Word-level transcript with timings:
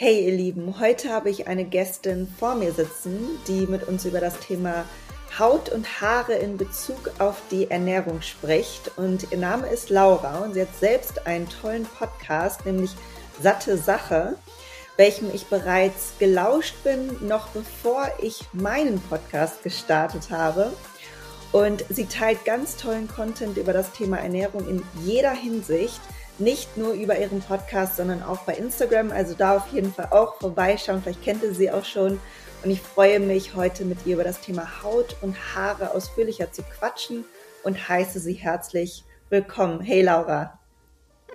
Hey 0.00 0.26
ihr 0.26 0.36
Lieben, 0.36 0.78
heute 0.78 1.08
habe 1.10 1.28
ich 1.28 1.48
eine 1.48 1.64
Gästin 1.64 2.32
vor 2.38 2.54
mir 2.54 2.70
sitzen, 2.70 3.18
die 3.48 3.66
mit 3.66 3.82
uns 3.82 4.04
über 4.04 4.20
das 4.20 4.38
Thema 4.38 4.84
Haut 5.40 5.70
und 5.70 6.00
Haare 6.00 6.34
in 6.34 6.56
Bezug 6.56 7.10
auf 7.18 7.42
die 7.50 7.68
Ernährung 7.68 8.22
spricht. 8.22 8.96
Und 8.96 9.32
ihr 9.32 9.38
Name 9.38 9.66
ist 9.66 9.90
Laura 9.90 10.38
und 10.44 10.54
sie 10.54 10.60
hat 10.62 10.76
selbst 10.78 11.26
einen 11.26 11.48
tollen 11.48 11.82
Podcast, 11.82 12.64
nämlich 12.64 12.92
Satte 13.42 13.76
Sache, 13.76 14.36
welchem 14.96 15.34
ich 15.34 15.46
bereits 15.46 16.12
gelauscht 16.20 16.76
bin, 16.84 17.16
noch 17.26 17.48
bevor 17.48 18.08
ich 18.22 18.44
meinen 18.52 19.00
Podcast 19.00 19.64
gestartet 19.64 20.30
habe. 20.30 20.72
Und 21.50 21.84
sie 21.88 22.06
teilt 22.06 22.44
ganz 22.44 22.76
tollen 22.76 23.08
Content 23.08 23.56
über 23.56 23.72
das 23.72 23.90
Thema 23.90 24.18
Ernährung 24.18 24.68
in 24.68 24.84
jeder 25.04 25.32
Hinsicht 25.32 26.00
nicht 26.38 26.76
nur 26.76 26.92
über 26.92 27.18
ihren 27.18 27.40
Podcast, 27.40 27.96
sondern 27.96 28.22
auch 28.22 28.42
bei 28.42 28.54
Instagram. 28.54 29.10
Also 29.10 29.34
da 29.34 29.56
auf 29.56 29.68
jeden 29.72 29.92
Fall 29.92 30.08
auch 30.10 30.38
vorbeischauen. 30.40 31.02
Vielleicht 31.02 31.22
kennt 31.22 31.42
ihr 31.42 31.54
sie 31.54 31.70
auch 31.70 31.84
schon. 31.84 32.20
Und 32.64 32.70
ich 32.70 32.80
freue 32.80 33.20
mich, 33.20 33.54
heute 33.54 33.84
mit 33.84 34.04
ihr 34.06 34.14
über 34.14 34.24
das 34.24 34.40
Thema 34.40 34.82
Haut 34.82 35.16
und 35.22 35.36
Haare 35.54 35.92
ausführlicher 35.92 36.50
zu 36.50 36.62
quatschen 36.62 37.24
und 37.62 37.88
heiße 37.88 38.18
sie 38.18 38.34
herzlich 38.34 39.04
willkommen. 39.30 39.80
Hey 39.80 40.02
Laura. 40.02 40.57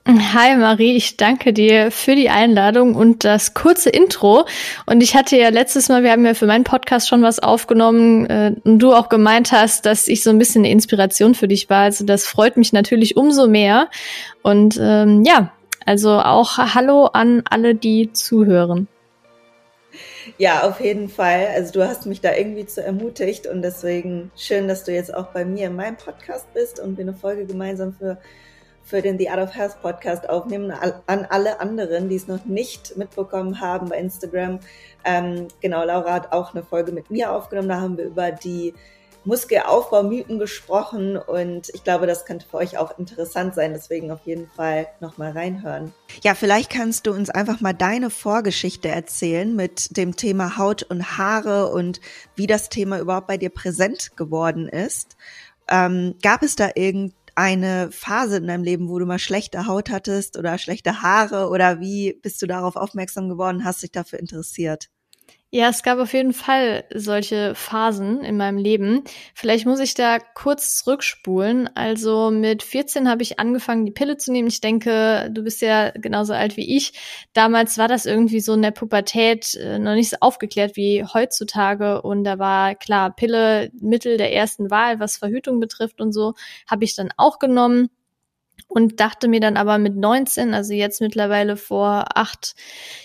Hi 0.06 0.58
Marie, 0.58 0.98
ich 0.98 1.16
danke 1.16 1.54
dir 1.54 1.90
für 1.90 2.14
die 2.16 2.30
Einladung 2.30 2.94
und 2.96 3.24
das 3.24 3.54
kurze 3.54 3.90
Intro. 3.90 4.46
Und 4.86 5.02
ich 5.02 5.16
hatte 5.16 5.38
ja 5.38 5.48
letztes 5.48 5.88
Mal, 5.88 6.04
wir 6.04 6.12
haben 6.12 6.26
ja 6.26 6.34
für 6.34 6.46
meinen 6.46 6.66
Podcast 6.66 7.08
schon 7.08 7.22
was 7.22 7.40
aufgenommen 7.40 8.26
äh, 8.26 8.54
und 8.66 8.80
du 8.80 8.94
auch 8.94 9.08
gemeint 9.08 9.54
hast, 9.54 9.86
dass 9.86 10.10
ich 10.10 10.22
so 10.22 10.30
ein 10.30 10.40
bisschen 10.40 10.64
eine 10.64 10.72
Inspiration 10.72 11.36
für 11.36 11.48
dich 11.48 11.70
war. 11.70 11.84
Also 11.84 12.06
das 12.06 12.26
freut 12.26 12.58
mich 12.58 12.74
natürlich 12.74 13.16
umso 13.16 13.48
mehr. 13.48 13.90
Und 14.42 14.78
ähm, 14.82 15.24
ja, 15.24 15.54
also 15.86 16.12
auch 16.12 16.58
Hallo 16.58 17.06
an 17.06 17.44
alle, 17.50 17.74
die 17.74 18.12
zuhören. 18.12 18.90
Ja, 20.38 20.68
auf 20.68 20.82
jeden 20.82 21.08
Fall. 21.08 21.48
Also 21.56 21.72
du 21.72 21.88
hast 21.88 22.08
mich 22.08 22.20
da 22.20 22.36
irgendwie 22.36 22.66
zu 22.66 22.84
ermutigt 22.84 23.48
und 23.48 23.62
deswegen 23.62 24.32
schön, 24.36 24.68
dass 24.68 24.84
du 24.84 24.92
jetzt 24.92 25.14
auch 25.14 25.28
bei 25.28 25.46
mir 25.46 25.68
in 25.68 25.78
meinem 25.78 25.96
Podcast 25.96 26.54
bist 26.54 26.82
und 26.82 26.98
wir 26.98 27.04
eine 27.06 27.14
Folge 27.14 27.46
gemeinsam 27.46 27.94
für 27.94 28.18
für 28.84 29.02
den 29.02 29.18
The 29.18 29.30
Art 29.30 29.40
of 29.40 29.56
Health 29.56 29.82
Podcast 29.82 30.30
aufnehmen. 30.30 30.72
An 30.72 31.28
alle 31.30 31.60
anderen, 31.60 32.10
die 32.10 32.16
es 32.16 32.28
noch 32.28 32.46
nicht 32.46 32.98
mitbekommen 32.98 33.60
haben 33.62 33.90
bei 33.90 33.98
Instagram. 33.98 34.60
Ähm, 35.06 35.48
genau, 35.62 35.84
Laura 35.84 36.14
hat 36.14 36.32
auch 36.32 36.54
eine 36.54 36.64
Folge 36.64 36.92
mit 36.92 37.10
mir 37.10 37.32
aufgenommen. 37.32 37.70
Da 37.70 37.82
haben 37.82 37.98
wir 37.98 38.06
über 38.06 38.32
die 38.32 38.74
Muskelaufbaumythen 39.26 40.38
gesprochen 40.38 41.16
und 41.16 41.70
ich 41.74 41.84
glaube, 41.84 42.08
das 42.08 42.26
könnte 42.26 42.46
für 42.46 42.58
euch 42.58 42.78
auch 42.78 42.98
interessant 43.00 43.56
sein. 43.56 43.74
Deswegen 43.74 44.12
auf 44.12 44.26
jeden 44.26 44.50
Fall 44.50 44.88
nochmal 45.00 45.32
reinhören. 45.32 45.94
Ja, 46.24 46.36
vielleicht 46.36 46.70
kannst 46.70 47.08
du 47.08 47.12
uns 47.14 47.30
einfach 47.30 47.62
mal 47.62 47.74
deine 47.74 48.10
Vorgeschichte 48.10 48.90
erzählen 48.90 49.56
mit 49.56 49.96
dem 49.96 50.16
Thema 50.16 50.58
Haut 50.58 50.84
und 50.84 51.18
Haare 51.18 51.70
und 51.72 52.02
wie 52.36 52.48
das 52.48 52.70
Thema 52.70 53.00
überhaupt 53.00 53.28
bei 53.28 53.38
dir 53.38 53.50
präsent 53.50 54.18
geworden 54.18 54.68
ist. 54.68 55.16
Ähm, 55.70 56.16
gab 56.22 56.44
es 56.44 56.58
da 56.58 56.72
irgend 56.76 57.14
eine 57.36 57.92
Phase 57.92 58.38
in 58.38 58.48
deinem 58.48 58.64
Leben, 58.64 58.90
wo 58.90 59.00
du 59.00 59.06
mal 59.06 59.20
schlechte 59.20 59.66
Haut 59.68 59.90
hattest 59.90 60.38
oder 60.38 60.58
schlechte 60.58 61.02
Haare 61.02 61.50
oder 61.50 61.80
wie 61.80 62.14
bist 62.22 62.42
du 62.42 62.48
darauf 62.48 62.76
aufmerksam 62.76 63.30
geworden, 63.30 63.66
hast 63.66 63.84
dich 63.84 63.92
dafür 63.92 64.20
interessiert? 64.20 64.90
Ja, 65.56 65.70
es 65.70 65.84
gab 65.84 66.00
auf 66.00 66.14
jeden 66.14 66.34
Fall 66.34 66.84
solche 66.96 67.54
Phasen 67.54 68.24
in 68.24 68.38
meinem 68.38 68.58
Leben. 68.58 69.04
Vielleicht 69.36 69.68
muss 69.68 69.80
ich 69.80 69.94
da 69.94 70.18
kurz 70.18 70.78
zurückspulen. 70.78 71.70
Also 71.76 72.32
mit 72.32 72.64
14 72.64 73.08
habe 73.08 73.22
ich 73.22 73.40
angefangen, 73.40 73.86
die 73.86 73.92
Pille 73.92 74.18
zu 74.18 74.32
nehmen. 74.32 74.48
Ich 74.48 74.62
denke, 74.62 75.30
du 75.32 75.44
bist 75.44 75.62
ja 75.62 75.92
genauso 75.92 76.34
alt 76.34 76.58
wie 76.58 76.76
ich. 76.76 76.94
Damals 77.34 77.78
war 77.78 77.88
das 77.88 78.08
irgendwie 78.08 78.40
so 78.40 78.56
in 78.56 78.64
der 78.64 78.72
Pubertät 78.72 79.54
äh, 79.54 79.78
noch 79.78 79.94
nicht 79.94 80.10
so 80.10 80.18
aufgeklärt 80.22 80.76
wie 80.76 81.06
heutzutage. 81.06 82.02
Und 82.02 82.24
da 82.24 82.40
war 82.40 82.74
klar, 82.74 83.16
Pille 83.16 83.70
Mittel 83.80 84.18
der 84.18 84.34
ersten 84.34 84.72
Wahl, 84.72 85.00
was 85.00 85.18
Verhütung 85.18 85.60
betrifft 85.60 86.02
und 86.02 86.14
so, 86.14 86.34
habe 86.66 86.84
ich 86.84 86.96
dann 86.96 87.12
auch 87.16 87.38
genommen 87.38 87.90
und 88.74 89.00
dachte 89.00 89.28
mir 89.28 89.40
dann 89.40 89.56
aber 89.56 89.78
mit 89.78 89.96
19, 89.96 90.56
also 90.56 90.74
jetzt 90.74 91.00
mittlerweile 91.00 91.58
vor 91.58 92.18
acht 92.18 92.56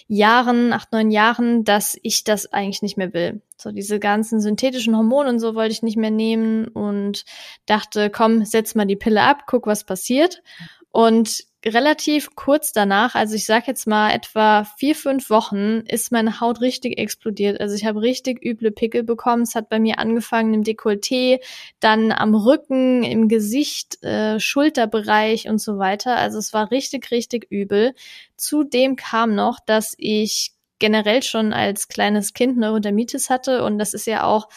Jahren, 0.06 0.72
acht, 0.72 0.92
neun 0.92 1.10
Jahren, 1.10 1.62
dass 1.62 1.98
ich 2.02 2.24
das 2.24 2.50
eigentlich 2.54 2.80
nicht 2.80 2.96
mehr 2.96 3.12
will. 3.12 3.42
So 3.58 3.70
diese 3.70 3.98
ganzen 3.98 4.40
synthetischen 4.40 4.96
Hormone 4.96 5.28
und 5.28 5.40
so 5.40 5.54
wollte 5.54 5.72
ich 5.72 5.82
nicht 5.82 5.98
mehr 5.98 6.10
nehmen 6.10 6.68
und 6.68 7.26
dachte, 7.66 8.08
komm, 8.08 8.46
setz 8.46 8.74
mal 8.74 8.86
die 8.86 8.96
Pille 8.96 9.20
ab, 9.20 9.42
guck, 9.46 9.66
was 9.66 9.84
passiert. 9.84 10.42
Und 10.90 11.44
relativ 11.68 12.34
kurz 12.34 12.72
danach, 12.72 13.14
also 13.14 13.34
ich 13.34 13.46
sag 13.46 13.66
jetzt 13.66 13.86
mal 13.86 14.10
etwa 14.10 14.64
vier, 14.76 14.94
fünf 14.94 15.30
Wochen, 15.30 15.80
ist 15.86 16.12
meine 16.12 16.40
Haut 16.40 16.60
richtig 16.60 16.98
explodiert. 16.98 17.60
Also 17.60 17.74
ich 17.74 17.84
habe 17.84 18.00
richtig 18.00 18.44
üble 18.44 18.70
Pickel 18.70 19.02
bekommen. 19.02 19.42
Es 19.42 19.54
hat 19.54 19.68
bei 19.68 19.78
mir 19.78 19.98
angefangen 19.98 20.54
im 20.54 20.64
Dekolleté, 20.64 21.40
dann 21.80 22.12
am 22.12 22.34
Rücken, 22.34 23.02
im 23.02 23.28
Gesicht, 23.28 24.02
äh, 24.02 24.40
Schulterbereich 24.40 25.48
und 25.48 25.58
so 25.58 25.78
weiter. 25.78 26.16
Also 26.16 26.38
es 26.38 26.52
war 26.52 26.70
richtig, 26.70 27.10
richtig 27.10 27.46
übel. 27.50 27.94
Zudem 28.36 28.96
kam 28.96 29.34
noch, 29.34 29.60
dass 29.60 29.94
ich 29.98 30.52
generell 30.78 31.22
schon 31.22 31.52
als 31.52 31.88
kleines 31.88 32.34
Kind 32.34 32.56
Neurodermitis 32.56 33.30
hatte 33.30 33.64
und 33.64 33.78
das 33.78 33.94
ist 33.94 34.06
ja 34.06 34.24
auch 34.24 34.48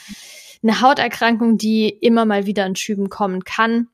eine 0.63 0.81
Hauterkrankung, 0.81 1.57
die 1.57 1.89
immer 1.89 2.25
mal 2.25 2.45
wieder 2.45 2.65
in 2.65 2.75
Schüben 2.75 3.09
kommen 3.09 3.43
kann 3.43 3.87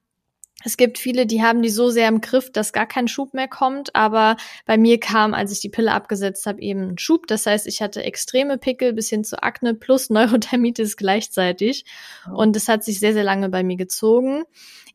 es 0.64 0.76
gibt 0.76 0.98
viele, 0.98 1.28
die 1.28 1.44
haben 1.44 1.62
die 1.62 1.70
so 1.70 1.90
sehr 1.90 2.08
im 2.08 2.20
Griff, 2.20 2.52
dass 2.52 2.74
gar 2.74 2.88
kein 2.88 3.08
Schub 3.08 3.34
mehr 3.34 3.48
kommt. 3.48 3.96
Aber 3.96 4.38
bei 4.66 4.78
mir 4.78 5.00
kam, 5.00 5.34
als 5.34 5.52
ich 5.52 5.60
die 5.60 5.70
Pille 5.70 5.92
abgesetzt 5.92 6.48
habe, 6.48 6.62
eben 6.62 6.90
ein 6.90 6.98
Schub. 6.98 7.28
Das 7.28 7.46
heißt, 7.46 7.68
ich 7.68 7.82
hatte 7.82 8.04
extreme 8.04 8.58
Pickel 8.58 8.94
bis 8.94 9.10
hin 9.10 9.24
zu 9.24 9.42
Akne 9.44 9.76
plus 9.76 10.10
Neurodermitis 10.10 10.98
gleichzeitig. 10.98 11.86
Und 12.34 12.56
das 12.56 12.68
hat 12.68 12.84
sich 12.84 13.00
sehr, 13.00 13.14
sehr 13.14 13.24
lange 13.24 13.50
bei 13.50 13.64
mir 13.64 13.78
gezogen. 13.78 14.44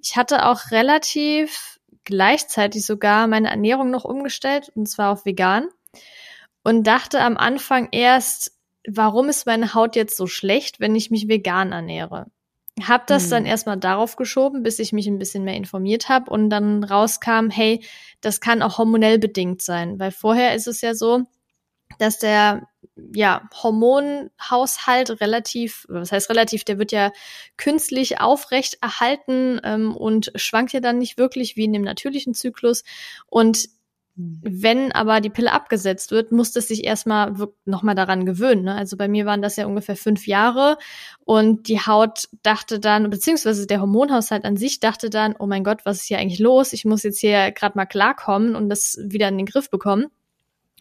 Ich 0.01 0.17
hatte 0.17 0.47
auch 0.47 0.73
relativ 0.73 1.79
gleichzeitig 2.05 2.85
sogar 2.85 3.29
meine 3.29 3.51
Ernährung 3.51 3.91
noch 3.91 4.05
umgestellt, 4.05 4.73
und 4.75 4.89
zwar 4.89 5.13
auf 5.13 5.25
vegan. 5.25 5.69
Und 6.65 6.89
dachte 6.89 7.21
am 7.21 7.37
Anfang 7.37 7.89
erst, 7.93 8.53
warum 8.87 9.29
ist 9.29 9.47
meine 9.47 9.75
Haut 9.75 9.95
jetzt 9.95 10.17
so 10.17 10.27
schlecht, 10.27 10.81
wenn 10.81 10.97
ich 10.97 11.11
mich 11.11 11.29
vegan 11.29 11.71
ernähre? 11.71 12.27
Hab 12.81 13.07
das 13.07 13.25
hm. 13.25 13.31
dann 13.31 13.47
erstmal 13.47 13.77
darauf 13.77 14.17
geschoben, 14.17 14.63
bis 14.63 14.79
ich 14.79 14.93
mich 14.93 15.07
ein 15.07 15.19
bisschen 15.19 15.45
mehr 15.45 15.57
informiert 15.57 16.09
habe 16.09 16.31
und 16.31 16.49
dann 16.49 16.85
rauskam, 16.85 17.51
hey, 17.51 17.85
das 18.21 18.41
kann 18.41 18.63
auch 18.63 18.79
hormonell 18.79 19.19
bedingt 19.19 19.61
sein, 19.63 19.99
weil 19.99 20.11
vorher 20.11 20.55
ist 20.55 20.67
es 20.67 20.81
ja 20.81 20.95
so, 20.95 21.25
dass 21.99 22.19
der 22.19 22.67
ja, 23.15 23.49
Hormonhaushalt 23.63 25.21
relativ, 25.21 25.87
was 25.89 26.13
heißt 26.13 26.31
relativ, 26.31 26.65
der 26.65 26.79
wird 26.79 26.93
ja 26.93 27.13
künstlich 27.57 28.21
aufrecht 28.21 28.79
erhalten 28.81 29.61
ähm, 29.65 29.97
und 29.97 30.33
schwankt 30.37 30.73
ja 30.73 30.81
dann 30.81 30.99
nicht 30.99 31.19
wirklich 31.19 31.57
wie 31.57 31.65
in 31.65 31.73
dem 31.73 31.83
natürlichen 31.83 32.35
Zyklus. 32.35 32.85
Und 33.27 33.69
wenn 34.43 34.93
aber 34.93 35.21
die 35.21 35.31
Pille 35.31 35.53
abgesetzt 35.53 36.11
wird, 36.11 36.33
muss 36.33 36.55
es 36.57 36.69
sich 36.69 36.85
erstmal 36.85 37.35
nochmal 37.65 37.95
daran 37.95 38.27
gewöhnen. 38.27 38.65
Ne? 38.65 38.75
Also 38.75 38.97
bei 38.97 39.09
mir 39.09 39.27
waren 39.27 39.43
das 39.43 39.57
ja 39.57 39.67
ungefähr 39.67 39.97
fünf 39.97 40.27
Jahre 40.27 40.79
und 41.25 41.69
die 41.69 41.81
Haut 41.81 42.29
dachte 42.43 42.81
dann, 42.81 43.11
beziehungsweise 43.11 43.67
der 43.67 43.81
Hormonhaushalt 43.81 44.45
an 44.45 44.57
sich 44.57 44.81
dachte 44.81 45.11
dann, 45.11 45.35
oh 45.39 45.47
mein 45.47 45.65
Gott, 45.65 45.85
was 45.85 45.99
ist 45.99 46.07
hier 46.07 46.19
eigentlich 46.19 46.41
los? 46.41 46.73
Ich 46.73 46.85
muss 46.85 47.03
jetzt 47.03 47.21
hier 47.21 47.53
gerade 47.53 47.77
mal 47.77 47.87
klarkommen 47.87 48.57
und 48.57 48.69
das 48.69 48.99
wieder 49.03 49.29
in 49.29 49.39
den 49.39 49.47
Griff 49.47 49.71
bekommen. 49.71 50.07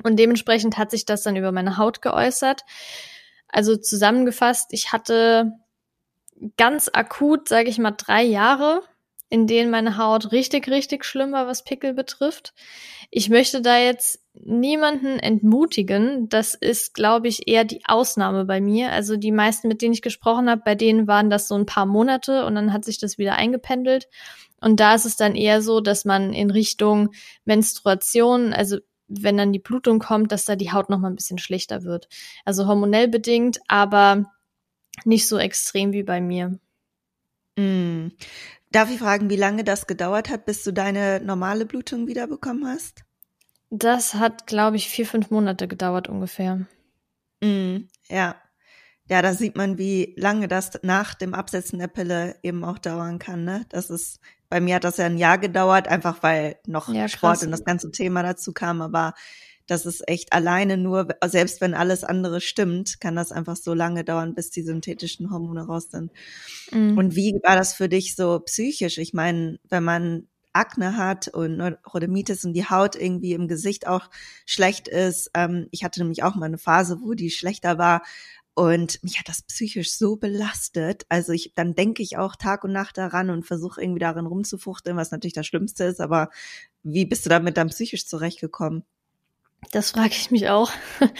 Und 0.03 0.18
dementsprechend 0.18 0.78
hat 0.78 0.91
sich 0.91 1.06
das 1.06 1.24
dann 1.24 1.35
über 1.35 1.51
meine 1.51 1.78
Haut 1.78 2.01
geäußert. 2.01 2.62
Also 3.47 3.75
zusammengefasst, 3.75 4.69
ich 4.72 4.91
hatte 4.91 5.51
ganz 6.57 6.90
akut, 6.91 7.47
sage 7.47 7.69
ich 7.69 7.78
mal, 7.78 7.91
drei 7.91 8.24
Jahre, 8.24 8.81
in 9.31 9.47
denen 9.47 9.72
meine 9.72 9.97
Haut 9.97 10.34
richtig, 10.34 10.68
richtig 10.68 11.06
schlimm 11.06 11.31
war, 11.31 11.47
was 11.47 11.64
Pickel 11.64 11.94
betrifft. 11.94 12.53
Ich 13.09 13.30
möchte 13.30 13.62
da 13.62 13.80
jetzt 13.80 14.22
niemanden 14.34 15.19
entmutigen. 15.19 16.28
Das 16.28 16.53
ist, 16.53 16.94
glaube 16.94 17.30
ich, 17.30 17.48
eher 17.48 17.63
die 17.63 17.81
Ausnahme 17.86 18.44
bei 18.44 18.60
mir. 18.60 18.92
Also 18.92 19.16
die 19.16 19.31
meisten, 19.31 19.69
mit 19.69 19.81
denen 19.81 19.94
ich 19.94 20.01
gesprochen 20.01 20.50
habe, 20.50 20.63
bei 20.66 20.75
denen 20.75 21.07
waren 21.07 21.30
das 21.30 21.48
so 21.48 21.56
ein 21.56 21.66
paar 21.66 21.86
Monate 21.86 22.45
und 22.45 22.56
dann 22.56 22.74
hat 22.74 22.83
sich 22.83 23.00
das 23.00 23.18
wieder 23.18 23.36
eingependelt. 23.36 24.10
Und 24.60 24.81
da 24.81 24.95
ist 24.95 25.06
es 25.06 25.16
dann 25.16 25.36
eher 25.36 25.62
so, 25.62 25.80
dass 25.80 26.04
man 26.04 26.33
in 26.33 26.51
Richtung 26.51 27.12
Menstruation, 27.45 28.51
also 28.51 28.80
wenn 29.07 29.38
dann 29.38 29.54
die 29.54 29.60
Blutung 29.60 30.00
kommt, 30.00 30.33
dass 30.33 30.44
da 30.44 30.57
die 30.57 30.74
Haut 30.74 30.89
noch 30.89 31.00
mal 31.00 31.10
ein 31.10 31.16
bisschen 31.16 31.38
schlechter 31.38 31.83
wird. 31.83 32.10
Also 32.44 32.68
hormonell 32.68 33.07
bedingt, 33.07 33.62
aber 33.69 34.25
nicht 35.06 35.25
so 35.25 35.38
extrem 35.38 35.94
wie 35.94 36.04
bei 36.04 36.19
mir. 36.19 36.60
Mm. 37.57 38.10
Darf 38.71 38.89
ich 38.89 39.00
fragen, 39.00 39.29
wie 39.29 39.35
lange 39.35 39.63
das 39.63 39.85
gedauert 39.85 40.29
hat, 40.29 40.45
bis 40.45 40.63
du 40.63 40.71
deine 40.71 41.19
normale 41.19 41.65
Blutung 41.65 42.07
wiederbekommen 42.07 42.65
hast? 42.65 43.03
Das 43.69 44.15
hat, 44.15 44.47
glaube 44.47 44.77
ich, 44.77 44.89
vier, 44.89 45.06
fünf 45.06 45.29
Monate 45.29 45.68
gedauert 45.68 46.07
ungefähr. 46.07 46.65
Mm, 47.41 47.88
ja. 48.09 48.35
Ja, 49.09 49.21
da 49.21 49.33
sieht 49.33 49.57
man, 49.57 49.77
wie 49.77 50.13
lange 50.18 50.47
das 50.47 50.79
nach 50.83 51.15
dem 51.15 51.33
Absetzen 51.33 51.79
der 51.79 51.88
Pille 51.88 52.38
eben 52.44 52.63
auch 52.63 52.77
dauern 52.77 53.19
kann. 53.19 53.44
Ne? 53.44 53.65
Das 53.68 53.89
ist, 53.89 54.21
bei 54.47 54.62
mir 54.62 54.75
hat 54.75 54.85
das 54.85 54.97
ja 54.97 55.06
ein 55.06 55.18
Jahr 55.18 55.38
gedauert, 55.38 55.89
einfach 55.89 56.23
weil 56.23 56.56
noch 56.65 56.88
ja, 56.94 57.09
Sport 57.09 57.44
und 57.44 57.51
das 57.51 57.65
ganze 57.65 57.91
Thema 57.91 58.23
dazu 58.23 58.53
kam. 58.53 58.81
Aber 58.81 59.13
Das 59.71 59.85
ist 59.85 60.06
echt 60.06 60.33
alleine 60.33 60.75
nur, 60.75 61.07
selbst 61.25 61.62
wenn 61.62 61.73
alles 61.73 62.03
andere 62.03 62.41
stimmt, 62.41 63.00
kann 63.00 63.15
das 63.15 63.31
einfach 63.31 63.56
so 63.56 63.73
lange 63.73 64.03
dauern, 64.03 64.35
bis 64.35 64.50
die 64.50 64.63
synthetischen 64.63 65.31
Hormone 65.31 65.65
raus 65.65 65.88
sind. 65.89 66.12
Mhm. 66.73 66.97
Und 66.97 67.15
wie 67.15 67.39
war 67.41 67.56
das 67.56 67.73
für 67.73 67.88
dich 67.88 68.18
so 68.18 68.41
psychisch? 68.41 68.97
Ich 68.97 69.13
meine, 69.13 69.59
wenn 69.69 69.85
man 69.85 70.27
Akne 70.51 70.97
hat 70.97 71.29
und 71.29 71.56
Neurodermitis 71.56 72.44
und 72.44 72.51
die 72.51 72.69
Haut 72.69 72.97
irgendwie 72.97 73.31
im 73.31 73.47
Gesicht 73.47 73.88
auch 73.88 74.09
schlecht 74.45 74.89
ist. 74.89 75.31
Ähm, 75.35 75.69
ich 75.71 75.85
hatte 75.85 76.01
nämlich 76.01 76.23
auch 76.23 76.35
mal 76.35 76.47
eine 76.47 76.57
Phase, 76.57 77.00
wo 77.01 77.13
die 77.13 77.31
schlechter 77.31 77.77
war. 77.77 78.01
Und 78.53 79.01
mich 79.01 79.19
hat 79.19 79.29
das 79.29 79.44
psychisch 79.44 79.94
so 79.94 80.18
belastet. 80.18 81.06
Also 81.07 81.31
ich, 81.31 81.53
dann 81.56 81.75
denke 81.75 82.03
ich 82.03 82.18
auch 82.18 82.35
Tag 82.35 82.65
und 82.65 82.73
Nacht 82.73 82.97
daran 82.97 83.29
und 83.29 83.45
versuche 83.45 83.81
irgendwie 83.81 84.01
darin 84.01 84.25
rumzufuchteln, 84.25 84.97
was 84.97 85.12
natürlich 85.12 85.33
das 85.33 85.47
Schlimmste 85.47 85.85
ist. 85.85 86.01
Aber 86.01 86.29
wie 86.83 87.06
bist 87.06 87.25
du 87.25 87.29
damit 87.29 87.56
dann 87.56 87.69
psychisch 87.69 88.06
zurechtgekommen? 88.06 88.83
Das 89.72 89.92
frage 89.92 90.13
ich 90.13 90.31
mich 90.31 90.50
auch. 90.50 90.72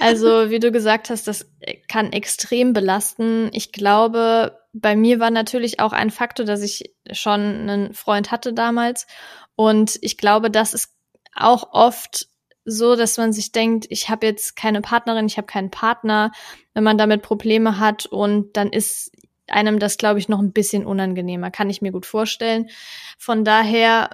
Also, 0.00 0.50
wie 0.50 0.60
du 0.60 0.70
gesagt 0.70 1.10
hast, 1.10 1.26
das 1.26 1.50
kann 1.88 2.12
extrem 2.12 2.72
belasten. 2.72 3.48
Ich 3.52 3.72
glaube, 3.72 4.58
bei 4.72 4.94
mir 4.94 5.18
war 5.20 5.30
natürlich 5.30 5.80
auch 5.80 5.92
ein 5.92 6.10
Faktor, 6.10 6.44
dass 6.44 6.62
ich 6.62 6.94
schon 7.12 7.40
einen 7.40 7.94
Freund 7.94 8.30
hatte 8.30 8.52
damals. 8.52 9.06
Und 9.54 9.98
ich 10.02 10.18
glaube, 10.18 10.50
das 10.50 10.74
ist 10.74 10.94
auch 11.34 11.72
oft 11.72 12.28
so, 12.64 12.96
dass 12.96 13.16
man 13.16 13.32
sich 13.32 13.52
denkt, 13.52 13.86
ich 13.88 14.08
habe 14.08 14.26
jetzt 14.26 14.56
keine 14.56 14.82
Partnerin, 14.82 15.26
ich 15.26 15.38
habe 15.38 15.46
keinen 15.46 15.70
Partner, 15.70 16.32
wenn 16.74 16.84
man 16.84 16.98
damit 16.98 17.22
Probleme 17.22 17.78
hat 17.78 18.06
und 18.06 18.56
dann 18.56 18.70
ist 18.70 19.12
einem 19.48 19.78
das, 19.78 19.96
glaube 19.96 20.18
ich, 20.18 20.28
noch 20.28 20.40
ein 20.40 20.52
bisschen 20.52 20.84
unangenehmer, 20.84 21.52
kann 21.52 21.70
ich 21.70 21.80
mir 21.80 21.92
gut 21.92 22.06
vorstellen. 22.06 22.68
Von 23.16 23.44
daher 23.44 24.10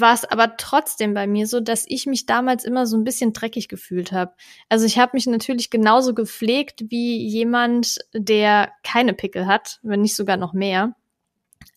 war 0.00 0.14
es 0.14 0.24
aber 0.24 0.56
trotzdem 0.56 1.14
bei 1.14 1.26
mir 1.26 1.46
so, 1.46 1.60
dass 1.60 1.84
ich 1.86 2.06
mich 2.06 2.26
damals 2.26 2.64
immer 2.64 2.86
so 2.86 2.96
ein 2.96 3.04
bisschen 3.04 3.32
dreckig 3.32 3.68
gefühlt 3.68 4.12
habe. 4.12 4.34
Also 4.68 4.86
ich 4.86 4.98
habe 4.98 5.12
mich 5.14 5.26
natürlich 5.26 5.70
genauso 5.70 6.14
gepflegt 6.14 6.84
wie 6.88 7.26
jemand, 7.26 7.98
der 8.12 8.72
keine 8.82 9.14
Pickel 9.14 9.46
hat, 9.46 9.78
wenn 9.82 10.00
nicht 10.00 10.16
sogar 10.16 10.36
noch 10.36 10.52
mehr. 10.52 10.94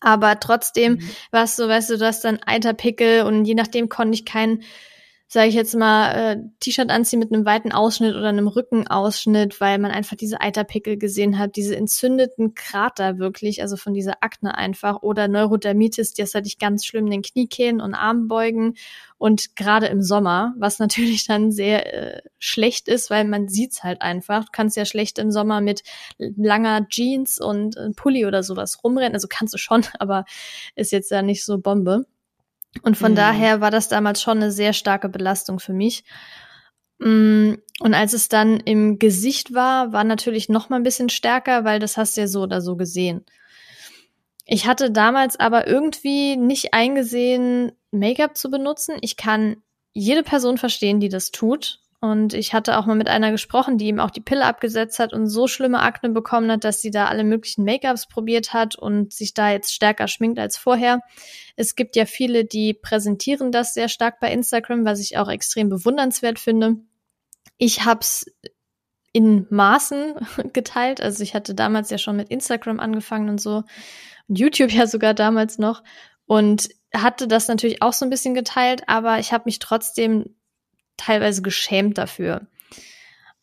Aber 0.00 0.38
trotzdem 0.40 0.94
mhm. 0.94 1.10
war 1.30 1.44
es 1.44 1.56
so, 1.56 1.68
weißt 1.68 1.90
du, 1.90 1.98
du 1.98 2.06
hast 2.06 2.24
dann 2.24 2.40
Eiterpickel 2.44 3.22
und 3.22 3.44
je 3.44 3.54
nachdem 3.54 3.88
konnte 3.88 4.14
ich 4.14 4.24
keinen 4.24 4.62
sage 5.30 5.48
ich 5.48 5.54
jetzt 5.54 5.74
mal, 5.74 6.12
äh, 6.12 6.36
T-Shirt 6.60 6.90
anziehen 6.90 7.18
mit 7.18 7.30
einem 7.30 7.44
weiten 7.44 7.70
Ausschnitt 7.70 8.16
oder 8.16 8.30
einem 8.30 8.48
Rückenausschnitt, 8.48 9.60
weil 9.60 9.78
man 9.78 9.90
einfach 9.90 10.16
diese 10.16 10.40
Eiterpickel 10.40 10.96
gesehen 10.96 11.38
hat, 11.38 11.56
diese 11.56 11.76
entzündeten 11.76 12.54
Krater 12.54 13.18
wirklich, 13.18 13.60
also 13.60 13.76
von 13.76 13.92
dieser 13.92 14.22
Akne 14.22 14.56
einfach 14.56 15.02
oder 15.02 15.28
Neurodermitis, 15.28 16.14
das 16.14 16.34
hatte 16.34 16.46
ich 16.46 16.58
ganz 16.58 16.86
schlimm 16.86 17.04
in 17.04 17.10
den 17.10 17.22
Kniekehlen 17.22 17.82
und 17.82 17.94
Armbeugen 17.94 18.74
und 19.18 19.54
gerade 19.54 19.86
im 19.88 20.00
Sommer, 20.00 20.54
was 20.56 20.78
natürlich 20.78 21.26
dann 21.26 21.52
sehr 21.52 22.16
äh, 22.16 22.22
schlecht 22.38 22.88
ist, 22.88 23.10
weil 23.10 23.26
man 23.26 23.48
sieht's 23.48 23.84
halt 23.84 24.00
einfach. 24.00 24.46
Du 24.46 24.50
kannst 24.52 24.78
ja 24.78 24.86
schlecht 24.86 25.18
im 25.18 25.30
Sommer 25.30 25.60
mit 25.60 25.82
langer 26.18 26.88
Jeans 26.88 27.38
und 27.38 27.76
äh, 27.76 27.90
Pulli 27.94 28.24
oder 28.24 28.42
sowas 28.42 28.82
rumrennen, 28.82 29.12
also 29.14 29.28
kannst 29.28 29.52
du 29.52 29.58
schon, 29.58 29.84
aber 29.98 30.24
ist 30.74 30.90
jetzt 30.90 31.10
ja 31.10 31.20
nicht 31.20 31.44
so 31.44 31.58
Bombe. 31.58 32.06
Und 32.82 32.96
von 32.96 33.12
mhm. 33.12 33.16
daher 33.16 33.60
war 33.60 33.70
das 33.70 33.88
damals 33.88 34.22
schon 34.22 34.38
eine 34.38 34.52
sehr 34.52 34.72
starke 34.72 35.08
Belastung 35.08 35.58
für 35.58 35.72
mich. 35.72 36.04
Mm, 36.98 37.54
und 37.80 37.94
als 37.94 38.12
es 38.12 38.28
dann 38.28 38.58
im 38.60 38.98
Gesicht 38.98 39.54
war, 39.54 39.92
war 39.92 40.04
natürlich 40.04 40.48
noch 40.48 40.68
mal 40.68 40.76
ein 40.76 40.82
bisschen 40.82 41.08
stärker, 41.08 41.64
weil 41.64 41.78
das 41.78 41.96
hast 41.96 42.16
du 42.16 42.22
ja 42.22 42.28
so 42.28 42.42
oder 42.42 42.60
so 42.60 42.76
gesehen. 42.76 43.24
Ich 44.44 44.66
hatte 44.66 44.90
damals 44.90 45.38
aber 45.38 45.66
irgendwie 45.66 46.36
nicht 46.36 46.72
eingesehen, 46.72 47.72
Make-up 47.90 48.36
zu 48.36 48.50
benutzen. 48.50 48.96
Ich 49.02 49.16
kann 49.16 49.62
jede 49.92 50.22
Person 50.22 50.58
verstehen, 50.58 51.00
die 51.00 51.08
das 51.08 51.30
tut. 51.30 51.80
Und 52.00 52.32
ich 52.32 52.54
hatte 52.54 52.78
auch 52.78 52.86
mal 52.86 52.94
mit 52.94 53.08
einer 53.08 53.32
gesprochen, 53.32 53.76
die 53.76 53.88
ihm 53.88 53.98
auch 53.98 54.12
die 54.12 54.20
Pille 54.20 54.44
abgesetzt 54.44 55.00
hat 55.00 55.12
und 55.12 55.26
so 55.26 55.48
schlimme 55.48 55.80
Akne 55.80 56.10
bekommen 56.10 56.50
hat, 56.50 56.62
dass 56.62 56.80
sie 56.80 56.92
da 56.92 57.06
alle 57.06 57.24
möglichen 57.24 57.64
Make-ups 57.64 58.06
probiert 58.06 58.52
hat 58.52 58.76
und 58.76 59.12
sich 59.12 59.34
da 59.34 59.50
jetzt 59.50 59.74
stärker 59.74 60.06
schminkt 60.06 60.38
als 60.38 60.56
vorher. 60.56 61.00
Es 61.56 61.74
gibt 61.74 61.96
ja 61.96 62.06
viele, 62.06 62.44
die 62.44 62.72
präsentieren 62.72 63.50
das 63.50 63.74
sehr 63.74 63.88
stark 63.88 64.20
bei 64.20 64.32
Instagram, 64.32 64.84
was 64.84 65.00
ich 65.00 65.18
auch 65.18 65.28
extrem 65.28 65.68
bewundernswert 65.68 66.38
finde. 66.38 66.76
Ich 67.56 67.84
hab's 67.84 68.26
in 69.12 69.48
Maßen 69.50 70.14
geteilt. 70.52 71.00
Also 71.00 71.24
ich 71.24 71.34
hatte 71.34 71.56
damals 71.56 71.90
ja 71.90 71.98
schon 71.98 72.16
mit 72.16 72.28
Instagram 72.28 72.78
angefangen 72.78 73.28
und 73.28 73.40
so. 73.40 73.64
Und 74.28 74.38
YouTube 74.38 74.70
ja 74.70 74.86
sogar 74.86 75.14
damals 75.14 75.58
noch. 75.58 75.82
Und 76.26 76.68
hatte 76.94 77.26
das 77.26 77.48
natürlich 77.48 77.82
auch 77.82 77.92
so 77.92 78.06
ein 78.06 78.10
bisschen 78.10 78.34
geteilt, 78.34 78.82
aber 78.86 79.18
ich 79.18 79.32
habe 79.32 79.44
mich 79.46 79.58
trotzdem 79.58 80.36
teilweise 80.98 81.40
geschämt 81.40 81.96
dafür. 81.96 82.46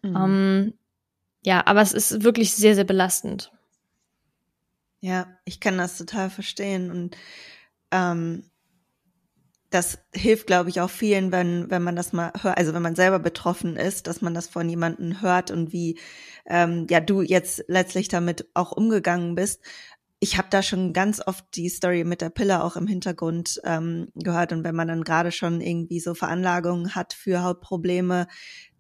Mhm. 0.03 0.15
Ähm, 0.15 0.73
ja, 1.43 1.65
aber 1.65 1.81
es 1.81 1.93
ist 1.93 2.23
wirklich 2.23 2.53
sehr, 2.53 2.75
sehr 2.75 2.83
belastend. 2.83 3.51
Ja, 4.99 5.27
ich 5.45 5.59
kann 5.59 5.77
das 5.77 5.97
total 5.97 6.29
verstehen 6.29 6.91
und 6.91 7.17
ähm, 7.91 8.49
das 9.69 9.99
hilft, 10.13 10.47
glaube 10.47 10.69
ich, 10.69 10.79
auch 10.79 10.89
vielen, 10.89 11.31
wenn, 11.31 11.69
wenn 11.69 11.83
man 11.83 11.95
das 11.95 12.13
mal 12.13 12.31
hört, 12.41 12.57
also 12.57 12.73
wenn 12.73 12.81
man 12.81 12.95
selber 12.95 13.19
betroffen 13.19 13.75
ist, 13.75 14.07
dass 14.07 14.21
man 14.21 14.33
das 14.33 14.47
von 14.47 14.69
jemandem 14.69 15.21
hört 15.21 15.51
und 15.51 15.73
wie 15.73 15.99
ähm, 16.45 16.87
ja 16.89 16.99
du 16.99 17.21
jetzt 17.21 17.65
letztlich 17.67 18.07
damit 18.07 18.47
auch 18.53 18.71
umgegangen 18.71 19.35
bist 19.35 19.61
ich 20.19 20.37
habe 20.37 20.47
da 20.49 20.63
schon 20.63 20.93
ganz 20.93 21.21
oft 21.25 21.45
die 21.55 21.69
Story 21.69 22.03
mit 22.03 22.21
der 22.21 22.29
Pille 22.29 22.63
auch 22.63 22.75
im 22.75 22.87
Hintergrund 22.87 23.59
ähm, 23.63 24.07
gehört. 24.15 24.53
Und 24.53 24.63
wenn 24.63 24.75
man 24.75 24.87
dann 24.87 25.03
gerade 25.03 25.31
schon 25.31 25.61
irgendwie 25.61 25.99
so 25.99 26.13
Veranlagungen 26.13 26.95
hat 26.95 27.13
für 27.13 27.43
Hautprobleme, 27.43 28.27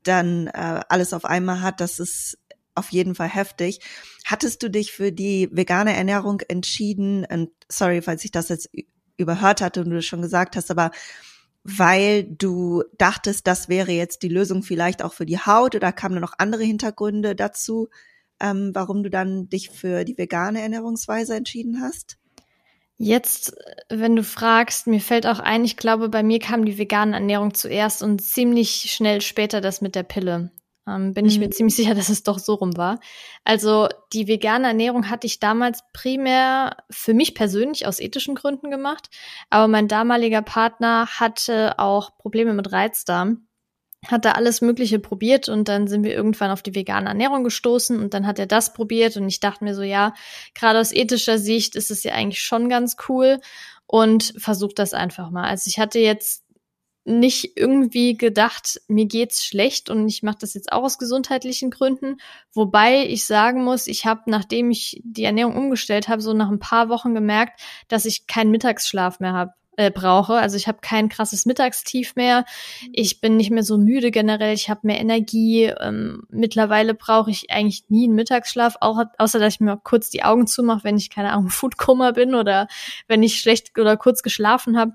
dann 0.03 0.47
äh, 0.47 0.81
alles 0.87 1.13
auf 1.13 1.25
einmal 1.25 1.61
hat, 1.61 1.81
das 1.81 1.99
ist 1.99 2.37
auf 2.73 2.91
jeden 2.91 3.15
Fall 3.15 3.29
heftig. 3.29 3.79
Hattest 4.25 4.61
du 4.63 4.69
dich 4.69 4.91
für 4.91 5.11
die 5.11 5.49
vegane 5.51 5.95
Ernährung 5.95 6.41
entschieden? 6.41 7.25
Und 7.25 7.51
sorry, 7.69 8.01
falls 8.01 8.23
ich 8.25 8.31
das 8.31 8.49
jetzt 8.49 8.69
überhört 9.17 9.61
hatte 9.61 9.81
und 9.81 9.89
du 9.89 9.95
das 9.95 10.05
schon 10.05 10.21
gesagt 10.21 10.55
hast, 10.55 10.71
aber 10.71 10.91
weil 11.63 12.23
du 12.23 12.83
dachtest, 12.97 13.47
das 13.47 13.69
wäre 13.69 13.91
jetzt 13.91 14.21
die 14.21 14.29
Lösung 14.29 14.61
vielleicht 14.61 15.01
auch 15.01 15.13
für 15.13 15.25
die 15.25 15.39
Haut 15.39 15.73
oder 15.73 15.91
kamen 15.91 16.21
noch 16.21 16.33
andere 16.37 16.63
Hintergründe 16.63 17.35
dazu? 17.35 17.89
Ähm, 18.39 18.71
warum 18.73 19.03
du 19.03 19.09
dann 19.09 19.49
dich 19.49 19.69
für 19.69 20.03
die 20.03 20.17
vegane 20.17 20.61
Ernährungsweise 20.61 21.35
entschieden 21.35 21.81
hast? 21.81 22.17
Jetzt, 22.97 23.53
wenn 23.89 24.15
du 24.15 24.23
fragst, 24.23 24.87
mir 24.87 25.01
fällt 25.01 25.27
auch 25.27 25.39
ein, 25.39 25.65
ich 25.65 25.75
glaube, 25.75 26.07
bei 26.07 26.23
mir 26.23 26.39
kam 26.39 26.63
die 26.63 26.77
vegane 26.77 27.15
Ernährung 27.15 27.53
zuerst 27.53 28.01
und 28.01 28.21
ziemlich 28.21 28.89
schnell 28.91 29.21
später 29.21 29.59
das 29.59 29.81
mit 29.81 29.95
der 29.95 30.03
Pille. 30.03 30.51
Ähm, 30.87 31.13
bin 31.13 31.25
mhm. 31.25 31.31
ich 31.31 31.39
mir 31.39 31.47
mhm. 31.47 31.51
ziemlich 31.51 31.75
sicher, 31.75 31.93
dass 31.93 32.09
es 32.09 32.23
doch 32.23 32.39
so 32.39 32.53
rum 32.53 32.77
war. 32.77 32.99
Also 33.43 33.89
die 34.13 34.27
vegane 34.27 34.67
Ernährung 34.67 35.09
hatte 35.09 35.27
ich 35.27 35.39
damals 35.39 35.81
primär 35.93 36.77
für 36.89 37.13
mich 37.13 37.35
persönlich 37.35 37.85
aus 37.85 37.99
ethischen 37.99 38.35
Gründen 38.35 38.71
gemacht, 38.71 39.09
aber 39.49 39.67
mein 39.67 39.87
damaliger 39.89 40.41
Partner 40.41 41.07
hatte 41.07 41.79
auch 41.79 42.17
Probleme 42.17 42.53
mit 42.53 42.71
Reizdarm 42.71 43.47
hat 44.07 44.25
da 44.25 44.31
alles 44.31 44.61
Mögliche 44.61 44.99
probiert 44.99 45.49
und 45.49 45.67
dann 45.67 45.87
sind 45.87 46.03
wir 46.03 46.13
irgendwann 46.13 46.51
auf 46.51 46.61
die 46.61 46.75
vegane 46.75 47.07
Ernährung 47.07 47.43
gestoßen 47.43 47.99
und 47.99 48.13
dann 48.13 48.27
hat 48.27 48.39
er 48.39 48.47
das 48.47 48.73
probiert 48.73 49.17
und 49.17 49.27
ich 49.27 49.39
dachte 49.39 49.63
mir 49.63 49.75
so, 49.75 49.81
ja, 49.81 50.13
gerade 50.53 50.79
aus 50.79 50.91
ethischer 50.91 51.37
Sicht 51.37 51.75
ist 51.75 51.91
es 51.91 52.03
ja 52.03 52.13
eigentlich 52.13 52.41
schon 52.41 52.69
ganz 52.69 52.97
cool 53.09 53.39
und 53.87 54.33
versucht 54.37 54.79
das 54.79 54.93
einfach 54.93 55.29
mal. 55.31 55.47
Also 55.47 55.69
ich 55.69 55.79
hatte 55.79 55.99
jetzt 55.99 56.45
nicht 57.05 57.51
irgendwie 57.55 58.17
gedacht, 58.17 58.81
mir 58.87 59.05
geht's 59.05 59.45
schlecht 59.45 59.91
und 59.91 60.07
ich 60.07 60.23
mache 60.23 60.39
das 60.41 60.55
jetzt 60.55 60.71
auch 60.71 60.83
aus 60.83 60.97
gesundheitlichen 60.97 61.69
Gründen, 61.69 62.17
wobei 62.51 63.05
ich 63.05 63.27
sagen 63.27 63.63
muss, 63.63 63.85
ich 63.85 64.07
habe 64.07 64.21
nachdem 64.25 64.71
ich 64.71 65.01
die 65.03 65.23
Ernährung 65.23 65.55
umgestellt 65.55 66.07
habe, 66.07 66.21
so 66.21 66.33
nach 66.33 66.49
ein 66.49 66.57
paar 66.57 66.89
Wochen 66.89 67.13
gemerkt, 67.13 67.61
dass 67.89 68.05
ich 68.05 68.25
keinen 68.25 68.49
Mittagsschlaf 68.49 69.19
mehr 69.19 69.33
habe 69.33 69.53
äh, 69.77 69.91
brauche. 69.91 70.33
Also 70.33 70.57
ich 70.57 70.67
habe 70.67 70.79
kein 70.81 71.09
krasses 71.09 71.45
Mittagstief 71.45 72.15
mehr. 72.15 72.45
Ich 72.91 73.21
bin 73.21 73.37
nicht 73.37 73.51
mehr 73.51 73.63
so 73.63 73.77
müde 73.77 74.11
generell. 74.11 74.53
Ich 74.53 74.69
habe 74.69 74.81
mehr 74.83 74.99
Energie. 74.99 75.65
Ähm, 75.65 76.23
mittlerweile 76.29 76.93
brauche 76.93 77.31
ich 77.31 77.51
eigentlich 77.51 77.85
nie 77.89 78.05
einen 78.05 78.15
Mittagsschlaf, 78.15 78.77
auch, 78.81 79.03
außer 79.17 79.39
dass 79.39 79.55
ich 79.55 79.59
mir 79.59 79.77
kurz 79.83 80.09
die 80.09 80.23
Augen 80.23 80.47
zumache, 80.47 80.83
wenn 80.83 80.97
ich 80.97 81.09
keine 81.09 81.31
Ahnung 81.31 81.49
Foodkoma 81.49 82.11
bin 82.11 82.35
oder 82.35 82.67
wenn 83.07 83.23
ich 83.23 83.39
schlecht 83.39 83.77
oder 83.77 83.97
kurz 83.97 84.23
geschlafen 84.23 84.77
habe. 84.77 84.93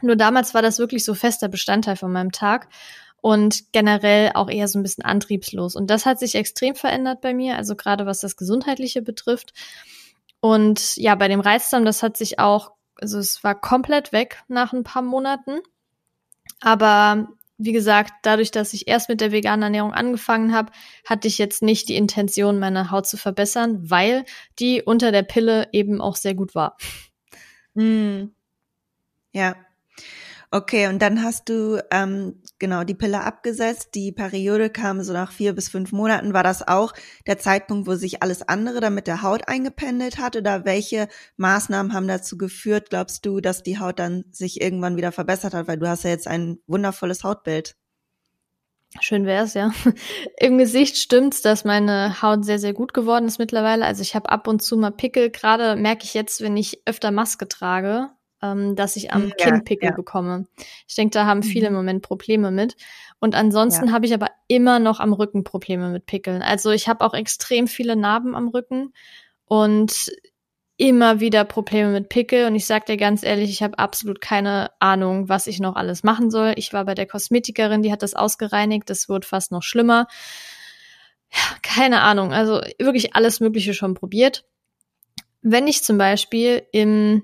Nur 0.00 0.16
damals 0.16 0.54
war 0.54 0.62
das 0.62 0.78
wirklich 0.78 1.04
so 1.04 1.14
fester 1.14 1.48
Bestandteil 1.48 1.96
von 1.96 2.12
meinem 2.12 2.30
Tag 2.32 2.68
und 3.20 3.72
generell 3.72 4.30
auch 4.34 4.48
eher 4.48 4.68
so 4.68 4.78
ein 4.78 4.82
bisschen 4.82 5.04
antriebslos. 5.04 5.74
Und 5.74 5.90
das 5.90 6.06
hat 6.06 6.20
sich 6.20 6.34
extrem 6.36 6.74
verändert 6.74 7.20
bei 7.20 7.34
mir, 7.34 7.56
also 7.56 7.74
gerade 7.74 8.06
was 8.06 8.20
das 8.20 8.36
Gesundheitliche 8.36 9.02
betrifft. 9.02 9.52
Und 10.40 10.96
ja, 10.96 11.16
bei 11.16 11.26
dem 11.26 11.40
Reizdarm, 11.40 11.84
das 11.84 12.02
hat 12.04 12.16
sich 12.16 12.38
auch 12.38 12.77
also 13.00 13.18
es 13.18 13.42
war 13.44 13.54
komplett 13.54 14.12
weg 14.12 14.42
nach 14.48 14.72
ein 14.72 14.84
paar 14.84 15.02
Monaten. 15.02 15.60
Aber 16.60 17.28
wie 17.58 17.72
gesagt, 17.72 18.12
dadurch, 18.22 18.52
dass 18.52 18.72
ich 18.72 18.86
erst 18.86 19.08
mit 19.08 19.20
der 19.20 19.32
veganen 19.32 19.64
Ernährung 19.64 19.92
angefangen 19.92 20.54
habe, 20.54 20.72
hatte 21.04 21.26
ich 21.26 21.38
jetzt 21.38 21.60
nicht 21.60 21.88
die 21.88 21.96
Intention, 21.96 22.60
meine 22.60 22.90
Haut 22.90 23.06
zu 23.06 23.16
verbessern, 23.16 23.90
weil 23.90 24.24
die 24.60 24.82
unter 24.82 25.10
der 25.10 25.24
Pille 25.24 25.68
eben 25.72 26.00
auch 26.00 26.16
sehr 26.16 26.34
gut 26.34 26.54
war. 26.54 26.76
Mm. 27.74 28.26
Ja. 29.32 29.56
Okay, 30.50 30.86
und 30.86 31.02
dann 31.02 31.22
hast 31.22 31.50
du 31.50 31.78
ähm, 31.90 32.40
genau 32.58 32.82
die 32.82 32.94
Pille 32.94 33.22
abgesetzt. 33.22 33.90
Die 33.94 34.12
Periode 34.12 34.70
kam 34.70 35.02
so 35.02 35.12
nach 35.12 35.30
vier 35.30 35.52
bis 35.52 35.68
fünf 35.68 35.92
Monaten. 35.92 36.32
War 36.32 36.42
das 36.42 36.66
auch 36.66 36.94
der 37.26 37.38
Zeitpunkt, 37.38 37.86
wo 37.86 37.96
sich 37.96 38.22
alles 38.22 38.48
andere 38.48 38.80
dann 38.80 38.94
mit 38.94 39.06
der 39.06 39.20
Haut 39.20 39.46
eingependelt 39.46 40.16
hat? 40.18 40.36
Oder 40.36 40.64
welche 40.64 41.08
Maßnahmen 41.36 41.92
haben 41.92 42.08
dazu 42.08 42.38
geführt, 42.38 42.88
glaubst 42.88 43.26
du, 43.26 43.40
dass 43.40 43.62
die 43.62 43.78
Haut 43.78 43.98
dann 43.98 44.24
sich 44.30 44.62
irgendwann 44.62 44.96
wieder 44.96 45.12
verbessert 45.12 45.52
hat? 45.52 45.68
Weil 45.68 45.78
du 45.78 45.86
hast 45.86 46.04
ja 46.04 46.10
jetzt 46.10 46.26
ein 46.26 46.58
wundervolles 46.66 47.24
Hautbild. 47.24 47.76
Schön 49.00 49.26
wär's, 49.26 49.52
ja. 49.52 49.70
Im 50.38 50.56
Gesicht 50.56 50.96
stimmt's, 50.96 51.42
dass 51.42 51.66
meine 51.66 52.22
Haut 52.22 52.46
sehr, 52.46 52.58
sehr 52.58 52.72
gut 52.72 52.94
geworden 52.94 53.26
ist 53.26 53.38
mittlerweile. 53.38 53.84
Also 53.84 54.00
ich 54.00 54.14
habe 54.14 54.30
ab 54.30 54.48
und 54.48 54.62
zu 54.62 54.78
mal 54.78 54.92
Pickel. 54.92 55.28
Gerade 55.30 55.76
merke 55.76 56.04
ich 56.04 56.14
jetzt, 56.14 56.40
wenn 56.40 56.56
ich 56.56 56.80
öfter 56.86 57.10
Maske 57.10 57.48
trage, 57.48 58.08
ähm, 58.42 58.76
dass 58.76 58.96
ich 58.96 59.12
am 59.12 59.28
ja, 59.28 59.34
Kinn 59.34 59.64
Pickel 59.64 59.90
ja. 59.90 59.94
bekomme. 59.94 60.46
Ich 60.86 60.94
denke, 60.94 61.12
da 61.12 61.26
haben 61.26 61.42
viele 61.42 61.68
mhm. 61.68 61.74
im 61.74 61.80
Moment 61.80 62.02
Probleme 62.02 62.50
mit. 62.50 62.76
Und 63.20 63.34
ansonsten 63.34 63.88
ja. 63.88 63.92
habe 63.92 64.06
ich 64.06 64.14
aber 64.14 64.28
immer 64.46 64.78
noch 64.78 65.00
am 65.00 65.12
Rücken 65.12 65.44
Probleme 65.44 65.90
mit 65.90 66.06
Pickeln. 66.06 66.42
Also 66.42 66.70
ich 66.70 66.88
habe 66.88 67.04
auch 67.04 67.14
extrem 67.14 67.66
viele 67.66 67.96
Narben 67.96 68.34
am 68.34 68.48
Rücken 68.48 68.92
und 69.44 70.10
immer 70.76 71.18
wieder 71.18 71.44
Probleme 71.44 71.90
mit 71.90 72.08
Pickel. 72.08 72.46
Und 72.46 72.54
ich 72.54 72.64
sag 72.64 72.86
dir 72.86 72.96
ganz 72.96 73.24
ehrlich, 73.24 73.50
ich 73.50 73.62
habe 73.62 73.78
absolut 73.78 74.20
keine 74.20 74.70
Ahnung, 74.78 75.28
was 75.28 75.48
ich 75.48 75.58
noch 75.58 75.74
alles 75.74 76.04
machen 76.04 76.30
soll. 76.30 76.54
Ich 76.56 76.72
war 76.72 76.84
bei 76.84 76.94
der 76.94 77.06
Kosmetikerin, 77.06 77.82
die 77.82 77.90
hat 77.90 78.02
das 78.02 78.14
ausgereinigt. 78.14 78.88
Das 78.88 79.08
wird 79.08 79.24
fast 79.24 79.50
noch 79.50 79.64
schlimmer. 79.64 80.06
Ja, 81.32 81.58
keine 81.62 82.00
Ahnung. 82.02 82.32
Also 82.32 82.60
wirklich 82.78 83.16
alles 83.16 83.40
Mögliche 83.40 83.74
schon 83.74 83.94
probiert. 83.94 84.44
Wenn 85.42 85.66
ich 85.66 85.82
zum 85.82 85.98
Beispiel 85.98 86.62
im 86.72 87.22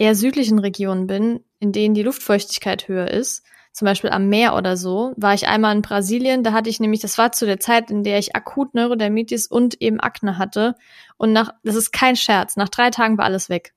eher 0.00 0.14
südlichen 0.14 0.58
Regionen 0.58 1.06
bin, 1.06 1.44
in 1.58 1.72
denen 1.72 1.94
die 1.94 2.02
Luftfeuchtigkeit 2.02 2.88
höher 2.88 3.08
ist, 3.08 3.44
zum 3.72 3.84
Beispiel 3.84 4.08
am 4.08 4.30
Meer 4.30 4.56
oder 4.56 4.78
so, 4.78 5.12
war 5.16 5.34
ich 5.34 5.46
einmal 5.46 5.76
in 5.76 5.82
Brasilien, 5.82 6.42
da 6.42 6.52
hatte 6.52 6.70
ich 6.70 6.80
nämlich, 6.80 7.00
das 7.00 7.18
war 7.18 7.32
zu 7.32 7.44
der 7.44 7.60
Zeit, 7.60 7.90
in 7.90 8.02
der 8.02 8.18
ich 8.18 8.34
akut 8.34 8.74
Neurodermitis 8.74 9.46
und 9.46 9.80
eben 9.82 10.00
Akne 10.00 10.38
hatte. 10.38 10.74
Und 11.18 11.34
nach, 11.34 11.52
das 11.64 11.76
ist 11.76 11.92
kein 11.92 12.16
Scherz, 12.16 12.56
nach 12.56 12.70
drei 12.70 12.88
Tagen 12.88 13.18
war 13.18 13.26
alles 13.26 13.50
weg. 13.50 13.74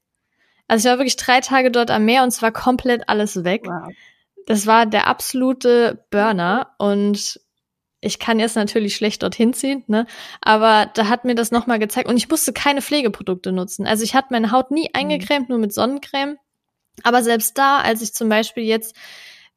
Also 0.69 0.87
ich 0.87 0.91
war 0.91 0.97
wirklich 0.97 1.17
drei 1.17 1.41
Tage 1.41 1.71
dort 1.71 1.91
am 1.91 2.05
Meer 2.05 2.23
und 2.23 2.29
es 2.29 2.41
war 2.41 2.53
komplett 2.53 3.09
alles 3.09 3.43
weg. 3.43 3.63
Wow. 3.65 3.91
Das 4.45 4.65
war 4.65 4.85
der 4.85 5.07
absolute 5.07 6.05
Burner 6.09 6.71
und 6.77 7.41
ich 8.03 8.19
kann 8.19 8.39
jetzt 8.39 8.55
natürlich 8.55 8.95
schlecht 8.95 9.23
dorthin 9.23 9.53
ziehen, 9.53 9.83
ne? 9.87 10.05
Aber 10.41 10.91
da 10.93 11.07
hat 11.07 11.25
mir 11.25 11.35
das 11.35 11.51
nochmal 11.51 11.79
gezeigt 11.79 12.09
und 12.09 12.17
ich 12.17 12.29
musste 12.29 12.53
keine 12.53 12.81
Pflegeprodukte 12.81 13.51
nutzen. 13.51 13.87
Also 13.87 14.03
ich 14.03 14.15
hatte 14.15 14.27
meine 14.31 14.51
Haut 14.51 14.71
nie 14.71 14.89
mhm. 14.93 14.99
eingecremt, 14.99 15.49
nur 15.49 15.59
mit 15.59 15.73
Sonnencreme. 15.73 16.37
Aber 17.03 17.23
selbst 17.23 17.57
da, 17.57 17.79
als 17.79 18.01
ich 18.01 18.13
zum 18.13 18.29
Beispiel 18.29 18.63
jetzt, 18.63 18.95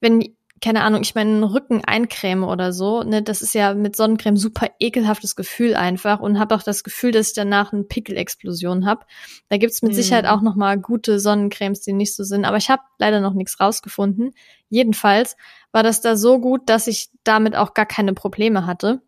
wenn 0.01 0.36
keine 0.63 0.83
Ahnung, 0.83 1.03
ich 1.03 1.15
meinen 1.15 1.45
Rücken 1.45 1.85
eincreme 1.85 2.45
oder 2.45 2.73
so, 2.73 3.03
ne, 3.03 3.23
das 3.23 3.43
ist 3.43 3.55
ja 3.55 3.75
mit 3.75 3.95
Sonnencreme 3.95 4.37
super 4.37 4.69
ekelhaftes 4.81 5.37
Gefühl 5.37 5.75
einfach 5.75 6.21
und 6.21 6.39
habe 6.39 6.55
auch 6.55 6.63
das 6.63 6.83
Gefühl, 6.83 7.13
dass 7.13 7.29
ich 7.29 7.35
danach 7.35 7.73
eine 7.73 7.85
Pickel-Explosion 7.85 8.87
habe. 8.87 9.05
Da 9.49 9.59
gibt's 9.59 9.83
mit 9.83 9.93
mhm. 9.93 9.97
Sicherheit 9.97 10.25
auch 10.25 10.41
noch 10.41 10.57
mal 10.57 10.79
gute 10.79 11.21
Sonnencremes, 11.21 11.83
die 11.83 11.93
nicht 11.93 12.15
so 12.15 12.25
sind, 12.25 12.47
aber 12.47 12.57
ich 12.57 12.71
habe 12.71 12.83
leider 12.99 13.21
noch 13.21 13.35
nichts 13.35 13.61
rausgefunden. 13.61 14.33
Jedenfalls 14.71 15.37
war 15.73 15.83
das 15.83 16.01
da 16.01 16.17
so 16.17 16.41
gut, 16.41 16.71
dass 16.71 16.87
ich 16.87 17.11
damit 17.23 17.55
auch 17.55 17.75
gar 17.75 17.87
keine 17.87 18.15
Probleme 18.15 18.67
hatte. 18.67 19.03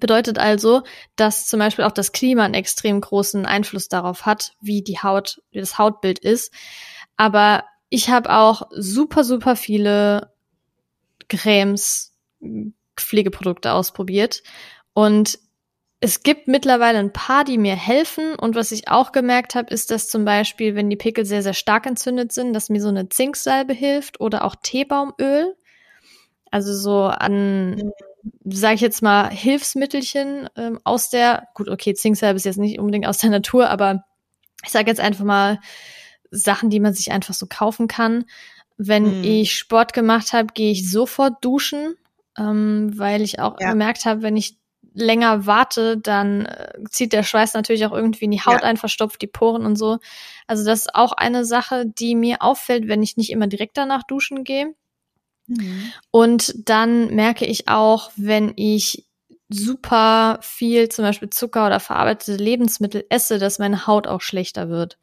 Bedeutet 0.00 0.38
also, 0.38 0.82
dass 1.16 1.46
zum 1.46 1.60
Beispiel 1.60 1.84
auch 1.84 1.92
das 1.92 2.12
Klima 2.12 2.44
einen 2.44 2.54
extrem 2.54 2.98
großen 2.98 3.44
Einfluss 3.44 3.88
darauf 3.88 4.24
hat, 4.24 4.54
wie 4.62 4.82
die 4.82 5.00
Haut, 5.00 5.42
wie 5.50 5.60
das 5.60 5.76
Hautbild 5.76 6.18
ist. 6.18 6.50
Aber 7.18 7.64
ich 7.90 8.08
habe 8.08 8.34
auch 8.34 8.62
super, 8.70 9.22
super 9.22 9.54
viele 9.54 10.31
Cremes, 11.36 12.14
Pflegeprodukte 12.96 13.72
ausprobiert. 13.72 14.42
Und 14.94 15.38
es 16.00 16.24
gibt 16.24 16.48
mittlerweile 16.48 16.98
ein 16.98 17.12
paar, 17.12 17.44
die 17.44 17.58
mir 17.58 17.76
helfen. 17.76 18.34
Und 18.34 18.56
was 18.56 18.72
ich 18.72 18.88
auch 18.88 19.12
gemerkt 19.12 19.54
habe, 19.54 19.72
ist, 19.72 19.90
dass 19.90 20.08
zum 20.08 20.24
Beispiel, 20.24 20.74
wenn 20.74 20.90
die 20.90 20.96
Pickel 20.96 21.24
sehr, 21.24 21.42
sehr 21.42 21.54
stark 21.54 21.86
entzündet 21.86 22.32
sind, 22.32 22.52
dass 22.54 22.70
mir 22.70 22.82
so 22.82 22.88
eine 22.88 23.08
Zinksalbe 23.08 23.72
hilft 23.72 24.20
oder 24.20 24.44
auch 24.44 24.56
Teebaumöl. 24.60 25.54
Also 26.50 26.74
so 26.74 27.04
an, 27.04 27.92
sage 28.44 28.74
ich 28.74 28.80
jetzt 28.80 29.00
mal, 29.00 29.30
Hilfsmittelchen 29.30 30.48
ähm, 30.56 30.80
aus 30.82 31.08
der, 31.08 31.46
gut, 31.54 31.68
okay, 31.68 31.94
Zinksalbe 31.94 32.36
ist 32.36 32.44
jetzt 32.46 32.58
nicht 32.58 32.80
unbedingt 32.80 33.06
aus 33.06 33.18
der 33.18 33.30
Natur, 33.30 33.70
aber 33.70 34.04
ich 34.64 34.70
sage 34.70 34.90
jetzt 34.90 35.00
einfach 35.00 35.24
mal 35.24 35.60
Sachen, 36.32 36.68
die 36.68 36.80
man 36.80 36.94
sich 36.94 37.12
einfach 37.12 37.34
so 37.34 37.46
kaufen 37.48 37.86
kann. 37.86 38.24
Wenn 38.86 39.18
mhm. 39.18 39.24
ich 39.24 39.54
Sport 39.54 39.92
gemacht 39.92 40.32
habe, 40.32 40.48
gehe 40.52 40.72
ich 40.72 40.90
sofort 40.90 41.44
duschen, 41.44 41.94
ähm, 42.38 42.92
weil 42.96 43.22
ich 43.22 43.38
auch 43.40 43.60
ja. 43.60 43.70
gemerkt 43.70 44.04
habe, 44.04 44.22
wenn 44.22 44.36
ich 44.36 44.56
länger 44.94 45.46
warte, 45.46 45.96
dann 45.96 46.46
äh, 46.46 46.72
zieht 46.90 47.12
der 47.12 47.22
Schweiß 47.22 47.54
natürlich 47.54 47.86
auch 47.86 47.92
irgendwie 47.92 48.26
in 48.26 48.30
die 48.30 48.42
Haut 48.42 48.60
ja. 48.60 48.68
ein, 48.68 48.76
verstopft 48.76 49.22
die 49.22 49.26
Poren 49.26 49.64
und 49.64 49.76
so. 49.76 49.98
Also 50.46 50.64
das 50.64 50.80
ist 50.80 50.94
auch 50.94 51.12
eine 51.12 51.44
Sache, 51.44 51.84
die 51.86 52.14
mir 52.14 52.42
auffällt, 52.42 52.88
wenn 52.88 53.02
ich 53.02 53.16
nicht 53.16 53.30
immer 53.30 53.46
direkt 53.46 53.76
danach 53.76 54.02
duschen 54.02 54.44
gehe. 54.44 54.74
Mhm. 55.46 55.92
Und 56.10 56.68
dann 56.68 57.14
merke 57.14 57.46
ich 57.46 57.68
auch, 57.68 58.10
wenn 58.16 58.52
ich 58.56 59.06
super 59.48 60.38
viel 60.42 60.88
zum 60.88 61.04
Beispiel 61.04 61.30
Zucker 61.30 61.66
oder 61.66 61.80
verarbeitete 61.80 62.36
Lebensmittel 62.36 63.04
esse, 63.10 63.38
dass 63.38 63.58
meine 63.58 63.86
Haut 63.86 64.06
auch 64.06 64.20
schlechter 64.20 64.68
wird. 64.68 64.98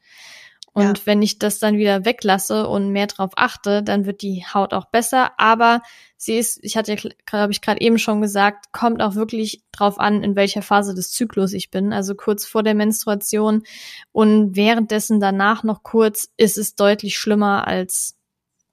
Und 0.72 0.98
ja. 0.98 1.06
wenn 1.06 1.20
ich 1.20 1.38
das 1.38 1.58
dann 1.58 1.76
wieder 1.76 2.04
weglasse 2.04 2.68
und 2.68 2.90
mehr 2.90 3.08
drauf 3.08 3.32
achte, 3.36 3.82
dann 3.82 4.06
wird 4.06 4.22
die 4.22 4.44
Haut 4.44 4.72
auch 4.72 4.86
besser. 4.86 5.32
Aber 5.38 5.82
sie 6.16 6.38
ist, 6.38 6.60
ich 6.62 6.76
hatte 6.76 6.94
ja, 6.94 7.10
glaube 7.26 7.52
ich, 7.52 7.60
gerade 7.60 7.80
eben 7.80 7.98
schon 7.98 8.20
gesagt, 8.20 8.72
kommt 8.72 9.02
auch 9.02 9.14
wirklich 9.14 9.64
drauf 9.72 9.98
an, 9.98 10.22
in 10.22 10.36
welcher 10.36 10.62
Phase 10.62 10.94
des 10.94 11.10
Zyklus 11.10 11.52
ich 11.52 11.70
bin. 11.70 11.92
Also 11.92 12.14
kurz 12.14 12.46
vor 12.46 12.62
der 12.62 12.74
Menstruation 12.74 13.64
und 14.12 14.54
währenddessen 14.54 15.18
danach 15.18 15.64
noch 15.64 15.82
kurz 15.82 16.28
ist 16.36 16.56
es 16.56 16.76
deutlich 16.76 17.18
schlimmer 17.18 17.66
als 17.66 18.16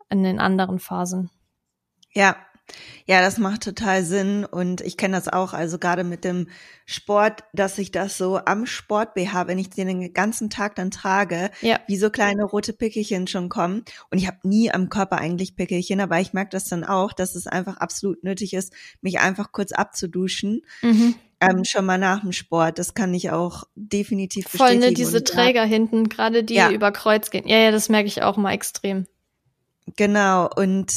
in 0.10 0.24
den 0.24 0.40
anderen 0.40 0.80
Phasen. 0.80 1.30
Ja, 2.14 2.36
ja, 3.06 3.22
das 3.22 3.38
macht 3.38 3.64
total 3.64 4.04
Sinn 4.04 4.46
und 4.46 4.82
ich 4.82 4.98
kenne 4.98 5.16
das 5.16 5.28
auch, 5.28 5.54
also 5.54 5.80
gerade 5.80 6.04
mit 6.04 6.24
dem 6.24 6.48
Sport, 6.86 7.44
dass 7.54 7.78
ich 7.78 7.92
das 7.92 8.18
so 8.18 8.40
am 8.44 8.66
Sport 8.66 9.14
BH, 9.14 9.48
wenn 9.48 9.58
ich 9.58 9.70
den 9.70 9.88
den 9.88 10.14
ganzen 10.14 10.50
Tag 10.50 10.76
dann 10.76 10.92
trage, 10.92 11.50
ja. 11.62 11.80
wie 11.88 11.98
so 11.98 12.10
kleine 12.10 12.44
rote 12.44 12.74
Pickelchen 12.74 13.28
schon 13.28 13.50
kommen 13.50 13.84
und 14.12 14.18
ich 14.18 14.28
habe 14.28 14.40
nie 14.44 14.72
am 14.72 14.90
Körper 14.90 15.18
eigentlich 15.18 15.56
Pickelchen, 15.56 16.02
aber 16.02 16.20
ich 16.20 16.34
merke 16.34 16.50
das 16.52 16.66
dann 16.66 16.84
auch, 16.84 17.14
dass 17.14 17.36
es 17.36 17.48
einfach 17.48 17.78
absolut 17.78 18.24
nötig 18.24 18.54
ist, 18.54 18.74
mich 19.02 19.20
einfach 19.20 19.52
kurz 19.52 19.72
abzuduschen. 19.72 20.62
Mhm. 20.82 21.16
Ähm, 21.40 21.66
schon 21.66 21.86
mal 21.86 22.00
nach 22.00 22.22
dem 22.22 22.32
Sport, 22.32 22.80
das 22.80 22.96
kann 22.96 23.14
ich 23.14 23.30
auch 23.30 23.66
definitiv 23.76 24.46
bestätigen. 24.46 24.82
Voll, 24.82 24.90
ne, 24.90 24.94
diese 24.96 25.18
und, 25.18 25.28
Träger 25.28 25.64
ja. 25.64 25.68
hinten, 25.68 26.10
gerade 26.10 26.44
die 26.44 26.56
ja. 26.56 26.72
über 26.72 26.92
Kreuz 26.92 27.30
gehen. 27.30 27.48
Ja, 27.48 27.60
ja, 27.60 27.70
das 27.70 27.90
merke 27.90 28.08
ich 28.08 28.24
auch 28.24 28.38
mal 28.38 28.54
extrem. 28.54 29.06
Genau, 29.96 30.50
und 30.56 30.92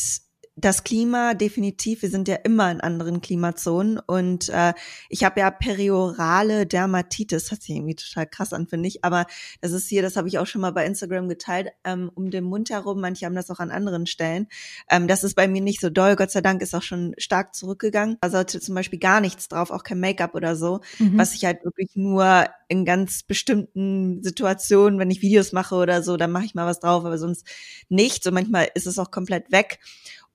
das 0.60 0.84
Klima 0.84 1.34
definitiv, 1.34 2.02
wir 2.02 2.10
sind 2.10 2.28
ja 2.28 2.36
immer 2.36 2.70
in 2.70 2.80
anderen 2.80 3.20
Klimazonen 3.20 3.98
und 3.98 4.48
äh, 4.50 4.74
ich 5.08 5.24
habe 5.24 5.40
ja 5.40 5.50
periorale 5.50 6.66
Dermatitis, 6.66 7.50
hat 7.50 7.62
sich 7.62 7.76
irgendwie 7.76 7.94
total 7.94 8.26
krass 8.26 8.52
an, 8.52 8.66
finde 8.66 8.88
ich, 8.88 9.04
aber 9.04 9.26
das 9.60 9.72
ist 9.72 9.88
hier, 9.88 10.02
das 10.02 10.16
habe 10.16 10.28
ich 10.28 10.38
auch 10.38 10.46
schon 10.46 10.60
mal 10.60 10.72
bei 10.72 10.84
Instagram 10.84 11.28
geteilt, 11.28 11.68
ähm, 11.84 12.10
um 12.14 12.30
den 12.30 12.44
Mund 12.44 12.70
herum, 12.70 13.00
manche 13.00 13.26
haben 13.26 13.34
das 13.34 13.50
auch 13.50 13.58
an 13.58 13.70
anderen 13.70 14.06
Stellen. 14.06 14.48
Ähm, 14.90 15.08
das 15.08 15.24
ist 15.24 15.34
bei 15.34 15.48
mir 15.48 15.62
nicht 15.62 15.80
so 15.80 15.90
doll, 15.90 16.16
Gott 16.16 16.30
sei 16.30 16.40
Dank 16.40 16.62
ist 16.62 16.74
auch 16.74 16.82
schon 16.82 17.14
stark 17.18 17.54
zurückgegangen. 17.54 18.18
Da 18.20 18.30
sollte 18.30 18.60
zum 18.60 18.74
Beispiel 18.74 18.98
gar 18.98 19.20
nichts 19.20 19.48
drauf, 19.48 19.70
auch 19.70 19.82
kein 19.82 20.00
Make-up 20.00 20.34
oder 20.34 20.56
so, 20.56 20.80
mhm. 20.98 21.18
was 21.18 21.34
ich 21.34 21.44
halt 21.44 21.64
wirklich 21.64 21.90
nur 21.94 22.46
in 22.68 22.84
ganz 22.84 23.22
bestimmten 23.22 24.22
Situationen, 24.22 24.98
wenn 24.98 25.10
ich 25.10 25.22
Videos 25.22 25.52
mache 25.52 25.74
oder 25.74 26.02
so, 26.02 26.16
dann 26.16 26.30
mache 26.30 26.44
ich 26.44 26.54
mal 26.54 26.66
was 26.66 26.80
drauf, 26.80 27.04
aber 27.04 27.18
sonst 27.18 27.46
nichts 27.88 28.26
und 28.26 28.34
manchmal 28.34 28.68
ist 28.74 28.86
es 28.86 28.98
auch 28.98 29.10
komplett 29.10 29.50
weg. 29.50 29.80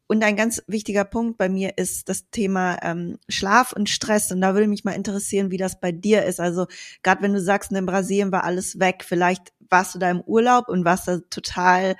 Und 0.07 0.23
ein 0.23 0.35
ganz 0.35 0.61
wichtiger 0.67 1.03
Punkt 1.03 1.37
bei 1.37 1.49
mir 1.49 1.77
ist 1.77 2.09
das 2.09 2.29
Thema 2.29 2.77
ähm, 2.83 3.17
Schlaf 3.27 3.73
und 3.73 3.89
Stress. 3.89 4.31
Und 4.31 4.41
da 4.41 4.53
würde 4.53 4.67
mich 4.67 4.83
mal 4.83 4.91
interessieren, 4.91 5.49
wie 5.49 5.57
das 5.57 5.79
bei 5.79 5.91
dir 5.91 6.25
ist. 6.25 6.39
Also 6.39 6.67
gerade 7.01 7.23
wenn 7.23 7.33
du 7.33 7.41
sagst, 7.41 7.71
in 7.71 7.85
Brasilien 7.85 8.31
war 8.31 8.43
alles 8.43 8.79
weg, 8.79 9.03
vielleicht 9.05 9.53
warst 9.69 9.95
du 9.95 9.99
da 9.99 10.11
im 10.11 10.21
Urlaub 10.21 10.69
und 10.69 10.85
warst 10.85 11.07
da 11.07 11.19
total 11.31 11.95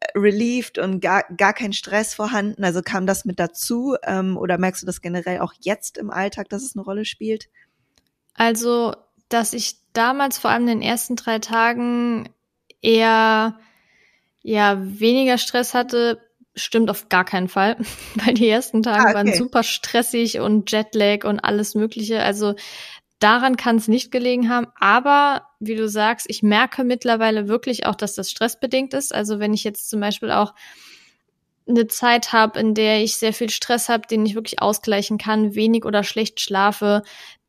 äh, 0.00 0.18
relieved 0.18 0.78
und 0.78 1.00
gar, 1.00 1.24
gar 1.36 1.54
kein 1.54 1.72
Stress 1.72 2.12
vorhanden. 2.12 2.64
Also 2.64 2.82
kam 2.82 3.06
das 3.06 3.24
mit 3.24 3.40
dazu? 3.40 3.96
Ähm, 4.04 4.36
oder 4.36 4.58
merkst 4.58 4.82
du 4.82 4.86
das 4.86 5.00
generell 5.00 5.40
auch 5.40 5.54
jetzt 5.60 5.96
im 5.96 6.10
Alltag, 6.10 6.50
dass 6.50 6.62
es 6.62 6.76
eine 6.76 6.84
Rolle 6.84 7.06
spielt? 7.06 7.48
Also, 8.34 8.94
dass 9.30 9.54
ich 9.54 9.78
damals 9.94 10.36
vor 10.36 10.50
allem 10.50 10.68
in 10.68 10.80
den 10.80 10.82
ersten 10.82 11.16
drei 11.16 11.38
Tagen 11.38 12.28
eher 12.82 13.58
ja 14.42 14.78
weniger 14.78 15.38
Stress 15.38 15.72
hatte, 15.74 16.27
stimmt 16.62 16.90
auf 16.90 17.08
gar 17.08 17.24
keinen 17.24 17.48
Fall, 17.48 17.76
weil 18.14 18.34
die 18.34 18.48
ersten 18.48 18.82
Tage 18.82 19.00
ah, 19.00 19.04
okay. 19.06 19.14
waren 19.14 19.34
super 19.34 19.62
stressig 19.62 20.40
und 20.40 20.70
Jetlag 20.70 21.24
und 21.24 21.40
alles 21.40 21.74
Mögliche. 21.74 22.22
Also 22.22 22.54
daran 23.18 23.56
kann 23.56 23.76
es 23.76 23.88
nicht 23.88 24.10
gelegen 24.10 24.48
haben. 24.48 24.68
Aber 24.78 25.46
wie 25.60 25.74
du 25.74 25.88
sagst, 25.88 26.26
ich 26.28 26.42
merke 26.42 26.84
mittlerweile 26.84 27.48
wirklich 27.48 27.86
auch, 27.86 27.94
dass 27.94 28.14
das 28.14 28.30
stressbedingt 28.30 28.94
ist. 28.94 29.14
Also 29.14 29.38
wenn 29.38 29.54
ich 29.54 29.64
jetzt 29.64 29.88
zum 29.88 30.00
Beispiel 30.00 30.30
auch 30.30 30.54
eine 31.68 31.86
Zeit 31.86 32.32
habe, 32.32 32.58
in 32.58 32.74
der 32.74 33.02
ich 33.02 33.16
sehr 33.16 33.32
viel 33.32 33.50
Stress 33.50 33.88
habe, 33.88 34.06
den 34.08 34.24
ich 34.24 34.34
wirklich 34.34 34.62
ausgleichen 34.62 35.18
kann, 35.18 35.54
wenig 35.54 35.84
oder 35.84 36.02
schlecht 36.02 36.40
schlafe, 36.40 37.02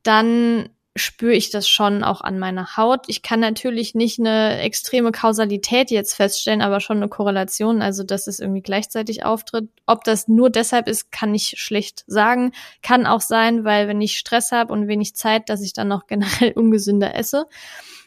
dann 0.04 0.70
spüre 1.00 1.34
ich 1.34 1.50
das 1.50 1.68
schon 1.68 2.04
auch 2.04 2.22
an 2.22 2.38
meiner 2.40 2.78
Haut. 2.78 3.06
Ich 3.08 3.22
kann 3.22 3.40
natürlich 3.40 3.96
nicht 3.96 4.20
eine 4.20 4.60
extreme 4.60 5.12
Kausalität 5.12 5.92
jetzt 5.92 6.14
feststellen, 6.14 6.62
aber 6.62 6.80
schon 6.80 6.98
eine 6.98 7.10
Korrelation, 7.10 7.82
also 7.82 8.04
dass 8.04 8.28
es 8.28 8.40
irgendwie 8.40 8.62
gleichzeitig 8.62 9.26
auftritt. 9.26 9.70
Ob 9.86 10.04
das 10.04 10.28
nur 10.28 10.50
deshalb 10.50 10.88
ist, 10.88 11.12
kann 11.12 11.34
ich 11.34 11.56
schlecht 11.58 12.04
sagen. 12.08 12.52
Kann 12.82 13.06
auch 13.06 13.22
sein, 13.22 13.64
weil 13.66 13.88
wenn 13.88 14.02
ich 14.02 14.18
Stress 14.18 14.52
habe 14.52 14.72
und 14.74 14.88
wenig 14.88 15.16
Zeit, 15.16 15.50
dass 15.50 15.62
ich 15.62 15.74
dann 15.74 15.88
noch 15.88 16.08
generell 16.08 16.52
ungesünder 16.54 17.16
esse. 17.16 17.48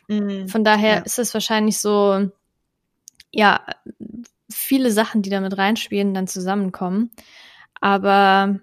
Mhm. 0.09 0.49
Von 0.49 0.65
daher 0.65 0.97
ja. 0.97 1.01
ist 1.01 1.19
es 1.19 1.35
wahrscheinlich 1.35 1.79
so, 1.79 2.31
ja, 3.33 3.65
viele 4.51 4.91
Sachen, 4.91 5.23
die 5.23 5.31
da 5.31 5.41
mit 5.41 5.57
reinspielen, 5.57 6.15
dann 6.15 6.27
zusammenkommen. 6.27 7.11
Aber 7.81 8.61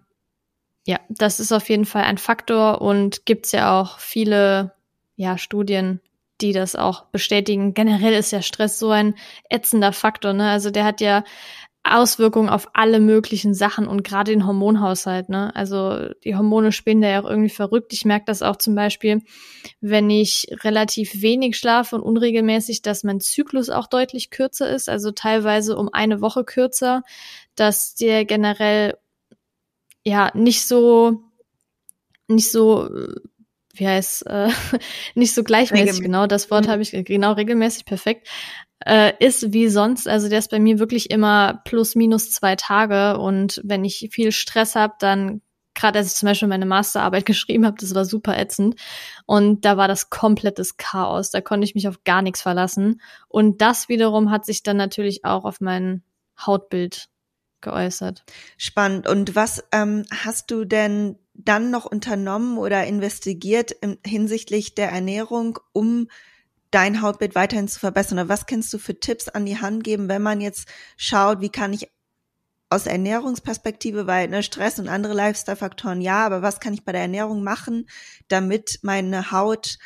ja, 0.89 0.99
das 1.07 1.39
ist 1.39 1.51
auf 1.51 1.69
jeden 1.69 1.85
Fall 1.85 2.01
ein 2.01 2.17
Faktor 2.17 2.81
und 2.81 3.27
gibt's 3.27 3.51
ja 3.51 3.79
auch 3.79 3.99
viele 3.99 4.73
ja, 5.15 5.37
Studien, 5.37 6.01
die 6.41 6.51
das 6.51 6.75
auch 6.75 7.05
bestätigen. 7.11 7.75
Generell 7.75 8.13
ist 8.13 8.31
ja 8.31 8.41
Stress 8.41 8.79
so 8.79 8.89
ein 8.89 9.13
ätzender 9.51 9.93
Faktor, 9.93 10.33
ne? 10.33 10.49
Also 10.49 10.71
der 10.71 10.85
hat 10.85 10.99
ja 10.99 11.23
Auswirkungen 11.83 12.49
auf 12.49 12.69
alle 12.73 12.99
möglichen 12.99 13.53
Sachen 13.53 13.87
und 13.87 14.03
gerade 14.03 14.31
den 14.31 14.47
Hormonhaushalt, 14.47 15.29
ne? 15.29 15.55
Also 15.55 16.09
die 16.23 16.35
Hormone 16.35 16.71
spielen 16.71 17.01
da 17.01 17.09
ja 17.09 17.21
auch 17.21 17.29
irgendwie 17.29 17.51
verrückt. 17.51 17.93
Ich 17.93 18.03
merke 18.03 18.25
das 18.25 18.41
auch 18.41 18.55
zum 18.55 18.73
Beispiel, 18.73 19.21
wenn 19.81 20.09
ich 20.09 20.47
relativ 20.63 21.21
wenig 21.21 21.55
schlafe 21.55 21.97
und 21.97 22.01
unregelmäßig, 22.01 22.81
dass 22.81 23.03
mein 23.03 23.19
Zyklus 23.19 23.69
auch 23.69 23.85
deutlich 23.85 24.31
kürzer 24.31 24.67
ist, 24.67 24.89
also 24.89 25.11
teilweise 25.11 25.77
um 25.77 25.89
eine 25.93 26.19
Woche 26.19 26.43
kürzer, 26.45 27.03
dass 27.53 27.93
der 27.93 28.25
generell 28.25 28.97
ja 30.03 30.31
nicht 30.33 30.65
so 30.65 31.23
nicht 32.27 32.51
so 32.51 32.89
wie 33.73 33.87
heißt 33.87 34.27
äh, 34.27 34.49
nicht 35.15 35.33
so 35.33 35.43
gleichmäßig 35.43 36.01
genau 36.01 36.27
das 36.27 36.51
Wort 36.51 36.67
mhm. 36.67 36.71
habe 36.71 36.81
ich 36.81 36.91
genau 37.05 37.33
regelmäßig 37.33 37.85
perfekt 37.85 38.27
äh, 38.85 39.13
ist 39.19 39.51
wie 39.53 39.67
sonst 39.69 40.07
also 40.07 40.29
der 40.29 40.39
ist 40.39 40.51
bei 40.51 40.59
mir 40.59 40.79
wirklich 40.79 41.11
immer 41.11 41.61
plus 41.65 41.95
minus 41.95 42.31
zwei 42.31 42.55
Tage 42.55 43.17
und 43.19 43.61
wenn 43.63 43.83
ich 43.83 44.09
viel 44.11 44.31
Stress 44.31 44.75
habe 44.75 44.93
dann 44.99 45.41
gerade 45.75 45.99
als 45.99 46.11
ich 46.11 46.15
zum 46.15 46.27
Beispiel 46.27 46.47
meine 46.47 46.65
Masterarbeit 46.65 47.25
geschrieben 47.25 47.65
habe 47.65 47.77
das 47.79 47.95
war 47.95 48.05
super 48.05 48.37
ätzend 48.37 48.75
und 49.25 49.65
da 49.65 49.77
war 49.77 49.87
das 49.87 50.09
komplettes 50.09 50.77
Chaos 50.77 51.31
da 51.31 51.41
konnte 51.41 51.65
ich 51.65 51.75
mich 51.75 51.87
auf 51.87 52.03
gar 52.03 52.21
nichts 52.21 52.41
verlassen 52.41 53.01
und 53.27 53.61
das 53.61 53.89
wiederum 53.89 54.31
hat 54.31 54.45
sich 54.45 54.63
dann 54.63 54.77
natürlich 54.77 55.25
auch 55.25 55.45
auf 55.45 55.61
mein 55.61 56.03
Hautbild 56.39 57.09
geäußert. 57.61 58.23
Spannend. 58.57 59.07
Und 59.07 59.35
was 59.35 59.63
ähm, 59.71 60.05
hast 60.11 60.51
du 60.51 60.65
denn 60.65 61.17
dann 61.33 61.71
noch 61.71 61.85
unternommen 61.85 62.57
oder 62.57 62.85
investigiert 62.85 63.71
im, 63.81 63.97
hinsichtlich 64.05 64.75
der 64.75 64.89
Ernährung, 64.91 65.59
um 65.73 66.07
dein 66.71 67.01
Hautbild 67.01 67.35
weiterhin 67.35 67.67
zu 67.67 67.79
verbessern? 67.79 68.19
Oder 68.19 68.29
was 68.29 68.45
kannst 68.45 68.73
du 68.73 68.77
für 68.77 68.99
Tipps 68.99 69.29
an 69.29 69.45
die 69.45 69.59
Hand 69.59 69.83
geben, 69.83 70.09
wenn 70.09 70.21
man 70.21 70.41
jetzt 70.41 70.67
schaut, 70.97 71.41
wie 71.41 71.49
kann 71.49 71.73
ich 71.73 71.89
aus 72.69 72.85
Ernährungsperspektive, 72.85 74.05
weil 74.05 74.27
ne, 74.27 74.43
Stress 74.43 74.79
und 74.79 74.87
andere 74.87 75.13
Lifestyle-Faktoren 75.13 76.01
ja, 76.01 76.25
aber 76.25 76.41
was 76.41 76.59
kann 76.59 76.73
ich 76.73 76.85
bei 76.85 76.91
der 76.91 77.01
Ernährung 77.01 77.43
machen, 77.43 77.89
damit 78.27 78.79
meine 78.83 79.31
Haut 79.31 79.79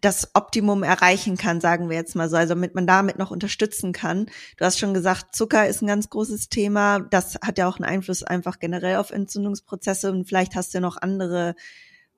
das 0.00 0.30
Optimum 0.34 0.82
erreichen 0.82 1.36
kann, 1.36 1.60
sagen 1.60 1.90
wir 1.90 1.96
jetzt 1.96 2.16
mal 2.16 2.28
so, 2.28 2.36
also 2.36 2.54
damit 2.54 2.74
man 2.74 2.86
damit 2.86 3.18
noch 3.18 3.30
unterstützen 3.30 3.92
kann. 3.92 4.26
Du 4.56 4.64
hast 4.64 4.78
schon 4.78 4.94
gesagt, 4.94 5.34
Zucker 5.34 5.66
ist 5.66 5.82
ein 5.82 5.86
ganz 5.86 6.08
großes 6.08 6.48
Thema. 6.48 7.00
Das 7.00 7.36
hat 7.42 7.58
ja 7.58 7.68
auch 7.68 7.76
einen 7.76 7.88
Einfluss 7.88 8.22
einfach 8.22 8.58
generell 8.58 8.96
auf 8.96 9.10
Entzündungsprozesse 9.10 10.10
und 10.10 10.26
vielleicht 10.26 10.54
hast 10.54 10.74
du 10.74 10.80
noch 10.80 10.96
andere 10.96 11.54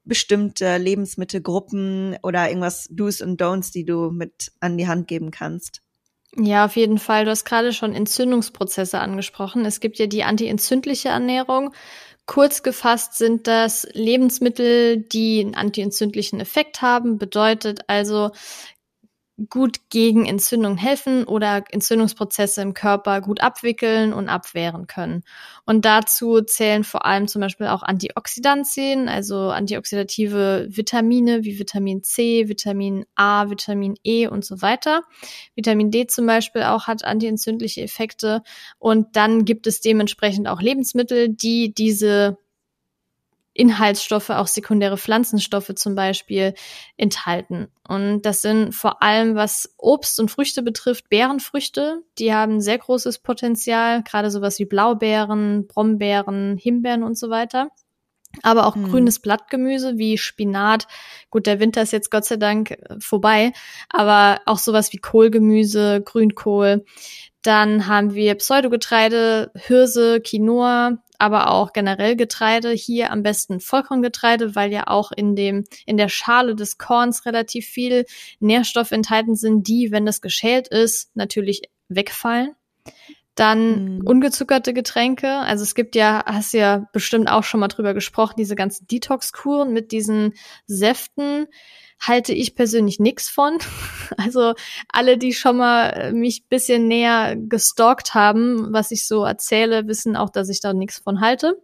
bestimmte 0.05 0.79
Lebensmittelgruppen 0.79 2.17
oder 2.23 2.49
irgendwas 2.49 2.89
Do's 2.91 3.21
und 3.21 3.41
Don'ts, 3.41 3.73
die 3.73 3.85
du 3.85 4.11
mit 4.11 4.53
an 4.61 4.77
die 4.77 4.89
Hand 4.89 5.07
geben 5.07 5.31
kannst. 5.31 5.81
Ja, 6.37 6.65
auf 6.65 6.77
jeden 6.77 6.99
Fall. 6.99 7.25
Du 7.25 7.31
hast 7.31 7.45
gerade 7.45 7.73
schon 7.73 7.95
Entzündungsprozesse 7.95 8.99
angesprochen. 8.99 9.67
Es 9.67 9.81
gibt 9.81 9.99
ja 9.99 10.07
die 10.07 10.25
antientzündliche 10.25 11.11
Ernährung 11.11 11.75
Kurz 12.27 12.63
gefasst 12.63 13.19
sind 13.19 13.47
das 13.47 13.87
Lebensmittel, 13.93 14.99
die 14.99 15.41
einen 15.41 15.55
antientzündlichen 15.55 16.41
Effekt 16.41 16.81
haben, 16.81 17.19
bedeutet 17.19 17.81
also 17.89 18.31
gut 19.49 19.79
gegen 19.89 20.27
Entzündung 20.27 20.77
helfen 20.77 21.25
oder 21.25 21.65
Entzündungsprozesse 21.71 22.61
im 22.61 22.75
Körper 22.75 23.21
gut 23.21 23.41
abwickeln 23.41 24.13
und 24.13 24.29
abwehren 24.29 24.87
können. 24.87 25.23
Und 25.65 25.85
dazu 25.85 26.43
zählen 26.43 26.85
vor 26.85 27.07
allem 27.07 27.29
zum 27.29 27.41
Beispiel 27.41 27.69
auch 27.69 27.83
Antioxidantien, 27.83 29.09
also 29.09 29.51
antioxidative 29.51 30.67
Vitamine 30.69 31.45
wie 31.45 31.59
Vitamin 31.59 32.03
C, 32.03 32.49
Vitamin 32.49 33.07
A, 33.15 33.49
Vitamin 33.49 33.95
E 34.05 34.27
und 34.27 34.45
so 34.45 34.61
weiter. 34.61 35.03
Vitamin 35.55 35.91
D 35.91 36.07
zum 36.07 36.27
Beispiel 36.27 36.65
auch 36.65 36.87
hat 36.87 37.05
antientzündliche 37.05 37.83
Effekte. 37.83 38.43
Und 38.79 39.17
dann 39.17 39.45
gibt 39.45 39.67
es 39.67 39.81
dementsprechend 39.81 40.47
auch 40.47 40.61
Lebensmittel, 40.61 41.31
die 41.31 41.73
diese 41.73 42.39
Inhaltsstoffe, 43.55 44.31
auch 44.31 44.47
sekundäre 44.47 44.97
Pflanzenstoffe 44.97 45.73
zum 45.75 45.95
Beispiel, 45.95 46.55
enthalten. 46.97 47.69
Und 47.87 48.23
das 48.23 48.43
sind 48.43 48.75
vor 48.75 49.03
allem, 49.03 49.35
was 49.35 49.75
Obst 49.77 50.19
und 50.21 50.31
Früchte 50.31 50.63
betrifft, 50.63 51.09
Beerenfrüchte. 51.11 52.03
Die 52.19 52.33
haben 52.33 52.61
sehr 52.61 52.79
großes 52.79 53.19
Potenzial, 53.19 54.03
gerade 54.03 54.31
sowas 54.31 54.59
wie 54.59 54.65
Blaubeeren, 54.65 55.67
Brombeeren, 55.67 56.57
Himbeeren 56.57 57.03
und 57.03 57.19
so 57.19 57.29
weiter. 57.29 57.69
Aber 58.43 58.67
auch 58.67 58.77
hm. 58.77 58.89
grünes 58.89 59.21
Blattgemüse 59.21 59.99
wie 59.99 60.17
Spinat. 60.17 60.87
Gut, 61.29 61.47
der 61.47 61.61
Winter 61.61 61.83
ist 61.83 61.93
jetzt 61.93 62.11
Gott 62.11 62.25
sei 62.25 62.37
Dank 62.37 62.71
äh, 62.71 62.97
vorbei, 62.99 63.53
aber 63.91 64.41
auch 64.47 64.59
sowas 64.59 64.93
wie 64.95 64.99
Kohlgemüse, 64.99 66.01
Grünkohl. 66.03 66.87
Dann 67.43 67.89
haben 67.89 68.15
wir 68.15 68.37
Pseudogetreide, 68.37 69.51
Hirse, 69.55 70.21
Quinoa, 70.21 71.03
aber 71.19 71.51
auch 71.51 71.73
generell 71.73 72.17
Getreide. 72.17 72.71
Hier 72.71 73.11
am 73.11 73.23
besten 73.23 73.61
Vollkorngetreide, 73.61 74.55
weil 74.55 74.73
ja 74.73 74.87
auch 74.87 75.13
in 75.13 75.37
dem, 75.37 75.65
in 75.87 75.97
der 75.97 76.09
Schale 76.09 76.55
des 76.55 76.79
Korns 76.79 77.27
relativ 77.27 77.67
viel 77.67 78.07
Nährstoffe 78.41 78.93
enthalten 78.93 79.35
sind, 79.35 79.67
die, 79.67 79.91
wenn 79.91 80.07
das 80.07 80.21
geschält 80.21 80.69
ist, 80.69 81.15
natürlich 81.15 81.63
wegfallen. 81.89 82.55
Dann 83.35 83.97
mhm. 83.97 84.07
ungezuckerte 84.07 84.75
Getränke. 84.75 85.29
Also 85.29 85.63
es 85.63 85.75
gibt 85.75 85.97
ja, 85.97 86.23
hast 86.27 86.53
ja 86.53 86.87
bestimmt 86.93 87.31
auch 87.31 87.45
schon 87.45 87.61
mal 87.61 87.69
drüber 87.69 87.95
gesprochen, 87.95 88.35
diese 88.37 88.55
ganzen 88.55 88.87
Detox-Kuren 88.87 89.73
mit 89.73 89.91
diesen 89.93 90.35
Säften 90.67 91.47
halte 92.03 92.33
ich 92.35 92.55
persönlich 92.55 92.99
nix 92.99 93.29
von. 93.29 93.59
Also 94.19 94.53
alle, 94.89 95.17
die 95.17 95.33
schon 95.33 95.57
mal 95.57 95.87
äh, 95.89 96.13
mich 96.13 96.47
bisschen 96.49 96.87
näher 96.87 97.35
gestalkt 97.35 98.15
haben, 98.15 98.73
was 98.73 98.91
ich 98.91 99.07
so 99.07 99.25
erzähle, 99.25 99.87
wissen 99.89 100.17
auch, 100.17 100.29
dass 100.29 100.51
ich 100.51 100.61
da 100.61 100.75
nichts 100.75 100.99
von 100.99 101.21
halte. 101.21 101.57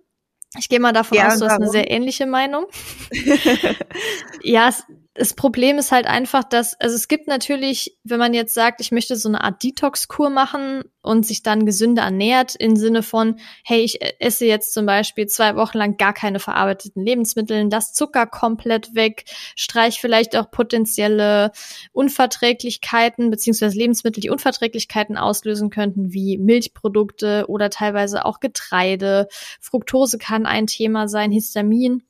Ich 0.58 0.70
gehe 0.70 0.80
mal 0.80 0.92
davon 0.92 1.18
ja, 1.18 1.28
aus, 1.28 1.38
du 1.38 1.44
hast 1.44 1.56
eine 1.56 1.68
sehr 1.68 1.90
ähnliche 1.90 2.24
Meinung. 2.24 2.64
ja, 4.42 4.70
es, 4.70 4.82
das 5.18 5.34
Problem 5.34 5.78
ist 5.78 5.90
halt 5.90 6.06
einfach, 6.06 6.44
dass, 6.44 6.80
also 6.80 6.94
es 6.94 7.08
gibt 7.08 7.26
natürlich, 7.26 7.98
wenn 8.04 8.20
man 8.20 8.34
jetzt 8.34 8.54
sagt, 8.54 8.80
ich 8.80 8.92
möchte 8.92 9.16
so 9.16 9.28
eine 9.28 9.42
Art 9.42 9.64
Detox-Kur 9.64 10.30
machen 10.30 10.84
und 11.02 11.26
sich 11.26 11.42
dann 11.42 11.66
gesünder 11.66 12.02
ernährt, 12.02 12.54
im 12.54 12.76
Sinne 12.76 13.02
von, 13.02 13.40
hey, 13.64 13.80
ich 13.80 13.98
esse 14.20 14.46
jetzt 14.46 14.72
zum 14.72 14.86
Beispiel 14.86 15.26
zwei 15.26 15.56
Wochen 15.56 15.76
lang 15.76 15.96
gar 15.96 16.12
keine 16.12 16.38
verarbeiteten 16.38 17.04
Lebensmittel, 17.04 17.68
das 17.68 17.94
Zucker 17.94 18.26
komplett 18.26 18.94
weg, 18.94 19.24
streich 19.56 20.00
vielleicht 20.00 20.36
auch 20.36 20.52
potenzielle 20.52 21.50
Unverträglichkeiten 21.92 23.30
beziehungsweise 23.30 23.76
Lebensmittel, 23.76 24.20
die 24.20 24.30
Unverträglichkeiten 24.30 25.16
auslösen 25.16 25.70
könnten, 25.70 26.12
wie 26.12 26.38
Milchprodukte 26.38 27.46
oder 27.48 27.70
teilweise 27.70 28.24
auch 28.24 28.38
Getreide. 28.38 29.26
Fructose 29.60 30.18
kann 30.18 30.46
ein 30.46 30.68
Thema 30.68 31.08
sein, 31.08 31.32
Histamin 31.32 32.04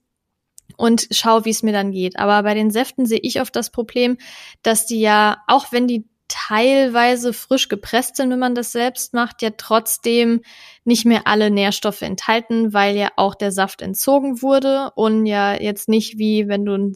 und 0.79 1.09
schau, 1.11 1.45
wie 1.45 1.51
es 1.51 1.63
mir 1.63 1.73
dann 1.73 1.93
geht. 1.93 2.19
Aber 2.19 2.43
bei 2.43 2.55
den 2.55 2.71
Säften 2.71 3.05
sehe 3.05 3.21
ich 3.21 3.41
oft 3.41 3.55
das 3.55 3.71
Problem, 3.71 4.17
dass 4.63 4.87
die 4.87 5.01
ja, 5.01 5.43
auch 5.47 5.73
wenn 5.73 5.87
die 5.87 6.07
teilweise 6.29 7.33
frisch 7.33 7.69
gepresst 7.69 8.17
sind, 8.17 8.31
wenn 8.31 8.39
man 8.39 8.55
das 8.55 8.73
selbst 8.73 9.15
macht, 9.15 9.43
ja 9.43 9.51
trotzdem 9.57 10.43
nicht 10.85 11.05
mehr 11.05 11.27
alle 11.27 11.51
Nährstoffe 11.51 12.03
enthalten, 12.03 12.73
weil 12.73 12.97
ja 12.97 13.09
auch 13.17 13.35
der 13.35 13.51
Saft 13.51 13.83
entzogen 13.83 14.43
wurde 14.43 14.93
und 14.95 15.27
ja 15.27 15.55
jetzt 15.55 15.89
nicht 15.89 16.19
wie 16.19 16.47
wenn 16.49 16.65
du 16.65 16.93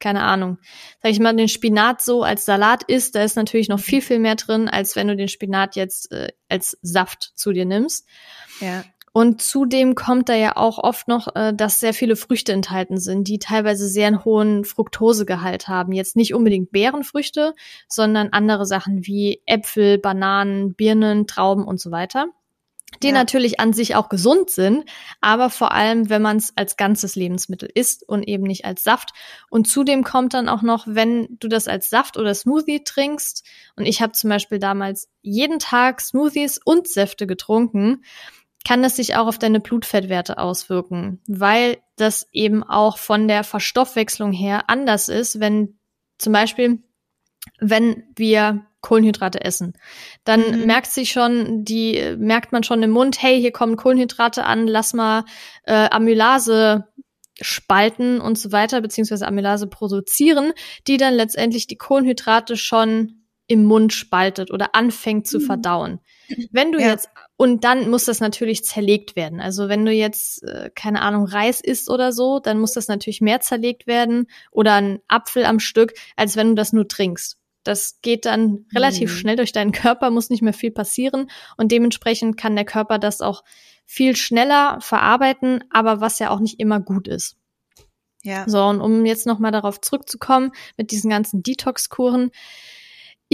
keine 0.00 0.22
Ahnung, 0.22 0.58
sag 1.02 1.12
ich 1.12 1.20
mal, 1.20 1.34
den 1.34 1.48
Spinat 1.48 2.02
so 2.02 2.24
als 2.24 2.44
Salat 2.44 2.82
isst, 2.82 3.14
da 3.14 3.22
ist 3.24 3.36
natürlich 3.36 3.68
noch 3.68 3.80
viel, 3.80 4.02
viel 4.02 4.18
mehr 4.18 4.34
drin, 4.34 4.68
als 4.68 4.96
wenn 4.96 5.08
du 5.08 5.16
den 5.16 5.28
Spinat 5.28 5.76
jetzt 5.76 6.12
äh, 6.12 6.28
als 6.48 6.76
Saft 6.82 7.32
zu 7.36 7.52
dir 7.52 7.64
nimmst. 7.64 8.06
Ja. 8.60 8.84
Und 9.16 9.40
zudem 9.40 9.94
kommt 9.94 10.28
da 10.28 10.34
ja 10.34 10.56
auch 10.56 10.76
oft 10.78 11.06
noch, 11.06 11.36
äh, 11.36 11.54
dass 11.54 11.78
sehr 11.78 11.94
viele 11.94 12.16
Früchte 12.16 12.52
enthalten 12.52 12.98
sind, 12.98 13.28
die 13.28 13.38
teilweise 13.38 13.86
sehr 13.86 14.08
einen 14.08 14.24
hohen 14.24 14.64
Fructosegehalt 14.64 15.68
haben. 15.68 15.92
Jetzt 15.92 16.16
nicht 16.16 16.34
unbedingt 16.34 16.72
Beerenfrüchte, 16.72 17.54
sondern 17.86 18.30
andere 18.32 18.66
Sachen 18.66 19.06
wie 19.06 19.40
Äpfel, 19.46 19.98
Bananen, 19.98 20.74
Birnen, 20.74 21.28
Trauben 21.28 21.64
und 21.64 21.80
so 21.80 21.92
weiter. 21.92 22.26
die 23.02 23.08
ja. 23.08 23.12
natürlich 23.12 23.60
an 23.60 23.72
sich 23.72 23.94
auch 23.94 24.08
gesund 24.08 24.50
sind, 24.50 24.84
aber 25.20 25.48
vor 25.48 25.72
allem, 25.72 26.10
wenn 26.10 26.22
man 26.22 26.36
es 26.36 26.52
als 26.56 26.76
ganzes 26.76 27.14
Lebensmittel 27.14 27.68
isst 27.72 28.08
und 28.08 28.24
eben 28.24 28.44
nicht 28.44 28.64
als 28.64 28.82
Saft. 28.82 29.10
Und 29.48 29.68
zudem 29.68 30.02
kommt 30.02 30.34
dann 30.34 30.48
auch 30.48 30.62
noch, 30.62 30.86
wenn 30.88 31.36
du 31.38 31.48
das 31.48 31.68
als 31.68 31.88
Saft 31.88 32.16
oder 32.16 32.34
Smoothie 32.34 32.82
trinkst, 32.84 33.44
und 33.76 33.86
ich 33.86 34.02
habe 34.02 34.12
zum 34.12 34.30
Beispiel 34.30 34.58
damals 34.58 35.08
jeden 35.22 35.60
Tag 35.60 36.00
Smoothies 36.00 36.60
und 36.64 36.88
Säfte 36.88 37.26
getrunken, 37.26 38.02
kann 38.66 38.82
das 38.82 38.96
sich 38.96 39.16
auch 39.16 39.26
auf 39.26 39.38
deine 39.38 39.60
Blutfettwerte 39.60 40.38
auswirken, 40.38 41.20
weil 41.26 41.78
das 41.96 42.28
eben 42.32 42.62
auch 42.62 42.98
von 42.98 43.28
der 43.28 43.44
Verstoffwechslung 43.44 44.32
her 44.32 44.64
anders 44.68 45.08
ist, 45.08 45.38
wenn 45.38 45.78
zum 46.18 46.32
Beispiel, 46.32 46.82
wenn 47.60 48.04
wir 48.16 48.66
Kohlenhydrate 48.80 49.42
essen. 49.42 49.74
Dann 50.24 50.60
mhm. 50.60 50.66
merkt 50.66 50.88
sich 50.88 51.10
schon, 51.10 51.64
die 51.64 52.16
merkt 52.18 52.52
man 52.52 52.62
schon 52.62 52.82
im 52.82 52.90
Mund, 52.90 53.22
hey, 53.22 53.40
hier 53.40 53.52
kommen 53.52 53.76
Kohlenhydrate 53.76 54.44
an, 54.44 54.66
lass 54.66 54.92
mal 54.92 55.24
äh, 55.64 55.88
Amylase 55.90 56.86
spalten 57.40 58.20
und 58.20 58.38
so 58.38 58.52
weiter, 58.52 58.80
beziehungsweise 58.80 59.26
Amylase 59.26 59.66
produzieren, 59.66 60.52
die 60.86 60.98
dann 60.98 61.14
letztendlich 61.14 61.66
die 61.66 61.76
Kohlenhydrate 61.76 62.56
schon 62.56 63.24
im 63.46 63.64
Mund 63.64 63.92
spaltet 63.92 64.50
oder 64.50 64.74
anfängt 64.74 65.26
zu 65.26 65.38
mhm. 65.38 65.46
verdauen. 65.46 66.00
Wenn 66.50 66.72
du 66.72 66.78
ja. 66.78 66.88
jetzt 66.88 67.08
und 67.36 67.64
dann 67.64 67.90
muss 67.90 68.04
das 68.04 68.20
natürlich 68.20 68.64
zerlegt 68.64 69.16
werden. 69.16 69.40
Also 69.40 69.68
wenn 69.68 69.84
du 69.84 69.92
jetzt 69.92 70.42
äh, 70.44 70.70
keine 70.74 71.02
Ahnung 71.02 71.26
Reis 71.26 71.60
isst 71.60 71.90
oder 71.90 72.12
so, 72.12 72.38
dann 72.38 72.60
muss 72.60 72.72
das 72.72 72.88
natürlich 72.88 73.20
mehr 73.20 73.40
zerlegt 73.40 73.86
werden 73.86 74.26
oder 74.50 74.74
ein 74.74 75.00
Apfel 75.08 75.44
am 75.44 75.58
Stück, 75.58 75.94
als 76.16 76.36
wenn 76.36 76.50
du 76.50 76.54
das 76.54 76.72
nur 76.72 76.86
trinkst. 76.86 77.38
Das 77.64 78.00
geht 78.02 78.26
dann 78.26 78.66
relativ 78.74 79.10
mhm. 79.10 79.16
schnell 79.16 79.36
durch 79.36 79.52
deinen 79.52 79.72
Körper, 79.72 80.10
muss 80.10 80.30
nicht 80.30 80.42
mehr 80.42 80.52
viel 80.52 80.70
passieren 80.70 81.30
und 81.56 81.72
dementsprechend 81.72 82.36
kann 82.36 82.54
der 82.54 82.66
Körper 82.66 82.98
das 82.98 83.20
auch 83.20 83.42
viel 83.86 84.16
schneller 84.16 84.78
verarbeiten, 84.80 85.64
aber 85.70 86.00
was 86.00 86.18
ja 86.18 86.30
auch 86.30 86.40
nicht 86.40 86.60
immer 86.60 86.80
gut 86.80 87.08
ist. 87.08 87.36
Ja. 88.22 88.44
So, 88.48 88.62
und 88.64 88.80
um 88.80 89.04
jetzt 89.04 89.26
nochmal 89.26 89.52
darauf 89.52 89.80
zurückzukommen 89.80 90.52
mit 90.76 90.90
diesen 90.90 91.10
ganzen 91.10 91.42
Detox-Kuren. 91.42 92.30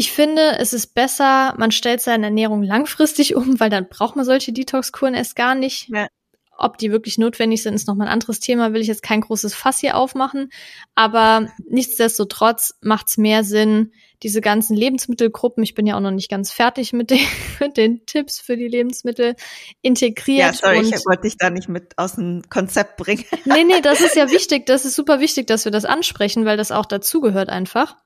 Ich 0.00 0.12
finde, 0.12 0.56
es 0.58 0.72
ist 0.72 0.94
besser, 0.94 1.52
man 1.58 1.72
stellt 1.72 2.00
seine 2.00 2.28
Ernährung 2.28 2.62
langfristig 2.62 3.36
um, 3.36 3.60
weil 3.60 3.68
dann 3.68 3.90
braucht 3.90 4.16
man 4.16 4.24
solche 4.24 4.50
Detox-Kuren 4.50 5.12
erst 5.12 5.36
gar 5.36 5.54
nicht. 5.54 5.90
Ja. 5.90 6.08
Ob 6.56 6.78
die 6.78 6.90
wirklich 6.90 7.18
notwendig 7.18 7.62
sind, 7.62 7.74
ist 7.74 7.86
nochmal 7.86 8.06
ein 8.06 8.12
anderes 8.14 8.40
Thema, 8.40 8.72
will 8.72 8.80
ich 8.80 8.86
jetzt 8.86 9.02
kein 9.02 9.20
großes 9.20 9.54
Fass 9.54 9.78
hier 9.78 9.98
aufmachen. 9.98 10.48
Aber 10.94 11.48
nichtsdestotrotz 11.68 12.78
macht 12.80 13.08
es 13.08 13.18
mehr 13.18 13.44
Sinn, 13.44 13.92
diese 14.22 14.40
ganzen 14.40 14.74
Lebensmittelgruppen, 14.74 15.62
ich 15.62 15.74
bin 15.74 15.86
ja 15.86 15.96
auch 15.96 16.00
noch 16.00 16.10
nicht 16.12 16.30
ganz 16.30 16.50
fertig 16.50 16.94
mit 16.94 17.10
den, 17.10 17.20
mit 17.60 17.76
den 17.76 18.06
Tipps 18.06 18.40
für 18.40 18.56
die 18.56 18.68
Lebensmittel, 18.68 19.36
integriert. 19.82 20.38
Ja, 20.38 20.52
sorry, 20.54 20.80
ich 20.80 21.04
wollte 21.04 21.22
dich 21.24 21.36
da 21.36 21.50
nicht 21.50 21.68
mit 21.68 21.98
aus 21.98 22.14
dem 22.14 22.40
Konzept 22.48 22.96
bringen. 22.96 23.26
Nee, 23.44 23.64
nee, 23.64 23.82
das 23.82 24.00
ist 24.00 24.16
ja 24.16 24.30
wichtig, 24.30 24.64
das 24.64 24.86
ist 24.86 24.96
super 24.96 25.20
wichtig, 25.20 25.46
dass 25.46 25.66
wir 25.66 25.72
das 25.72 25.84
ansprechen, 25.84 26.46
weil 26.46 26.56
das 26.56 26.72
auch 26.72 26.86
dazugehört 26.86 27.50
einfach. 27.50 27.96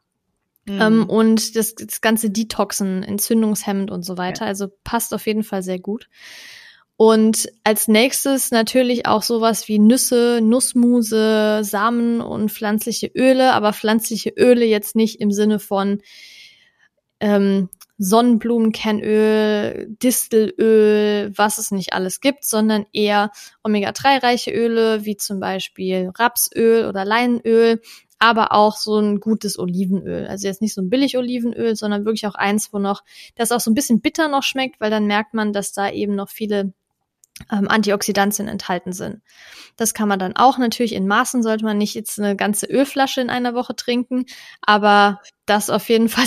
Mhm. 0.66 0.80
Ähm, 0.80 1.08
und 1.08 1.56
das, 1.56 1.74
das 1.74 2.00
ganze 2.00 2.30
Detoxen, 2.30 3.02
Entzündungshemmend 3.02 3.90
und 3.90 4.02
so 4.04 4.16
weiter. 4.16 4.44
Ja. 4.44 4.48
Also 4.48 4.68
passt 4.84 5.12
auf 5.14 5.26
jeden 5.26 5.42
Fall 5.42 5.62
sehr 5.62 5.78
gut. 5.78 6.08
Und 6.96 7.48
als 7.64 7.88
nächstes 7.88 8.52
natürlich 8.52 9.06
auch 9.06 9.22
sowas 9.22 9.66
wie 9.66 9.80
Nüsse, 9.80 10.40
Nussmuse, 10.40 11.64
Samen 11.64 12.20
und 12.20 12.52
pflanzliche 12.52 13.08
Öle, 13.08 13.52
aber 13.52 13.72
pflanzliche 13.72 14.30
Öle 14.30 14.64
jetzt 14.64 14.94
nicht 14.94 15.20
im 15.20 15.32
Sinne 15.32 15.58
von 15.58 16.02
ähm, 17.18 17.68
Sonnenblumenkernöl, 17.98 19.88
Distelöl, 20.02 21.32
was 21.36 21.58
es 21.58 21.72
nicht 21.72 21.92
alles 21.92 22.20
gibt, 22.20 22.44
sondern 22.44 22.86
eher 22.92 23.30
Omega-3-reiche 23.64 24.52
Öle, 24.52 25.04
wie 25.04 25.16
zum 25.16 25.40
Beispiel 25.40 26.10
Rapsöl 26.14 26.86
oder 26.86 27.04
Leinenöl, 27.04 27.80
aber 28.18 28.52
auch 28.52 28.76
so 28.76 28.98
ein 28.98 29.20
gutes 29.20 29.58
Olivenöl. 29.58 30.26
Also 30.26 30.46
jetzt 30.46 30.62
nicht 30.62 30.74
so 30.74 30.80
ein 30.80 30.90
billig 30.90 31.16
Olivenöl, 31.18 31.76
sondern 31.76 32.04
wirklich 32.04 32.26
auch 32.26 32.34
eins, 32.34 32.72
wo 32.72 32.78
noch, 32.78 33.02
das 33.34 33.52
auch 33.52 33.60
so 33.60 33.70
ein 33.70 33.74
bisschen 33.74 34.00
bitter 34.00 34.28
noch 34.28 34.42
schmeckt, 34.42 34.80
weil 34.80 34.90
dann 34.90 35.06
merkt 35.06 35.34
man, 35.34 35.52
dass 35.52 35.72
da 35.72 35.90
eben 35.90 36.14
noch 36.14 36.30
viele 36.30 36.72
ähm, 37.50 37.68
Antioxidantien 37.68 38.46
enthalten 38.46 38.92
sind. 38.92 39.20
Das 39.76 39.92
kann 39.92 40.08
man 40.08 40.20
dann 40.20 40.36
auch 40.36 40.56
natürlich 40.58 40.94
in 40.94 41.08
Maßen, 41.08 41.42
sollte 41.42 41.64
man 41.64 41.78
nicht 41.78 41.94
jetzt 41.94 42.18
eine 42.20 42.36
ganze 42.36 42.66
Ölflasche 42.66 43.20
in 43.20 43.30
einer 43.30 43.54
Woche 43.54 43.74
trinken, 43.74 44.26
aber 44.62 45.20
das 45.46 45.68
auf 45.68 45.88
jeden 45.88 46.08
Fall 46.10 46.26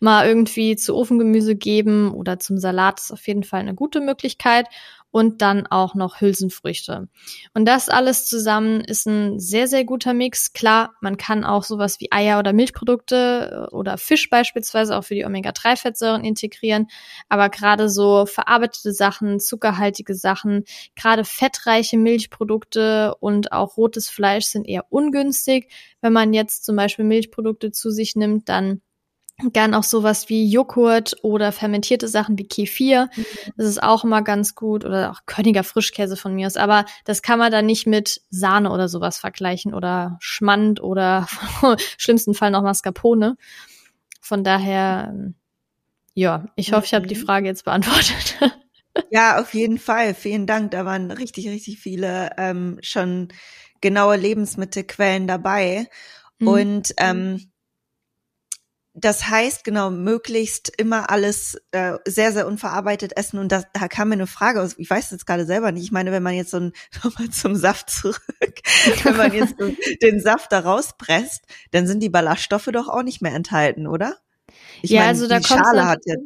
mal 0.00 0.26
irgendwie 0.26 0.76
zu 0.76 0.96
Ofengemüse 0.96 1.56
geben 1.56 2.12
oder 2.12 2.38
zum 2.38 2.58
Salat 2.58 3.00
ist 3.00 3.12
auf 3.12 3.26
jeden 3.26 3.44
Fall 3.44 3.60
eine 3.60 3.74
gute 3.74 4.00
Möglichkeit 4.00 4.66
und 5.10 5.40
dann 5.40 5.66
auch 5.66 5.94
noch 5.94 6.20
Hülsenfrüchte. 6.20 7.08
Und 7.54 7.64
das 7.64 7.88
alles 7.88 8.26
zusammen 8.26 8.82
ist 8.82 9.06
ein 9.06 9.38
sehr, 9.40 9.66
sehr 9.66 9.84
guter 9.84 10.12
Mix. 10.12 10.52
Klar, 10.52 10.92
man 11.00 11.16
kann 11.16 11.44
auch 11.44 11.64
sowas 11.64 11.98
wie 12.00 12.12
Eier 12.12 12.38
oder 12.38 12.52
Milchprodukte 12.52 13.68
äh, 13.70 13.74
oder 13.74 13.96
Fisch 13.96 14.28
beispielsweise 14.28 14.96
auch 14.96 15.04
für 15.04 15.14
die 15.14 15.24
Omega-3-Fettsäuren 15.24 16.24
integrieren. 16.24 16.88
Aber 17.28 17.48
gerade 17.48 17.88
so 17.88 18.26
verarbeitete 18.26 18.92
Sachen, 18.92 19.40
zuckerhaltige 19.40 20.14
Sachen, 20.14 20.64
gerade 20.94 21.24
fettreiche 21.24 21.96
Milchprodukte 21.96 23.14
und 23.20 23.52
auch 23.52 23.76
rotes 23.76 24.10
Fleisch 24.10 24.46
sind 24.46 24.68
eher 24.68 24.84
ungünstig. 24.90 25.72
Wenn 26.00 26.12
man 26.12 26.32
jetzt 26.34 26.64
zum 26.64 26.76
Beispiel 26.76 27.04
Milchprodukte 27.04 27.70
zu 27.70 27.90
sich 27.90 28.14
nimmt, 28.14 28.48
dann 28.48 28.82
Gern 29.52 29.74
auch 29.74 29.84
sowas 29.84 30.28
wie 30.28 30.50
Joghurt 30.50 31.16
oder 31.22 31.52
fermentierte 31.52 32.08
Sachen 32.08 32.36
wie 32.38 32.48
Kefir. 32.48 33.08
Mhm. 33.14 33.24
Das 33.56 33.66
ist 33.66 33.82
auch 33.82 34.02
immer 34.02 34.22
ganz 34.22 34.56
gut. 34.56 34.84
Oder 34.84 35.12
auch 35.12 35.20
Königer 35.26 35.62
Frischkäse 35.62 36.16
von 36.16 36.34
mir 36.34 36.48
aus. 36.48 36.56
Aber 36.56 36.84
das 37.04 37.22
kann 37.22 37.38
man 37.38 37.52
dann 37.52 37.66
nicht 37.66 37.86
mit 37.86 38.20
Sahne 38.30 38.72
oder 38.72 38.88
sowas 38.88 39.18
vergleichen 39.18 39.74
oder 39.74 40.16
Schmand 40.20 40.82
oder 40.82 41.28
im 41.62 41.76
schlimmsten 41.96 42.34
Fall 42.34 42.50
noch 42.50 42.62
Mascarpone. 42.62 43.36
Von 44.20 44.42
daher, 44.42 45.10
ähm, 45.12 45.34
ja, 46.14 46.46
ich 46.56 46.72
hoffe, 46.72 46.86
ich 46.86 46.94
habe 46.94 47.06
die 47.06 47.14
mhm. 47.14 47.24
Frage 47.24 47.46
jetzt 47.46 47.64
beantwortet. 47.64 48.38
Ja, 49.10 49.40
auf 49.40 49.54
jeden 49.54 49.78
Fall. 49.78 50.12
Vielen 50.12 50.46
Dank. 50.46 50.72
Da 50.72 50.84
waren 50.84 51.12
richtig, 51.12 51.48
richtig 51.48 51.78
viele 51.78 52.30
ähm, 52.36 52.78
schon 52.82 53.28
genaue 53.80 54.16
Lebensmittelquellen 54.16 55.28
dabei. 55.28 55.86
Mhm. 56.38 56.48
Und 56.48 56.94
ähm, 56.98 57.50
das 59.00 59.28
heißt, 59.28 59.64
genau, 59.64 59.90
möglichst 59.90 60.72
immer 60.76 61.10
alles 61.10 61.60
äh, 61.72 61.98
sehr, 62.06 62.32
sehr 62.32 62.46
unverarbeitet 62.46 63.16
essen. 63.16 63.38
Und 63.38 63.52
das, 63.52 63.64
da 63.72 63.88
kam 63.88 64.08
mir 64.08 64.14
eine 64.14 64.26
Frage 64.26 64.60
aus, 64.60 64.74
ich 64.78 64.88
weiß 64.88 65.10
jetzt 65.10 65.26
gerade 65.26 65.46
selber 65.46 65.72
nicht. 65.72 65.84
Ich 65.84 65.92
meine, 65.92 66.12
wenn 66.12 66.22
man 66.22 66.34
jetzt 66.34 66.50
so 66.50 66.58
ein, 66.58 66.72
nochmal 67.04 67.30
zum 67.30 67.54
Saft 67.54 67.90
zurück, 67.90 68.20
wenn 69.02 69.16
man 69.16 69.32
jetzt 69.32 69.54
so 69.58 69.72
den 70.02 70.20
Saft 70.20 70.52
da 70.52 70.60
rauspresst, 70.60 71.42
dann 71.70 71.86
sind 71.86 72.02
die 72.02 72.08
Ballaststoffe 72.08 72.68
doch 72.72 72.88
auch 72.88 73.02
nicht 73.02 73.22
mehr 73.22 73.34
enthalten, 73.34 73.86
oder? 73.86 74.16
Ich 74.82 74.90
ja, 74.90 75.00
meine, 75.00 75.10
also 75.10 75.28
da 75.28 75.38
die 75.38 75.46
kommt 75.46 75.60
Schale 75.64 75.86
hat 75.86 76.00
ja, 76.04 76.16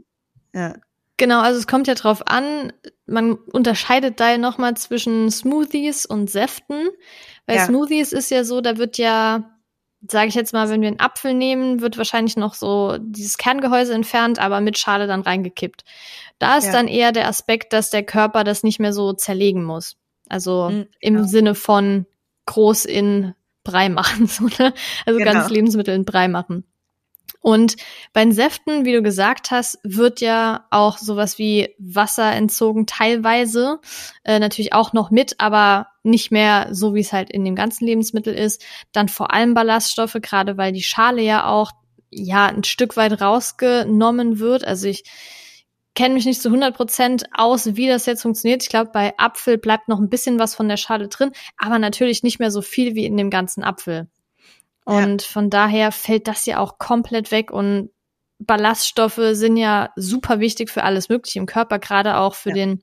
ja. 0.55 0.75
Genau, 1.19 1.41
also 1.41 1.59
es 1.59 1.67
kommt 1.67 1.87
ja 1.87 1.95
drauf 1.95 2.27
an, 2.27 2.73
man 3.07 3.35
unterscheidet 3.35 4.19
da 4.19 4.33
ja 4.33 4.39
nochmal 4.39 4.77
zwischen 4.77 5.31
Smoothies 5.31 6.07
und 6.07 6.31
Säften. 6.31 6.89
Weil 7.47 7.57
ja. 7.57 7.67
Smoothies 7.67 8.13
ist 8.13 8.31
ja 8.31 8.45
so, 8.45 8.61
da 8.61 8.79
wird 8.79 8.99
ja 8.99 9.52
sage 10.11 10.29
ich 10.29 10.35
jetzt 10.35 10.53
mal, 10.53 10.69
wenn 10.69 10.81
wir 10.81 10.89
einen 10.89 11.01
Apfel 11.01 11.35
nehmen, 11.35 11.81
wird 11.81 11.97
wahrscheinlich 11.97 12.37
noch 12.37 12.55
so 12.55 12.97
dieses 12.99 13.39
Kerngehäuse 13.39 13.95
entfernt, 13.95 14.39
aber 14.39 14.61
mit 14.61 14.79
Schale 14.79 15.07
dann 15.07 15.21
reingekippt. 15.21 15.85
Da 16.39 16.59
ist 16.59 16.67
ja. 16.67 16.73
dann 16.73 16.89
eher 16.89 17.13
der 17.13 17.29
Aspekt, 17.29 17.73
dass 17.73 17.91
der 17.91 18.03
Körper 18.03 18.43
das 18.43 18.63
nicht 18.65 18.81
mehr 18.81 18.93
so 18.93 19.13
zerlegen 19.13 19.63
muss. 19.63 19.97
Also 20.29 20.71
mhm, 20.71 20.87
im 21.01 21.15
genau. 21.15 21.27
Sinne 21.27 21.55
von 21.55 22.07
groß 22.47 22.85
in 22.85 23.35
Brei 23.65 23.89
machen, 23.89 24.27
so, 24.27 24.45
ne? 24.45 24.75
Also 25.07 25.19
genau. 25.19 25.33
ganz 25.33 25.51
Lebensmittel 25.51 25.95
in 25.95 26.05
Brei 26.05 26.29
machen. 26.29 26.65
Und 27.43 27.77
bei 28.13 28.23
den 28.23 28.33
Säften, 28.33 28.85
wie 28.85 28.93
du 28.93 29.03
gesagt 29.03 29.51
hast, 29.51 29.79
wird 29.83 30.21
ja 30.21 30.65
auch 30.71 30.97
sowas 30.97 31.39
wie 31.39 31.75
Wasser 31.79 32.33
entzogen, 32.33 32.87
teilweise 32.87 33.81
äh, 34.25 34.39
natürlich 34.39 34.73
auch 34.73 34.93
noch 34.93 35.11
mit, 35.11 35.41
aber 35.41 35.89
nicht 36.05 36.31
mehr 36.31 36.69
so, 36.71 36.95
wie 36.95 37.01
es 37.01 37.13
halt 37.13 37.31
in 37.31 37.45
dem 37.45 37.57
ganzen 37.57 37.85
Lebensmittel 37.85 38.33
ist. 38.33 38.65
Dann 38.93 39.09
vor 39.09 39.35
allem 39.35 39.55
Ballaststoffe, 39.55 40.17
gerade 40.23 40.57
weil 40.57 40.73
die 40.73 40.83
Schale 40.83 41.23
ja 41.23 41.47
auch 41.47 41.73
ja 42.11 42.47
ein 42.47 42.65
Stück 42.65 42.97
weit 42.97 43.21
rausgenommen 43.21 44.39
wird. 44.39 44.65
Also 44.65 44.87
ich 44.87 45.05
kenne 45.95 46.15
mich 46.15 46.25
nicht 46.25 46.41
zu 46.41 46.49
100 46.49 46.77
Prozent 46.77 47.25
aus, 47.33 47.75
wie 47.77 47.89
das 47.89 48.07
jetzt 48.07 48.23
funktioniert. 48.23 48.63
Ich 48.63 48.69
glaube, 48.69 48.91
bei 48.93 49.15
Apfel 49.19 49.59
bleibt 49.59 49.89
noch 49.89 49.99
ein 49.99 50.09
bisschen 50.09 50.39
was 50.39 50.55
von 50.55 50.69
der 50.69 50.77
Schale 50.77 51.09
drin, 51.09 51.33
aber 51.59 51.79
natürlich 51.79 52.23
nicht 52.23 52.39
mehr 52.39 52.51
so 52.51 52.63
viel 52.63 52.95
wie 52.95 53.05
in 53.05 53.17
dem 53.17 53.31
ganzen 53.31 53.65
Apfel. 53.65 54.09
Und 54.85 55.23
ja. 55.23 55.29
von 55.29 55.51
daher 55.51 55.93
fällt 55.93 56.27
das 56.29 56.47
ja 56.47 56.59
auch 56.59 56.79
komplett 56.79 57.31
weg 57.31 57.51
und 57.51 57.91
Ballaststoffe 58.39 59.21
sind 59.33 59.57
ja 59.57 59.91
super 59.97 60.41
wichtig 60.41 60.71
für 60.71 60.83
alles 60.83 61.09
Mögliche 61.09 61.39
im 61.39 61.47
Körper, 61.47 61.79
gerade 61.79 62.17
auch 62.17 62.35
für 62.35 62.51
ja. 62.51 62.57
den 62.57 62.83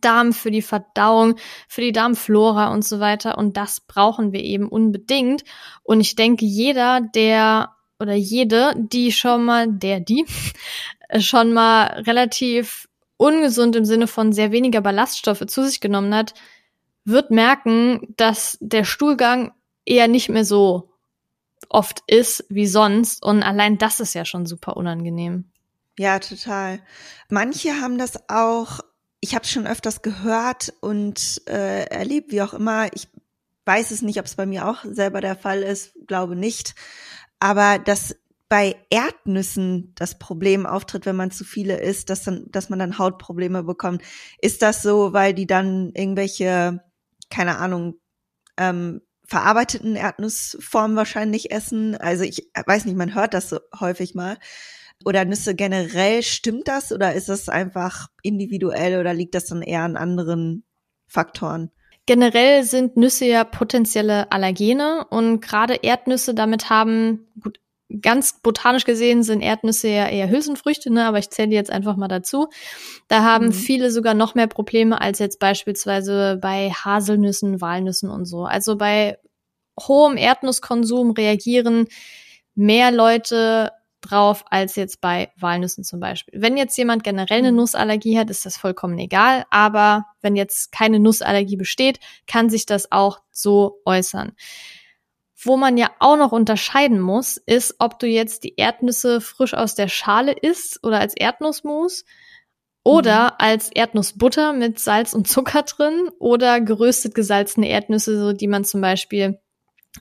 Darm, 0.00 0.32
für 0.32 0.50
die 0.50 0.62
Verdauung, 0.62 1.36
für 1.68 1.80
die 1.80 1.92
Darmflora 1.92 2.72
und 2.72 2.84
so 2.84 3.00
weiter. 3.00 3.36
Und 3.38 3.56
das 3.56 3.80
brauchen 3.80 4.32
wir 4.32 4.42
eben 4.42 4.68
unbedingt. 4.68 5.44
Und 5.82 6.00
ich 6.00 6.14
denke, 6.14 6.44
jeder, 6.44 7.00
der 7.00 7.70
oder 7.98 8.14
jede, 8.14 8.74
die 8.76 9.12
schon 9.12 9.44
mal, 9.44 9.66
der, 9.68 10.00
die, 10.00 10.26
schon 11.18 11.52
mal 11.52 12.02
relativ 12.06 12.88
ungesund 13.16 13.76
im 13.76 13.84
Sinne 13.84 14.06
von 14.06 14.32
sehr 14.32 14.52
weniger 14.52 14.80
Ballaststoffe 14.80 15.46
zu 15.46 15.64
sich 15.64 15.80
genommen 15.80 16.14
hat, 16.14 16.34
wird 17.04 17.30
merken, 17.30 18.14
dass 18.16 18.58
der 18.60 18.84
Stuhlgang 18.84 19.52
eher 19.84 20.08
nicht 20.08 20.28
mehr 20.28 20.44
so 20.44 20.91
oft 21.68 22.02
ist 22.06 22.44
wie 22.48 22.66
sonst. 22.66 23.22
Und 23.24 23.42
allein 23.42 23.78
das 23.78 24.00
ist 24.00 24.14
ja 24.14 24.24
schon 24.24 24.46
super 24.46 24.76
unangenehm. 24.76 25.50
Ja, 25.98 26.18
total. 26.18 26.80
Manche 27.28 27.80
haben 27.80 27.98
das 27.98 28.28
auch, 28.28 28.80
ich 29.20 29.34
habe 29.34 29.44
es 29.44 29.50
schon 29.50 29.66
öfters 29.66 30.02
gehört 30.02 30.72
und 30.80 31.42
äh, 31.48 31.84
erlebt, 31.84 32.32
wie 32.32 32.42
auch 32.42 32.54
immer. 32.54 32.92
Ich 32.94 33.08
weiß 33.66 33.90
es 33.90 34.02
nicht, 34.02 34.18
ob 34.18 34.26
es 34.26 34.36
bei 34.36 34.46
mir 34.46 34.68
auch 34.68 34.84
selber 34.84 35.20
der 35.20 35.36
Fall 35.36 35.62
ist, 35.62 35.94
glaube 36.06 36.34
nicht. 36.36 36.74
Aber 37.38 37.78
dass 37.78 38.16
bei 38.48 38.76
Erdnüssen 38.90 39.94
das 39.94 40.18
Problem 40.18 40.66
auftritt, 40.66 41.06
wenn 41.06 41.16
man 41.16 41.30
zu 41.30 41.42
viele 41.42 41.80
isst, 41.80 42.10
dass 42.10 42.24
dann, 42.24 42.44
dass 42.50 42.68
man 42.68 42.78
dann 42.78 42.98
Hautprobleme 42.98 43.62
bekommt. 43.62 44.02
Ist 44.42 44.60
das 44.60 44.82
so, 44.82 45.14
weil 45.14 45.32
die 45.32 45.46
dann 45.46 45.92
irgendwelche, 45.94 46.84
keine 47.30 47.56
Ahnung, 47.56 47.94
ähm, 48.58 49.00
verarbeiteten 49.24 49.96
Erdnussformen 49.96 50.96
wahrscheinlich 50.96 51.50
essen? 51.50 51.96
Also 51.96 52.24
ich 52.24 52.50
weiß 52.66 52.84
nicht, 52.84 52.96
man 52.96 53.14
hört 53.14 53.34
das 53.34 53.48
so 53.48 53.58
häufig 53.78 54.14
mal. 54.14 54.38
Oder 55.04 55.24
Nüsse 55.24 55.54
generell, 55.54 56.22
stimmt 56.22 56.68
das 56.68 56.92
oder 56.92 57.14
ist 57.14 57.28
das 57.28 57.48
einfach 57.48 58.08
individuell 58.22 59.00
oder 59.00 59.12
liegt 59.14 59.34
das 59.34 59.46
dann 59.46 59.62
eher 59.62 59.82
an 59.82 59.96
anderen 59.96 60.64
Faktoren? 61.06 61.70
Generell 62.06 62.64
sind 62.64 62.96
Nüsse 62.96 63.26
ja 63.26 63.44
potenzielle 63.44 64.32
Allergene 64.32 65.06
und 65.08 65.40
gerade 65.40 65.74
Erdnüsse 65.82 66.34
damit 66.34 66.68
haben, 66.68 67.28
gut, 67.40 67.60
ganz 68.00 68.40
botanisch 68.40 68.84
gesehen 68.84 69.22
sind 69.22 69.40
Erdnüsse 69.40 69.88
ja 69.88 70.08
eher 70.08 70.30
Hülsenfrüchte, 70.30 70.92
ne, 70.92 71.06
aber 71.06 71.18
ich 71.18 71.30
zähle 71.30 71.48
die 71.48 71.54
jetzt 71.54 71.70
einfach 71.70 71.96
mal 71.96 72.08
dazu. 72.08 72.48
Da 73.08 73.22
haben 73.22 73.46
mhm. 73.46 73.52
viele 73.52 73.90
sogar 73.90 74.14
noch 74.14 74.34
mehr 74.34 74.46
Probleme 74.46 75.00
als 75.00 75.18
jetzt 75.18 75.38
beispielsweise 75.38 76.38
bei 76.40 76.70
Haselnüssen, 76.70 77.60
Walnüssen 77.60 78.10
und 78.10 78.24
so. 78.24 78.44
Also 78.44 78.76
bei 78.76 79.18
hohem 79.80 80.16
Erdnusskonsum 80.16 81.12
reagieren 81.12 81.86
mehr 82.54 82.90
Leute 82.90 83.72
drauf 84.02 84.44
als 84.50 84.76
jetzt 84.76 85.00
bei 85.00 85.30
Walnüssen 85.38 85.84
zum 85.84 86.00
Beispiel. 86.00 86.40
Wenn 86.40 86.56
jetzt 86.56 86.76
jemand 86.76 87.04
generell 87.04 87.38
eine 87.38 87.52
mhm. 87.52 87.58
Nussallergie 87.58 88.18
hat, 88.18 88.30
ist 88.30 88.44
das 88.44 88.56
vollkommen 88.56 88.98
egal. 88.98 89.44
Aber 89.50 90.04
wenn 90.20 90.36
jetzt 90.36 90.72
keine 90.72 90.98
Nussallergie 90.98 91.56
besteht, 91.56 92.00
kann 92.26 92.50
sich 92.50 92.66
das 92.66 92.90
auch 92.90 93.20
so 93.30 93.80
äußern. 93.84 94.32
Wo 95.44 95.56
man 95.56 95.76
ja 95.76 95.90
auch 95.98 96.16
noch 96.16 96.32
unterscheiden 96.32 97.00
muss, 97.00 97.36
ist, 97.36 97.76
ob 97.78 97.98
du 97.98 98.06
jetzt 98.06 98.44
die 98.44 98.54
Erdnüsse 98.56 99.20
frisch 99.20 99.54
aus 99.54 99.74
der 99.74 99.88
Schale 99.88 100.32
isst 100.32 100.84
oder 100.84 101.00
als 101.00 101.14
Erdnussmus 101.16 102.04
oder 102.84 103.24
mhm. 103.24 103.30
als 103.38 103.70
Erdnussbutter 103.70 104.52
mit 104.52 104.78
Salz 104.78 105.14
und 105.14 105.28
Zucker 105.28 105.62
drin 105.62 106.10
oder 106.18 106.60
geröstet 106.60 107.14
gesalzene 107.14 107.68
Erdnüsse, 107.68 108.18
so 108.18 108.32
die 108.32 108.48
man 108.48 108.64
zum 108.64 108.80
Beispiel 108.80 109.40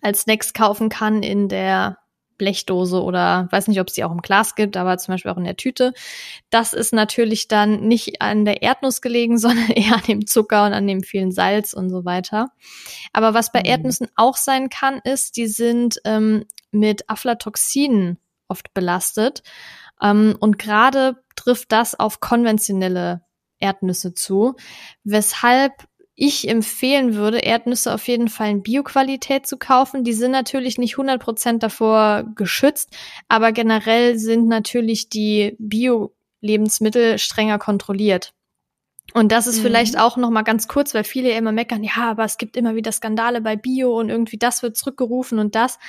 als 0.01 0.21
Snacks 0.21 0.53
kaufen 0.53 0.89
kann 0.89 1.23
in 1.23 1.49
der 1.49 1.97
Blechdose 2.41 3.03
oder 3.03 3.47
weiß 3.51 3.67
nicht, 3.67 3.79
ob 3.79 3.87
es 3.87 3.93
die 3.93 4.03
auch 4.03 4.11
im 4.11 4.23
Glas 4.23 4.55
gibt, 4.55 4.75
aber 4.75 4.97
zum 4.97 5.13
Beispiel 5.13 5.29
auch 5.29 5.37
in 5.37 5.43
der 5.43 5.57
Tüte. 5.57 5.93
Das 6.49 6.73
ist 6.73 6.91
natürlich 6.91 7.47
dann 7.47 7.87
nicht 7.87 8.19
an 8.19 8.45
der 8.45 8.63
Erdnuss 8.63 9.03
gelegen, 9.03 9.37
sondern 9.37 9.69
eher 9.69 9.93
an 9.93 10.03
dem 10.07 10.25
Zucker 10.25 10.65
und 10.65 10.73
an 10.73 10.87
dem 10.87 11.03
vielen 11.03 11.31
Salz 11.31 11.73
und 11.73 11.91
so 11.91 12.03
weiter. 12.03 12.47
Aber 13.13 13.35
was 13.35 13.51
bei 13.51 13.59
mhm. 13.59 13.65
Erdnüssen 13.65 14.07
auch 14.15 14.37
sein 14.37 14.69
kann, 14.69 14.99
ist, 15.03 15.37
die 15.37 15.45
sind 15.45 16.01
ähm, 16.03 16.45
mit 16.71 17.07
Aflatoxinen 17.07 18.17
oft 18.47 18.73
belastet. 18.73 19.43
Ähm, 20.01 20.35
und 20.39 20.57
gerade 20.57 21.23
trifft 21.35 21.71
das 21.71 21.93
auf 21.99 22.21
konventionelle 22.21 23.21
Erdnüsse 23.59 24.15
zu, 24.15 24.55
weshalb 25.03 25.73
ich 26.23 26.47
empfehlen 26.47 27.15
würde, 27.15 27.39
Erdnüsse 27.39 27.91
auf 27.91 28.07
jeden 28.07 28.27
Fall 28.29 28.51
in 28.51 28.61
Bioqualität 28.61 29.47
zu 29.47 29.57
kaufen. 29.57 30.03
Die 30.03 30.13
sind 30.13 30.29
natürlich 30.29 30.77
nicht 30.77 30.95
100% 30.95 31.57
davor 31.57 32.25
geschützt, 32.35 32.95
aber 33.27 33.51
generell 33.51 34.19
sind 34.19 34.47
natürlich 34.47 35.09
die 35.09 35.55
Bio-Lebensmittel 35.57 37.17
strenger 37.17 37.57
kontrolliert. 37.57 38.35
Und 39.15 39.31
das 39.31 39.47
ist 39.47 39.57
mhm. 39.57 39.63
vielleicht 39.63 39.97
auch 39.97 40.15
noch 40.15 40.29
mal 40.29 40.43
ganz 40.43 40.67
kurz, 40.67 40.93
weil 40.93 41.05
viele 41.05 41.31
immer 41.31 41.51
meckern, 41.51 41.83
ja, 41.83 42.11
aber 42.11 42.23
es 42.23 42.37
gibt 42.37 42.55
immer 42.55 42.75
wieder 42.75 42.91
Skandale 42.91 43.41
bei 43.41 43.55
Bio 43.55 43.99
und 43.99 44.09
irgendwie 44.09 44.37
das 44.37 44.61
wird 44.61 44.77
zurückgerufen 44.77 45.39
und 45.39 45.55
das. 45.55 45.79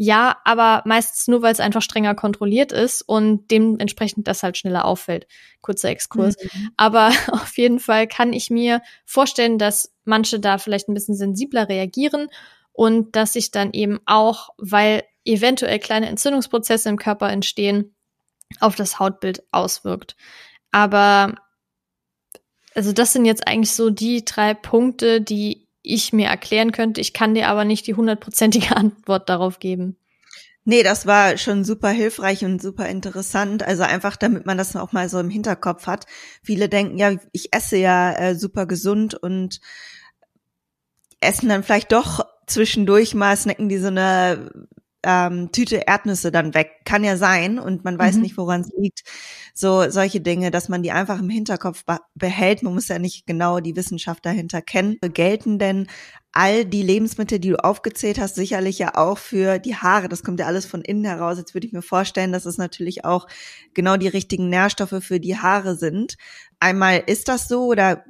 Ja, 0.00 0.36
aber 0.44 0.82
meistens 0.86 1.26
nur, 1.26 1.42
weil 1.42 1.52
es 1.52 1.58
einfach 1.58 1.82
strenger 1.82 2.14
kontrolliert 2.14 2.70
ist 2.70 3.02
und 3.02 3.50
dementsprechend 3.50 4.28
das 4.28 4.44
halt 4.44 4.56
schneller 4.56 4.84
auffällt. 4.84 5.26
Kurzer 5.60 5.88
Exkurs. 5.88 6.36
Mhm. 6.40 6.70
Aber 6.76 7.08
auf 7.32 7.58
jeden 7.58 7.80
Fall 7.80 8.06
kann 8.06 8.32
ich 8.32 8.48
mir 8.48 8.80
vorstellen, 9.04 9.58
dass 9.58 9.92
manche 10.04 10.38
da 10.38 10.58
vielleicht 10.58 10.88
ein 10.88 10.94
bisschen 10.94 11.16
sensibler 11.16 11.68
reagieren 11.68 12.28
und 12.72 13.16
dass 13.16 13.32
sich 13.32 13.50
dann 13.50 13.72
eben 13.72 13.98
auch, 14.06 14.50
weil 14.56 15.02
eventuell 15.24 15.80
kleine 15.80 16.08
Entzündungsprozesse 16.08 16.88
im 16.88 16.96
Körper 16.96 17.30
entstehen, 17.30 17.96
auf 18.60 18.76
das 18.76 19.00
Hautbild 19.00 19.42
auswirkt. 19.50 20.14
Aber 20.70 21.34
also 22.76 22.92
das 22.92 23.12
sind 23.12 23.24
jetzt 23.24 23.48
eigentlich 23.48 23.72
so 23.72 23.90
die 23.90 24.24
drei 24.24 24.54
Punkte, 24.54 25.20
die 25.20 25.67
ich 25.82 26.12
mir 26.12 26.28
erklären 26.28 26.72
könnte. 26.72 27.00
Ich 27.00 27.12
kann 27.12 27.34
dir 27.34 27.48
aber 27.48 27.64
nicht 27.64 27.86
die 27.86 27.94
hundertprozentige 27.94 28.76
Antwort 28.76 29.28
darauf 29.28 29.58
geben. 29.58 29.96
Nee, 30.64 30.82
das 30.82 31.06
war 31.06 31.38
schon 31.38 31.64
super 31.64 31.88
hilfreich 31.88 32.44
und 32.44 32.60
super 32.60 32.86
interessant. 32.88 33.62
Also 33.62 33.84
einfach, 33.84 34.16
damit 34.16 34.44
man 34.44 34.58
das 34.58 34.76
auch 34.76 34.92
mal 34.92 35.08
so 35.08 35.18
im 35.18 35.30
Hinterkopf 35.30 35.86
hat. 35.86 36.04
Viele 36.42 36.68
denken, 36.68 36.98
ja, 36.98 37.14
ich 37.32 37.54
esse 37.54 37.78
ja 37.78 38.12
äh, 38.12 38.34
super 38.34 38.66
gesund 38.66 39.14
und 39.14 39.60
essen 41.20 41.48
dann 41.48 41.62
vielleicht 41.62 41.92
doch 41.92 42.26
zwischendurch 42.46 43.14
mal, 43.14 43.34
snacken 43.34 43.70
die 43.70 43.78
so 43.78 43.86
eine 43.86 44.50
ähm, 45.04 45.52
Tüte 45.52 45.76
Erdnüsse 45.86 46.32
dann 46.32 46.54
weg. 46.54 46.70
Kann 46.84 47.04
ja 47.04 47.16
sein 47.16 47.58
und 47.58 47.84
man 47.84 47.98
weiß 47.98 48.16
mhm. 48.16 48.22
nicht, 48.22 48.36
woran 48.36 48.62
es 48.62 48.70
liegt. 48.76 49.02
So 49.54 49.90
solche 49.90 50.20
Dinge, 50.20 50.50
dass 50.50 50.68
man 50.68 50.82
die 50.82 50.90
einfach 50.90 51.20
im 51.20 51.30
Hinterkopf 51.30 51.84
behält. 52.14 52.62
Man 52.62 52.74
muss 52.74 52.88
ja 52.88 52.98
nicht 52.98 53.26
genau 53.26 53.60
die 53.60 53.76
Wissenschaft 53.76 54.26
dahinter 54.26 54.62
kennen. 54.62 54.96
Gelten 55.14 55.58
denn 55.58 55.86
all 56.32 56.64
die 56.64 56.82
Lebensmittel, 56.82 57.38
die 57.38 57.50
du 57.50 57.64
aufgezählt 57.64 58.18
hast, 58.18 58.34
sicherlich 58.34 58.78
ja 58.78 58.96
auch 58.96 59.18
für 59.18 59.58
die 59.58 59.76
Haare. 59.76 60.08
Das 60.08 60.22
kommt 60.22 60.40
ja 60.40 60.46
alles 60.46 60.66
von 60.66 60.82
innen 60.82 61.04
heraus. 61.04 61.38
Jetzt 61.38 61.54
würde 61.54 61.66
ich 61.66 61.72
mir 61.72 61.82
vorstellen, 61.82 62.32
dass 62.32 62.46
es 62.46 62.58
natürlich 62.58 63.04
auch 63.04 63.26
genau 63.74 63.96
die 63.96 64.08
richtigen 64.08 64.48
Nährstoffe 64.48 65.02
für 65.02 65.20
die 65.20 65.36
Haare 65.36 65.76
sind. 65.76 66.16
Einmal 66.60 67.02
ist 67.06 67.28
das 67.28 67.48
so 67.48 67.66
oder 67.66 68.04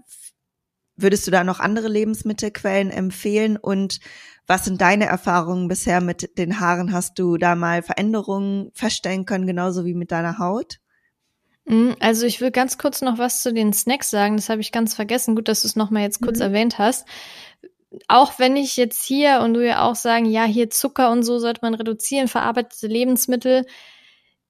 würdest 0.97 1.27
du 1.27 1.31
da 1.31 1.45
noch 1.45 1.61
andere 1.61 1.89
Lebensmittelquellen 1.89 2.91
empfehlen 2.91 3.57
und 3.57 4.01
was 4.49 4.65
sind 4.65 4.81
deine 4.81 5.05
Erfahrungen 5.05 5.69
bisher 5.69 6.01
mit 6.01 6.39
den 6.39 6.59
Haaren? 6.59 6.93
Hast 6.93 7.19
du 7.19 7.37
da 7.37 7.55
mal 7.55 7.83
Veränderungen 7.83 8.71
feststellen 8.73 9.27
können, 9.27 9.47
genauso 9.47 9.85
wie 9.85 9.95
mit 9.95 10.11
deiner 10.11 10.39
Haut? 10.39 10.79
Mm, 11.67 11.91
also 12.01 12.25
ich 12.25 12.41
will 12.41 12.51
ganz 12.51 12.79
kurz 12.79 13.03
noch 13.03 13.19
was 13.19 13.43
zu 13.43 13.53
den 13.53 13.75
Snacks 13.75 14.09
sagen. 14.09 14.37
Das 14.37 14.49
habe 14.49 14.63
ich 14.63 14.73
ganz 14.73 14.95
vergessen. 14.95 15.37
Gut, 15.37 15.49
dass 15.49 15.63
du 15.63 15.69
es 15.69 15.77
nochmal 15.77 16.03
jetzt 16.03 16.23
kurz 16.23 16.39
mhm. 16.39 16.45
erwähnt 16.45 16.79
hast. 16.79 17.07
Auch 18.09 18.39
wenn 18.39 18.57
ich 18.57 18.79
jetzt 18.79 19.05
hier 19.05 19.41
und 19.43 19.53
du 19.53 19.65
ja 19.65 19.83
auch 19.83 19.95
sagen, 19.95 20.25
ja, 20.25 20.45
hier 20.45 20.71
Zucker 20.71 21.11
und 21.11 21.25
so 21.25 21.39
sollte 21.39 21.61
man 21.63 21.75
reduzieren, 21.75 22.27
verarbeitete 22.27 22.87
Lebensmittel. 22.87 23.67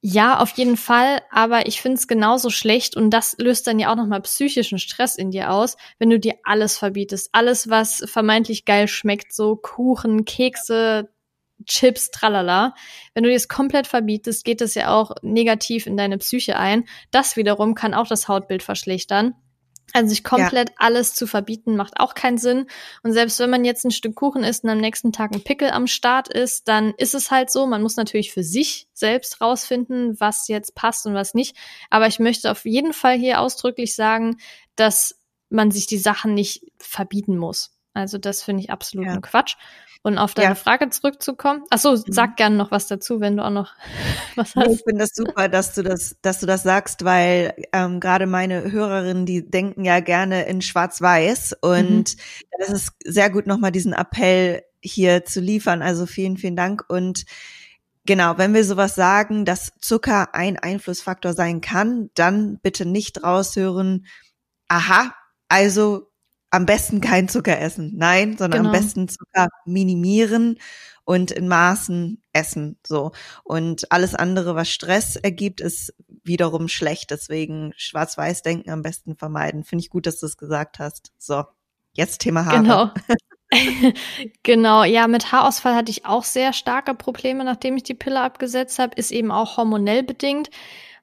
Ja, 0.02 0.38
auf 0.38 0.50
jeden 0.52 0.76
Fall, 0.76 1.20
aber 1.30 1.66
ich 1.66 1.80
finde 1.80 1.96
es 1.98 2.06
genauso 2.06 2.50
schlecht 2.50 2.96
und 2.96 3.10
das 3.10 3.34
löst 3.38 3.66
dann 3.66 3.80
ja 3.80 3.90
auch 3.90 3.96
nochmal 3.96 4.20
psychischen 4.22 4.78
Stress 4.78 5.16
in 5.16 5.32
dir 5.32 5.50
aus, 5.52 5.76
wenn 5.98 6.08
du 6.08 6.20
dir 6.20 6.34
alles 6.44 6.78
verbietest. 6.78 7.30
Alles, 7.32 7.68
was 7.68 8.04
vermeintlich 8.06 8.64
geil 8.64 8.86
schmeckt, 8.86 9.32
so 9.32 9.56
Kuchen, 9.56 10.24
Kekse, 10.24 11.10
Chips, 11.66 12.12
tralala. 12.12 12.74
Wenn 13.14 13.24
du 13.24 13.30
dir 13.30 13.34
es 13.36 13.48
komplett 13.48 13.88
verbietest, 13.88 14.44
geht 14.44 14.60
es 14.60 14.74
ja 14.76 14.94
auch 14.94 15.16
negativ 15.22 15.86
in 15.88 15.96
deine 15.96 16.18
Psyche 16.18 16.56
ein. 16.56 16.84
Das 17.10 17.36
wiederum 17.36 17.74
kann 17.74 17.92
auch 17.94 18.06
das 18.06 18.28
Hautbild 18.28 18.62
verschlechtern. 18.62 19.34
Also 19.94 20.10
sich 20.10 20.22
komplett 20.22 20.70
ja. 20.70 20.74
alles 20.78 21.14
zu 21.14 21.26
verbieten, 21.26 21.76
macht 21.76 21.98
auch 21.98 22.14
keinen 22.14 22.38
Sinn. 22.38 22.66
Und 23.02 23.12
selbst 23.12 23.38
wenn 23.40 23.50
man 23.50 23.64
jetzt 23.64 23.84
ein 23.84 23.90
Stück 23.90 24.14
Kuchen 24.14 24.44
isst 24.44 24.64
und 24.64 24.70
am 24.70 24.78
nächsten 24.78 25.12
Tag 25.12 25.32
ein 25.32 25.42
Pickel 25.42 25.70
am 25.70 25.86
Start 25.86 26.28
ist, 26.28 26.68
dann 26.68 26.92
ist 26.98 27.14
es 27.14 27.30
halt 27.30 27.50
so. 27.50 27.66
Man 27.66 27.82
muss 27.82 27.96
natürlich 27.96 28.32
für 28.32 28.42
sich 28.42 28.88
selbst 28.92 29.40
rausfinden, 29.40 30.20
was 30.20 30.48
jetzt 30.48 30.74
passt 30.74 31.06
und 31.06 31.14
was 31.14 31.34
nicht. 31.34 31.56
Aber 31.88 32.06
ich 32.06 32.18
möchte 32.18 32.50
auf 32.50 32.64
jeden 32.66 32.92
Fall 32.92 33.16
hier 33.16 33.40
ausdrücklich 33.40 33.94
sagen, 33.94 34.36
dass 34.76 35.18
man 35.48 35.70
sich 35.70 35.86
die 35.86 35.98
Sachen 35.98 36.34
nicht 36.34 36.64
verbieten 36.78 37.38
muss. 37.38 37.70
Also 37.94 38.18
das 38.18 38.42
finde 38.42 38.62
ich 38.62 38.70
absolut 38.70 39.06
ja. 39.06 39.20
Quatsch. 39.20 39.56
Und 40.08 40.18
auf 40.18 40.34
deine 40.34 40.48
ja. 40.50 40.54
Frage 40.54 40.88
zurückzukommen. 40.90 41.62
Ach 41.70 41.78
so, 41.78 41.96
sag 41.96 42.30
mhm. 42.30 42.36
gerne 42.36 42.56
noch 42.56 42.70
was 42.70 42.86
dazu, 42.86 43.20
wenn 43.20 43.36
du 43.36 43.44
auch 43.44 43.50
noch 43.50 43.74
was 44.36 44.56
hast. 44.56 44.70
Ich 44.70 44.82
finde 44.82 45.04
das 45.04 45.10
super, 45.14 45.48
dass 45.48 45.74
du 45.74 45.82
das, 45.82 46.16
dass 46.22 46.40
du 46.40 46.46
das 46.46 46.62
sagst, 46.62 47.04
weil 47.04 47.54
ähm, 47.72 48.00
gerade 48.00 48.26
meine 48.26 48.72
Hörerinnen, 48.72 49.26
die 49.26 49.48
denken 49.48 49.84
ja 49.84 50.00
gerne 50.00 50.46
in 50.46 50.62
Schwarz-Weiß 50.62 51.56
und 51.60 52.16
mhm. 52.16 52.58
das 52.58 52.68
ist 52.70 52.92
sehr 53.04 53.30
gut, 53.30 53.46
nochmal 53.46 53.72
diesen 53.72 53.92
Appell 53.92 54.62
hier 54.80 55.24
zu 55.24 55.40
liefern. 55.40 55.82
Also 55.82 56.06
vielen, 56.06 56.36
vielen 56.36 56.56
Dank 56.56 56.84
und 56.88 57.24
Genau, 58.06 58.38
wenn 58.38 58.54
wir 58.54 58.64
sowas 58.64 58.94
sagen, 58.94 59.44
dass 59.44 59.70
Zucker 59.82 60.34
ein 60.34 60.58
Einflussfaktor 60.58 61.34
sein 61.34 61.60
kann, 61.60 62.08
dann 62.14 62.58
bitte 62.62 62.86
nicht 62.86 63.22
raushören, 63.22 64.06
aha, 64.68 65.12
also 65.50 66.07
am 66.50 66.66
besten 66.66 67.00
kein 67.00 67.28
Zucker 67.28 67.58
essen. 67.58 67.92
Nein, 67.96 68.36
sondern 68.38 68.62
genau. 68.62 68.74
am 68.74 68.80
besten 68.80 69.08
Zucker 69.08 69.48
minimieren 69.64 70.58
und 71.04 71.30
in 71.30 71.48
Maßen 71.48 72.22
essen. 72.32 72.78
So. 72.86 73.12
Und 73.44 73.90
alles 73.92 74.14
andere, 74.14 74.54
was 74.54 74.68
Stress 74.68 75.16
ergibt, 75.16 75.60
ist 75.60 75.94
wiederum 76.24 76.68
schlecht. 76.68 77.10
Deswegen 77.10 77.72
Schwarz-Weiß-Denken 77.76 78.70
am 78.70 78.82
besten 78.82 79.16
vermeiden. 79.16 79.64
Finde 79.64 79.84
ich 79.84 79.90
gut, 79.90 80.06
dass 80.06 80.20
du 80.20 80.26
es 80.26 80.36
gesagt 80.36 80.78
hast. 80.78 81.12
So. 81.18 81.44
Jetzt 81.92 82.20
Thema 82.20 82.44
Haare. 82.46 82.58
Genau. 82.58 82.90
genau, 84.42 84.84
ja, 84.84 85.08
mit 85.08 85.32
Haarausfall 85.32 85.74
hatte 85.74 85.90
ich 85.90 86.04
auch 86.04 86.24
sehr 86.24 86.52
starke 86.52 86.94
Probleme, 86.94 87.44
nachdem 87.44 87.76
ich 87.76 87.82
die 87.82 87.94
Pille 87.94 88.20
abgesetzt 88.20 88.78
habe, 88.78 88.94
ist 88.96 89.10
eben 89.10 89.30
auch 89.30 89.56
hormonell 89.56 90.02
bedingt. 90.02 90.50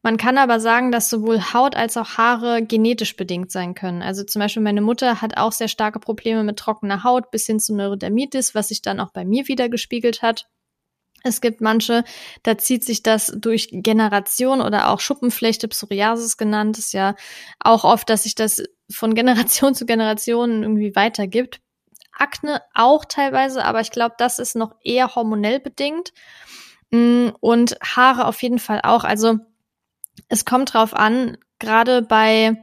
Man 0.06 0.18
kann 0.18 0.38
aber 0.38 0.60
sagen, 0.60 0.92
dass 0.92 1.10
sowohl 1.10 1.42
Haut 1.52 1.76
als 1.76 1.98
auch 1.98 2.20
Haare 2.20 2.62
genetisch 2.62 3.16
bedingt 3.16 3.52
sein 3.52 3.74
können. 3.74 4.04
Also 4.04 4.24
zum 4.24 4.40
Beispiel 4.40 4.62
meine 4.62 4.82
Mutter 4.82 5.20
hat 5.20 5.36
auch 5.36 5.52
sehr 5.52 5.68
starke 5.68 6.00
Probleme 6.00 6.44
mit 6.44 6.60
trockener 6.60 7.04
Haut 7.04 7.32
bis 7.32 7.48
hin 7.48 7.60
zu 7.60 7.74
Neurodermitis, 7.76 8.54
was 8.54 8.68
sich 8.68 8.84
dann 8.84 9.00
auch 9.00 9.12
bei 9.14 9.26
mir 9.26 9.48
wieder 9.48 9.68
gespiegelt 9.68 10.22
hat. 10.22 10.48
Es 11.24 11.42
gibt 11.42 11.60
manche, 11.60 12.04
da 12.44 12.56
zieht 12.56 12.84
sich 12.84 13.02
das 13.02 13.34
durch 13.36 13.70
Generation 13.72 14.62
oder 14.62 14.92
auch 14.92 15.00
Schuppenflechte, 15.00 15.68
Psoriasis 15.68 16.38
genannt, 16.38 16.78
ist 16.78 16.94
ja 16.94 17.16
auch 17.60 17.84
oft, 17.84 18.08
dass 18.08 18.24
sich 18.24 18.36
das 18.36 18.62
von 18.92 19.16
Generation 19.16 19.74
zu 19.74 19.88
Generation 19.88 20.62
irgendwie 20.62 20.96
weitergibt. 20.96 21.62
Akne 22.16 22.62
auch 22.76 23.06
teilweise, 23.06 23.66
aber 23.66 23.82
ich 23.82 23.90
glaube, 23.90 24.14
das 24.20 24.38
ist 24.38 24.56
noch 24.56 24.76
eher 24.84 25.16
hormonell 25.16 25.60
bedingt. 25.60 26.14
Mm, 26.92 27.30
und 27.40 27.76
Haare 27.82 28.28
auf 28.28 28.44
jeden 28.44 28.60
Fall 28.60 28.82
auch. 28.84 29.04
Also 29.04 29.40
es 30.28 30.46
kommt 30.46 30.74
drauf 30.74 30.94
an, 30.94 31.38
gerade 31.60 32.02
bei, 32.02 32.58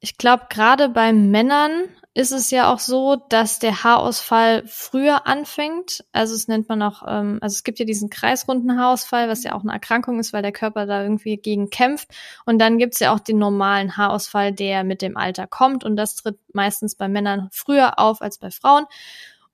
ich 0.00 0.18
glaube, 0.18 0.46
gerade 0.48 0.88
bei 0.88 1.12
Männern 1.12 1.88
ist 2.16 2.32
es 2.32 2.50
ja 2.50 2.72
auch 2.72 2.78
so, 2.78 3.16
dass 3.28 3.58
der 3.58 3.84
Haarausfall 3.84 4.62
früher 4.66 5.26
anfängt. 5.26 6.02
Also 6.12 6.34
es 6.34 6.48
nennt 6.48 6.66
man 6.66 6.80
auch, 6.80 7.02
ähm, 7.06 7.38
also 7.42 7.52
es 7.52 7.62
gibt 7.62 7.78
ja 7.78 7.84
diesen 7.84 8.08
kreisrunden 8.08 8.78
Haarausfall, 8.80 9.28
was 9.28 9.44
ja 9.44 9.52
auch 9.52 9.60
eine 9.60 9.72
Erkrankung 9.72 10.18
ist, 10.18 10.32
weil 10.32 10.40
der 10.40 10.52
Körper 10.52 10.86
da 10.86 11.02
irgendwie 11.02 11.36
gegen 11.36 11.68
kämpft. 11.68 12.08
Und 12.46 12.58
dann 12.58 12.78
gibt's 12.78 13.00
ja 13.00 13.14
auch 13.14 13.20
den 13.20 13.36
normalen 13.36 13.98
Haarausfall, 13.98 14.52
der 14.52 14.82
mit 14.82 15.02
dem 15.02 15.18
Alter 15.18 15.46
kommt. 15.46 15.84
Und 15.84 15.96
das 15.96 16.14
tritt 16.14 16.38
meistens 16.54 16.94
bei 16.94 17.06
Männern 17.06 17.50
früher 17.52 17.98
auf 17.98 18.22
als 18.22 18.38
bei 18.38 18.50
Frauen. 18.50 18.86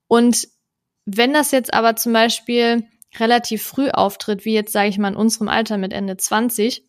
Und 0.07 0.47
wenn 1.05 1.33
das 1.33 1.51
jetzt 1.51 1.75
aber 1.75 1.97
zum 1.97 2.13
Beispiel 2.13 2.87
relativ 3.19 3.63
früh 3.63 3.91
auftritt, 3.91 4.45
wie 4.45 4.55
jetzt 4.55 4.73
sage 4.73 4.89
ich 4.89 4.99
mal 4.99 5.09
in 5.09 5.17
unserem 5.17 5.49
Alter 5.49 5.79
mit 5.79 5.93
Ende 5.93 6.17
20, 6.17 6.85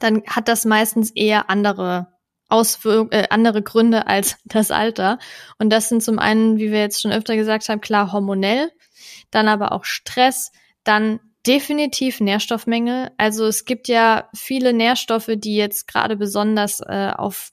dann 0.00 0.22
hat 0.26 0.48
das 0.48 0.64
meistens 0.64 1.10
eher 1.10 1.48
andere 1.50 2.08
Auswirk 2.48 3.12
äh, 3.12 3.26
andere 3.30 3.62
Gründe 3.62 4.06
als 4.06 4.36
das 4.44 4.70
Alter. 4.70 5.18
Und 5.58 5.70
das 5.70 5.88
sind 5.88 6.02
zum 6.02 6.18
einen, 6.18 6.58
wie 6.58 6.70
wir 6.70 6.80
jetzt 6.80 7.02
schon 7.02 7.12
öfter 7.12 7.36
gesagt 7.36 7.68
haben, 7.68 7.80
klar 7.80 8.12
hormonell, 8.12 8.70
dann 9.30 9.48
aber 9.48 9.72
auch 9.72 9.84
Stress, 9.84 10.52
dann 10.84 11.20
definitiv 11.46 12.20
Nährstoffmängel. 12.20 13.10
Also 13.18 13.46
es 13.46 13.64
gibt 13.64 13.88
ja 13.88 14.28
viele 14.34 14.72
Nährstoffe, 14.72 15.30
die 15.36 15.56
jetzt 15.56 15.86
gerade 15.86 16.16
besonders 16.16 16.80
äh, 16.80 17.12
auf 17.14 17.50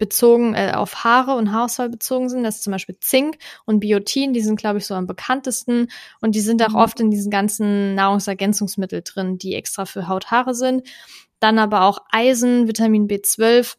bezogen 0.00 0.54
äh, 0.54 0.72
auf 0.74 1.04
Haare 1.04 1.36
und 1.36 1.52
Haarausfall 1.52 1.90
bezogen 1.90 2.28
sind. 2.28 2.42
Das 2.42 2.56
ist 2.56 2.64
zum 2.64 2.72
Beispiel 2.72 2.96
Zink 3.00 3.36
und 3.66 3.80
Biotin, 3.80 4.32
die 4.32 4.40
sind, 4.40 4.58
glaube 4.58 4.78
ich, 4.78 4.86
so 4.86 4.94
am 4.94 5.06
bekanntesten. 5.06 5.88
Und 6.20 6.34
die 6.34 6.40
sind 6.40 6.62
auch 6.64 6.70
mhm. 6.70 6.76
oft 6.76 6.98
in 6.98 7.10
diesen 7.10 7.30
ganzen 7.30 7.94
Nahrungsergänzungsmittel 7.94 9.02
drin, 9.02 9.38
die 9.38 9.54
extra 9.54 9.84
für 9.84 10.08
Haut, 10.08 10.30
Haare 10.30 10.54
sind. 10.54 10.88
Dann 11.38 11.58
aber 11.58 11.82
auch 11.82 12.00
Eisen, 12.10 12.66
Vitamin 12.66 13.08
B12, 13.08 13.76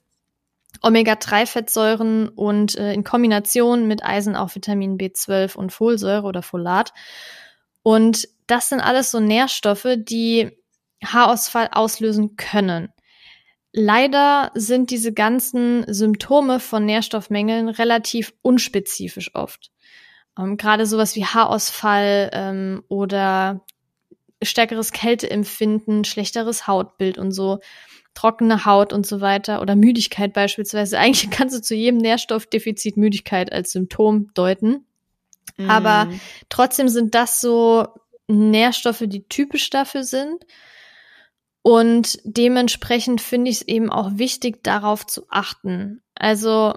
Omega-3-Fettsäuren 0.82 2.30
und 2.30 2.78
äh, 2.78 2.94
in 2.94 3.04
Kombination 3.04 3.88
mit 3.88 4.04
Eisen 4.04 4.36
auch 4.36 4.56
Vitamin 4.56 4.98
B12 4.98 5.56
und 5.56 5.74
Folsäure 5.74 6.28
oder 6.28 6.44
Folat. 6.44 6.94
Und 7.82 8.30
das 8.46 8.70
sind 8.70 8.80
alles 8.80 9.10
so 9.10 9.20
Nährstoffe, 9.20 9.88
die 9.98 10.52
Haarausfall 11.04 11.70
auslösen 11.72 12.36
können. 12.36 12.94
Leider 13.74 14.52
sind 14.54 14.92
diese 14.92 15.14
ganzen 15.14 15.86
Symptome 15.92 16.60
von 16.60 16.86
Nährstoffmängeln 16.86 17.70
relativ 17.70 18.34
unspezifisch 18.42 19.34
oft. 19.34 19.72
Ähm, 20.38 20.58
Gerade 20.58 20.86
sowas 20.86 21.16
wie 21.16 21.26
Haarausfall 21.26 22.30
ähm, 22.34 22.84
oder 22.90 23.66
stärkeres 24.44 24.92
Kälteempfinden, 24.92 26.04
schlechteres 26.04 26.68
Hautbild 26.68 27.18
und 27.18 27.32
so, 27.32 27.60
trockene 28.14 28.66
Haut 28.66 28.92
und 28.92 29.06
so 29.06 29.22
weiter 29.22 29.62
oder 29.62 29.76
Müdigkeit 29.76 30.34
beispielsweise. 30.34 31.00
Eigentlich 31.00 31.30
kannst 31.30 31.56
du 31.56 31.62
zu 31.62 31.76
jedem 31.76 31.98
Nährstoffdefizit 31.98 32.98
Müdigkeit 32.98 33.52
als 33.54 33.72
Symptom 33.72 34.34
deuten. 34.34 34.86
Mm. 35.58 35.70
Aber 35.70 36.10
trotzdem 36.50 36.90
sind 36.90 37.16
das 37.16 37.40
so 37.40 37.88
Nährstoffe, 38.28 39.04
die 39.06 39.28
typisch 39.28 39.70
dafür 39.70 40.04
sind. 40.04 40.46
Und 41.64 42.20
dementsprechend 42.24 43.22
finde 43.22 43.52
ich 43.52 43.58
es 43.58 43.68
eben 43.68 43.92
auch 43.92 44.12
wichtig, 44.14 44.64
darauf 44.64 45.06
zu 45.06 45.26
achten. 45.30 46.02
Also 46.16 46.74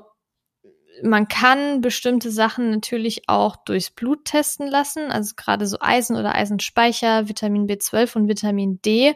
man 1.03 1.27
kann 1.29 1.81
bestimmte 1.81 2.31
Sachen 2.31 2.71
natürlich 2.71 3.29
auch 3.29 3.57
durchs 3.57 3.91
Blut 3.91 4.25
testen 4.27 4.69
lassen, 4.69 5.11
also 5.11 5.35
gerade 5.37 5.67
so 5.67 5.79
Eisen 5.81 6.17
oder 6.17 6.35
Eisenspeicher, 6.35 7.29
Vitamin 7.29 7.67
B12 7.67 8.17
und 8.17 8.29
Vitamin 8.29 8.81
D. 8.83 9.15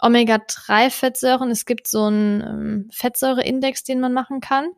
Omega-3-Fettsäuren, 0.00 1.50
es 1.50 1.64
gibt 1.64 1.88
so 1.88 2.04
einen 2.04 2.40
ähm, 2.40 2.90
Fettsäureindex, 2.92 3.82
den 3.82 4.00
man 4.00 4.12
machen 4.12 4.40
kann. 4.40 4.68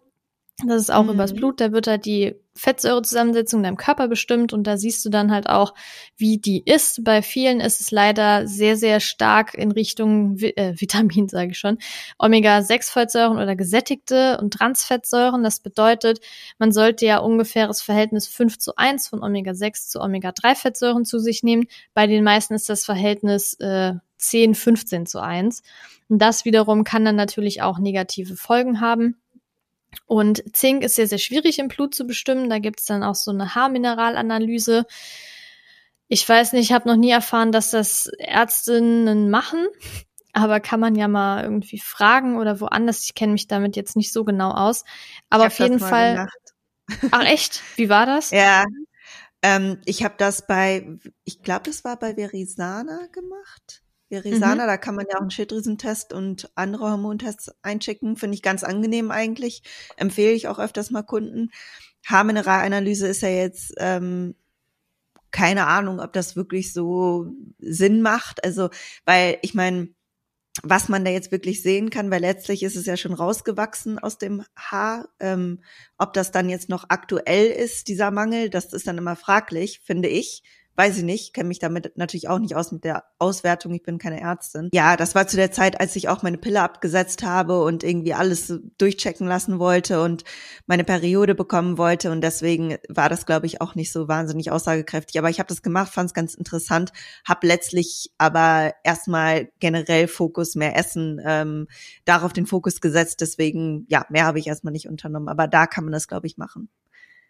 Das 0.67 0.83
ist 0.83 0.91
auch 0.91 1.05
mhm. 1.05 1.11
übers 1.11 1.35
Blut, 1.35 1.61
da 1.61 1.73
wird 1.73 1.87
halt 1.87 2.07
die 2.07 2.37
Fettsäurezusammensetzung 2.61 3.61
in 3.61 3.65
deinem 3.65 3.77
Körper 3.79 4.07
bestimmt 4.07 4.53
und 4.53 4.67
da 4.67 4.77
siehst 4.77 5.03
du 5.05 5.09
dann 5.09 5.33
halt 5.33 5.49
auch, 5.49 5.75
wie 6.17 6.39
die 6.39 6.63
ist. 6.65 7.03
Bei 7.05 7.23
vielen 7.23 7.61
ist 7.61 7.81
es 7.81 7.91
leider 7.91 8.47
sehr, 8.47 8.77
sehr 8.77 9.01
stark 9.01 9.55
in 9.55 9.73
Richtung 9.73 10.37
äh, 10.39 10.75
Vitamin, 10.79 11.29
sage 11.31 11.53
ich 11.53 11.59
schon, 11.59 11.79
Omega-6-Fettsäuren 12.19 13.39
oder 13.39 13.57
gesättigte 13.57 14.39
und 14.39 14.53
Transfettsäuren. 14.53 15.43
Das 15.43 15.61
bedeutet, 15.61 16.21
man 16.59 16.71
sollte 16.71 17.07
ja 17.07 17.19
ungefähres 17.19 17.81
Verhältnis 17.81 18.29
5 18.29 18.59
zu 18.59 18.77
1 18.77 19.09
von 19.09 19.23
Omega-6 19.23 19.89
zu 19.89 20.01
Omega-3-Fettsäuren 20.01 21.05
zu 21.05 21.19
sich 21.19 21.43
nehmen. 21.43 21.67
Bei 21.95 22.07
den 22.07 22.23
meisten 22.23 22.53
ist 22.53 22.69
das 22.69 22.85
Verhältnis 22.85 23.55
äh, 23.55 23.95
10, 24.19 24.55
15 24.55 25.07
zu 25.07 25.21
1. 25.21 25.63
Und 26.09 26.21
das 26.21 26.45
wiederum 26.45 26.85
kann 26.85 27.05
dann 27.05 27.17
natürlich 27.17 27.63
auch 27.63 27.79
negative 27.79 28.37
Folgen 28.37 28.81
haben. 28.81 29.20
Und 30.07 30.43
Zink 30.57 30.83
ist 30.83 30.97
sehr, 30.97 31.07
sehr 31.07 31.19
schwierig 31.19 31.59
im 31.59 31.69
Blut 31.69 31.95
zu 31.95 32.07
bestimmen. 32.07 32.51
Da 32.51 32.59
gibt 32.59 32.81
es 32.81 32.87
dann 32.87 33.03
auch 33.03 33.15
so 33.15 33.31
eine 33.31 33.55
Haarmineralanalyse. 33.55 34.87
Ich 36.09 36.29
weiß 36.29 36.53
nicht, 36.53 36.65
ich 36.65 36.73
habe 36.73 36.89
noch 36.89 36.97
nie 36.97 37.11
erfahren, 37.11 37.53
dass 37.53 37.71
das 37.71 38.07
Ärztinnen 38.19 39.31
machen. 39.31 39.67
Aber 40.33 40.61
kann 40.61 40.81
man 40.81 40.95
ja 40.95 41.09
mal 41.09 41.43
irgendwie 41.43 41.79
fragen 41.79 42.37
oder 42.37 42.61
woanders. 42.61 43.05
Ich 43.05 43.15
kenne 43.15 43.33
mich 43.33 43.49
damit 43.49 43.77
jetzt 43.77 43.97
nicht 43.97 44.13
so 44.13 44.25
genau 44.25 44.53
aus. 44.53 44.85
Aber 45.29 45.47
auf 45.47 45.59
jeden 45.59 45.81
Fall. 45.81 46.15
Gemacht. 46.15 46.55
Ach 47.13 47.25
echt? 47.25 47.63
Wie 47.77 47.89
war 47.89 48.07
das? 48.07 48.31
Ja. 48.31 48.65
Ähm, 49.43 49.81
ich 49.87 50.05
habe 50.05 50.15
das 50.19 50.47
bei, 50.47 50.99
ich 51.25 51.43
glaube, 51.43 51.63
das 51.65 51.85
war 51.85 51.99
bei 51.99 52.17
Verisana 52.17 53.07
gemacht. 53.13 53.80
Verisana, 54.11 54.65
mhm. 54.65 54.69
da 54.69 54.77
kann 54.77 54.97
man 54.97 55.07
ja 55.09 55.17
auch 55.17 55.23
einen 55.23 55.31
Schilddrüsentest 55.31 56.13
und 56.13 56.51
andere 56.57 56.91
Hormontests 56.91 57.53
einschicken. 57.63 58.17
Finde 58.17 58.35
ich 58.35 58.43
ganz 58.43 58.65
angenehm 58.65 59.11
eigentlich. 59.11 59.63
Empfehle 59.97 60.33
ich 60.33 60.49
auch 60.49 60.59
öfters 60.59 60.91
mal 60.91 61.03
Kunden. 61.03 61.51
Haarmineralanalyse 62.07 63.07
ist 63.07 63.23
ja 63.23 63.29
jetzt 63.29 63.75
ähm, 63.79 64.35
keine 65.31 65.67
Ahnung, 65.67 66.01
ob 66.01 66.13
das 66.13 66.35
wirklich 66.35 66.73
so 66.73 67.33
Sinn 67.59 68.03
macht. 68.03 68.45
Also, 68.45 68.71
weil 69.05 69.39
ich 69.43 69.55
meine, 69.55 69.89
was 70.65 70.89
man 70.89 71.05
da 71.05 71.13
jetzt 71.13 71.31
wirklich 71.31 71.63
sehen 71.63 71.91
kann, 71.91 72.11
weil 72.11 72.21
letztlich 72.21 72.65
ist 72.65 72.75
es 72.75 72.87
ja 72.87 72.97
schon 72.97 73.15
rausgewachsen 73.15 74.01
aus 74.01 74.19
dem 74.19 74.45
Haar. 74.57 75.09
Ähm, 75.21 75.63
ob 75.99 76.15
das 76.15 76.33
dann 76.33 76.49
jetzt 76.49 76.69
noch 76.69 76.87
aktuell 76.89 77.47
ist, 77.47 77.87
dieser 77.87 78.11
Mangel, 78.11 78.51
das 78.51 78.73
ist 78.73 78.89
dann 78.89 78.99
immer 78.99 79.15
fraglich, 79.15 79.81
finde 79.85 80.09
ich 80.09 80.43
weiß 80.81 80.97
ich 80.97 81.05
nicht, 81.05 81.35
kenne 81.35 81.49
mich 81.49 81.59
damit 81.59 81.93
natürlich 81.99 82.31
auch 82.31 82.39
nicht 82.39 82.57
aus 82.57 82.73
mit 82.73 82.85
der 82.85 83.05
Auswertung, 83.19 83.75
ich 83.75 83.83
bin 83.83 83.99
keine 83.99 84.19
Ärztin. 84.19 84.71
Ja, 84.73 84.97
das 84.97 85.15
war 85.15 85.27
zu 85.27 85.37
der 85.37 85.53
Zeit, 85.53 85.79
als 85.79 85.95
ich 85.95 86.09
auch 86.09 86.23
meine 86.23 86.39
Pille 86.39 86.63
abgesetzt 86.63 87.23
habe 87.23 87.63
und 87.63 87.85
irgendwie 87.85 88.15
alles 88.15 88.51
durchchecken 88.79 89.27
lassen 89.27 89.59
wollte 89.59 90.03
und 90.03 90.25
meine 90.67 90.85
Periode 90.85 91.35
bekommen 91.35 91.77
wollte 91.77 92.11
und 92.11 92.23
deswegen 92.23 92.79
war 92.89 93.11
das, 93.11 93.27
glaube 93.27 93.45
ich, 93.45 93.61
auch 93.61 93.75
nicht 93.75 93.93
so 93.93 94.09
wahnsinnig 94.09 94.51
aussagekräftig. 94.51 95.19
Aber 95.19 95.29
ich 95.29 95.39
habe 95.39 95.49
das 95.49 95.61
gemacht, 95.61 95.93
fand 95.93 96.07
es 96.07 96.15
ganz 96.15 96.33
interessant, 96.33 96.95
habe 97.29 97.47
letztlich 97.47 98.11
aber 98.17 98.73
erstmal 98.83 99.51
generell 99.59 100.09
Fokus 100.09 100.55
mehr 100.55 100.79
Essen, 100.79 101.21
ähm, 101.23 101.69
darauf 102.07 102.33
den 102.33 102.47
Fokus 102.47 102.81
gesetzt, 102.81 103.21
deswegen, 103.21 103.85
ja, 103.91 104.07
mehr 104.09 104.25
habe 104.25 104.39
ich 104.39 104.47
erstmal 104.47 104.73
nicht 104.73 104.89
unternommen, 104.89 105.29
aber 105.29 105.47
da 105.47 105.67
kann 105.67 105.85
man 105.85 105.93
das, 105.93 106.09
glaube 106.09 106.27
ich, 106.27 106.39
machen. 106.39 106.71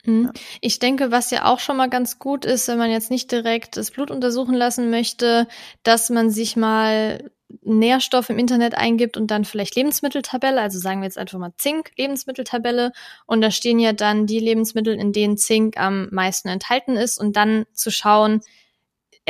Mhm. 0.04 0.32
Ich 0.60 0.78
denke, 0.78 1.10
was 1.10 1.30
ja 1.30 1.44
auch 1.46 1.60
schon 1.60 1.76
mal 1.76 1.90
ganz 1.90 2.18
gut 2.18 2.44
ist, 2.44 2.68
wenn 2.68 2.78
man 2.78 2.90
jetzt 2.90 3.10
nicht 3.10 3.30
direkt 3.30 3.76
das 3.76 3.90
Blut 3.90 4.10
untersuchen 4.10 4.54
lassen 4.54 4.90
möchte, 4.90 5.46
dass 5.82 6.10
man 6.10 6.30
sich 6.30 6.56
mal 6.56 7.30
Nährstoff 7.62 8.30
im 8.30 8.38
Internet 8.38 8.76
eingibt 8.76 9.16
und 9.16 9.30
dann 9.30 9.44
vielleicht 9.44 9.74
Lebensmitteltabelle, 9.74 10.60
also 10.60 10.78
sagen 10.78 11.00
wir 11.00 11.06
jetzt 11.06 11.18
einfach 11.18 11.38
mal 11.38 11.52
Zink, 11.58 11.90
Lebensmitteltabelle, 11.96 12.92
und 13.26 13.40
da 13.40 13.50
stehen 13.50 13.80
ja 13.80 13.92
dann 13.92 14.26
die 14.26 14.38
Lebensmittel, 14.38 14.94
in 14.94 15.12
denen 15.12 15.36
Zink 15.36 15.76
am 15.76 16.08
meisten 16.10 16.48
enthalten 16.48 16.96
ist. 16.96 17.18
Und 17.18 17.36
dann 17.36 17.66
zu 17.72 17.90
schauen, 17.90 18.40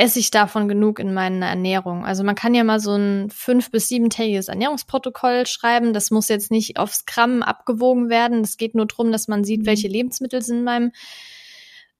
esse 0.01 0.17
ich 0.17 0.31
davon 0.31 0.67
genug 0.67 0.97
in 0.97 1.13
meiner 1.13 1.45
Ernährung. 1.45 2.05
Also 2.05 2.23
man 2.23 2.33
kann 2.33 2.55
ja 2.55 2.63
mal 2.63 2.79
so 2.79 2.95
ein 2.95 3.29
fünf- 3.29 3.69
bis 3.69 3.87
siebentägiges 3.87 4.47
Ernährungsprotokoll 4.47 5.45
schreiben. 5.45 5.93
Das 5.93 6.09
muss 6.09 6.27
jetzt 6.27 6.49
nicht 6.49 6.79
aufs 6.79 7.05
Gramm 7.05 7.43
abgewogen 7.43 8.09
werden. 8.09 8.41
Es 8.41 8.57
geht 8.57 8.73
nur 8.73 8.87
darum, 8.87 9.11
dass 9.11 9.27
man 9.27 9.43
sieht, 9.43 9.61
mhm. 9.61 9.65
welche 9.67 9.87
Lebensmittel 9.87 10.41
sind 10.41 10.57
in 10.57 10.63
meinem 10.63 10.91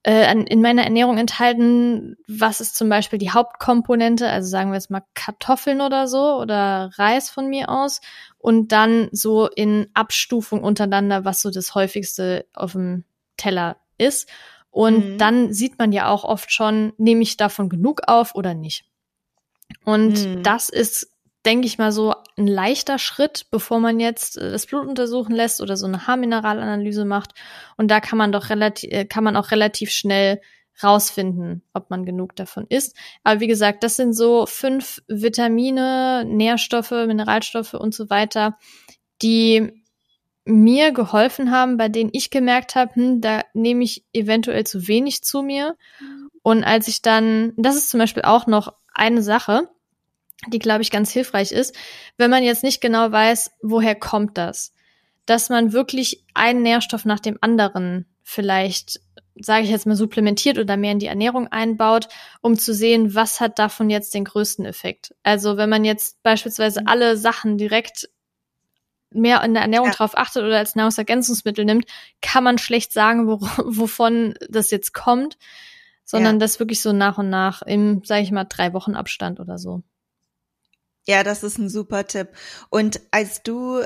äh, 0.01 0.33
in 0.33 0.63
meiner 0.63 0.83
Ernährung 0.83 1.19
enthalten, 1.19 2.17
was 2.27 2.59
ist 2.59 2.75
zum 2.75 2.89
Beispiel 2.89 3.19
die 3.19 3.29
Hauptkomponente, 3.29 4.27
also 4.27 4.49
sagen 4.49 4.71
wir 4.71 4.77
jetzt 4.77 4.89
mal 4.89 5.03
Kartoffeln 5.13 5.79
oder 5.79 6.07
so 6.07 6.39
oder 6.39 6.89
Reis 6.95 7.29
von 7.29 7.49
mir 7.49 7.69
aus 7.69 8.01
und 8.39 8.71
dann 8.71 9.09
so 9.11 9.47
in 9.47 9.89
Abstufung 9.93 10.63
untereinander, 10.63 11.23
was 11.23 11.43
so 11.43 11.51
das 11.51 11.75
häufigste 11.75 12.47
auf 12.55 12.71
dem 12.71 13.03
Teller 13.37 13.77
ist. 13.99 14.27
Und 14.71 15.13
mhm. 15.13 15.17
dann 15.17 15.53
sieht 15.53 15.77
man 15.77 15.91
ja 15.91 16.09
auch 16.09 16.23
oft 16.23 16.51
schon, 16.51 16.93
nehme 16.97 17.21
ich 17.21 17.37
davon 17.37 17.69
genug 17.69 18.01
auf 18.07 18.35
oder 18.35 18.53
nicht. 18.53 18.85
Und 19.85 20.25
mhm. 20.25 20.43
das 20.43 20.69
ist 20.69 21.11
denke 21.45 21.65
ich 21.65 21.77
mal, 21.77 21.91
so 21.91 22.13
ein 22.37 22.47
leichter 22.47 22.99
Schritt, 22.99 23.47
bevor 23.49 23.79
man 23.79 23.99
jetzt 23.99 24.37
äh, 24.37 24.51
das 24.51 24.65
Blut 24.65 24.87
untersuchen 24.87 25.33
lässt 25.33 25.61
oder 25.61 25.77
so 25.77 25.87
eine 25.87 26.07
Haarmineralanalyse 26.07 27.05
macht. 27.05 27.33
Und 27.77 27.89
da 27.89 27.99
kann 27.99 28.17
man 28.17 28.31
doch 28.31 28.49
relativ, 28.49 28.91
äh, 28.91 29.05
kann 29.05 29.23
man 29.23 29.35
auch 29.35 29.51
relativ 29.51 29.91
schnell 29.91 30.41
rausfinden, 30.83 31.63
ob 31.73 31.89
man 31.89 32.05
genug 32.05 32.35
davon 32.35 32.65
isst. 32.69 32.95
Aber 33.23 33.39
wie 33.39 33.47
gesagt, 33.47 33.83
das 33.83 33.95
sind 33.95 34.13
so 34.13 34.45
fünf 34.45 35.01
Vitamine, 35.07 36.25
Nährstoffe, 36.25 36.91
Mineralstoffe 36.91 37.73
und 37.73 37.93
so 37.93 38.09
weiter, 38.09 38.57
die 39.21 39.80
mir 40.45 40.91
geholfen 40.91 41.51
haben, 41.51 41.77
bei 41.77 41.89
denen 41.89 42.09
ich 42.13 42.29
gemerkt 42.29 42.75
habe, 42.75 42.95
hm, 42.95 43.21
da 43.21 43.41
nehme 43.53 43.83
ich 43.83 44.05
eventuell 44.13 44.65
zu 44.65 44.87
wenig 44.87 45.23
zu 45.23 45.43
mir. 45.43 45.75
Mhm. 45.99 46.29
Und 46.43 46.63
als 46.63 46.87
ich 46.87 47.01
dann, 47.01 47.53
das 47.57 47.75
ist 47.75 47.89
zum 47.89 47.99
Beispiel 47.99 48.23
auch 48.23 48.47
noch 48.47 48.73
eine 48.93 49.21
Sache, 49.21 49.69
die, 50.47 50.59
glaube 50.59 50.81
ich, 50.81 50.91
ganz 50.91 51.11
hilfreich 51.11 51.51
ist, 51.51 51.75
wenn 52.17 52.31
man 52.31 52.43
jetzt 52.43 52.63
nicht 52.63 52.81
genau 52.81 53.11
weiß, 53.11 53.51
woher 53.61 53.95
kommt 53.95 54.37
das, 54.37 54.73
dass 55.25 55.49
man 55.49 55.71
wirklich 55.71 56.25
einen 56.33 56.63
Nährstoff 56.63 57.05
nach 57.05 57.19
dem 57.19 57.37
anderen 57.41 58.07
vielleicht, 58.23 58.99
sage 59.35 59.63
ich 59.63 59.69
jetzt 59.69 59.85
mal, 59.85 59.95
supplementiert 59.95 60.57
oder 60.57 60.77
mehr 60.77 60.93
in 60.93 60.99
die 60.99 61.07
Ernährung 61.07 61.47
einbaut, 61.47 62.07
um 62.41 62.57
zu 62.57 62.73
sehen, 62.73 63.13
was 63.13 63.39
hat 63.39 63.59
davon 63.59 63.91
jetzt 63.91 64.15
den 64.15 64.25
größten 64.25 64.65
Effekt. 64.65 65.13
Also 65.21 65.57
wenn 65.57 65.69
man 65.69 65.85
jetzt 65.85 66.23
beispielsweise 66.23 66.81
mhm. 66.81 66.87
alle 66.87 67.17
Sachen 67.17 67.57
direkt 67.57 68.09
mehr 69.11 69.43
in 69.43 69.53
der 69.53 69.63
Ernährung 69.63 69.87
ja. 69.87 69.93
drauf 69.93 70.17
achtet 70.17 70.43
oder 70.43 70.57
als 70.57 70.75
Nahrungsergänzungsmittel 70.75 71.65
nimmt, 71.65 71.85
kann 72.21 72.43
man 72.43 72.57
schlecht 72.57 72.93
sagen, 72.93 73.27
wo, 73.27 73.39
wovon 73.65 74.35
das 74.49 74.71
jetzt 74.71 74.93
kommt, 74.93 75.37
sondern 76.03 76.35
ja. 76.35 76.39
das 76.39 76.59
wirklich 76.59 76.81
so 76.81 76.93
nach 76.93 77.17
und 77.17 77.29
nach 77.29 77.61
im, 77.61 78.03
sage 78.03 78.23
ich 78.23 78.31
mal, 78.31 78.45
drei 78.45 78.73
Wochen 78.73 78.95
Abstand 78.95 79.39
oder 79.39 79.57
so. 79.57 79.83
Ja, 81.07 81.23
das 81.23 81.43
ist 81.43 81.57
ein 81.57 81.69
super 81.69 82.05
Tipp. 82.05 82.29
Und 82.69 83.01
als 83.11 83.43
du 83.43 83.83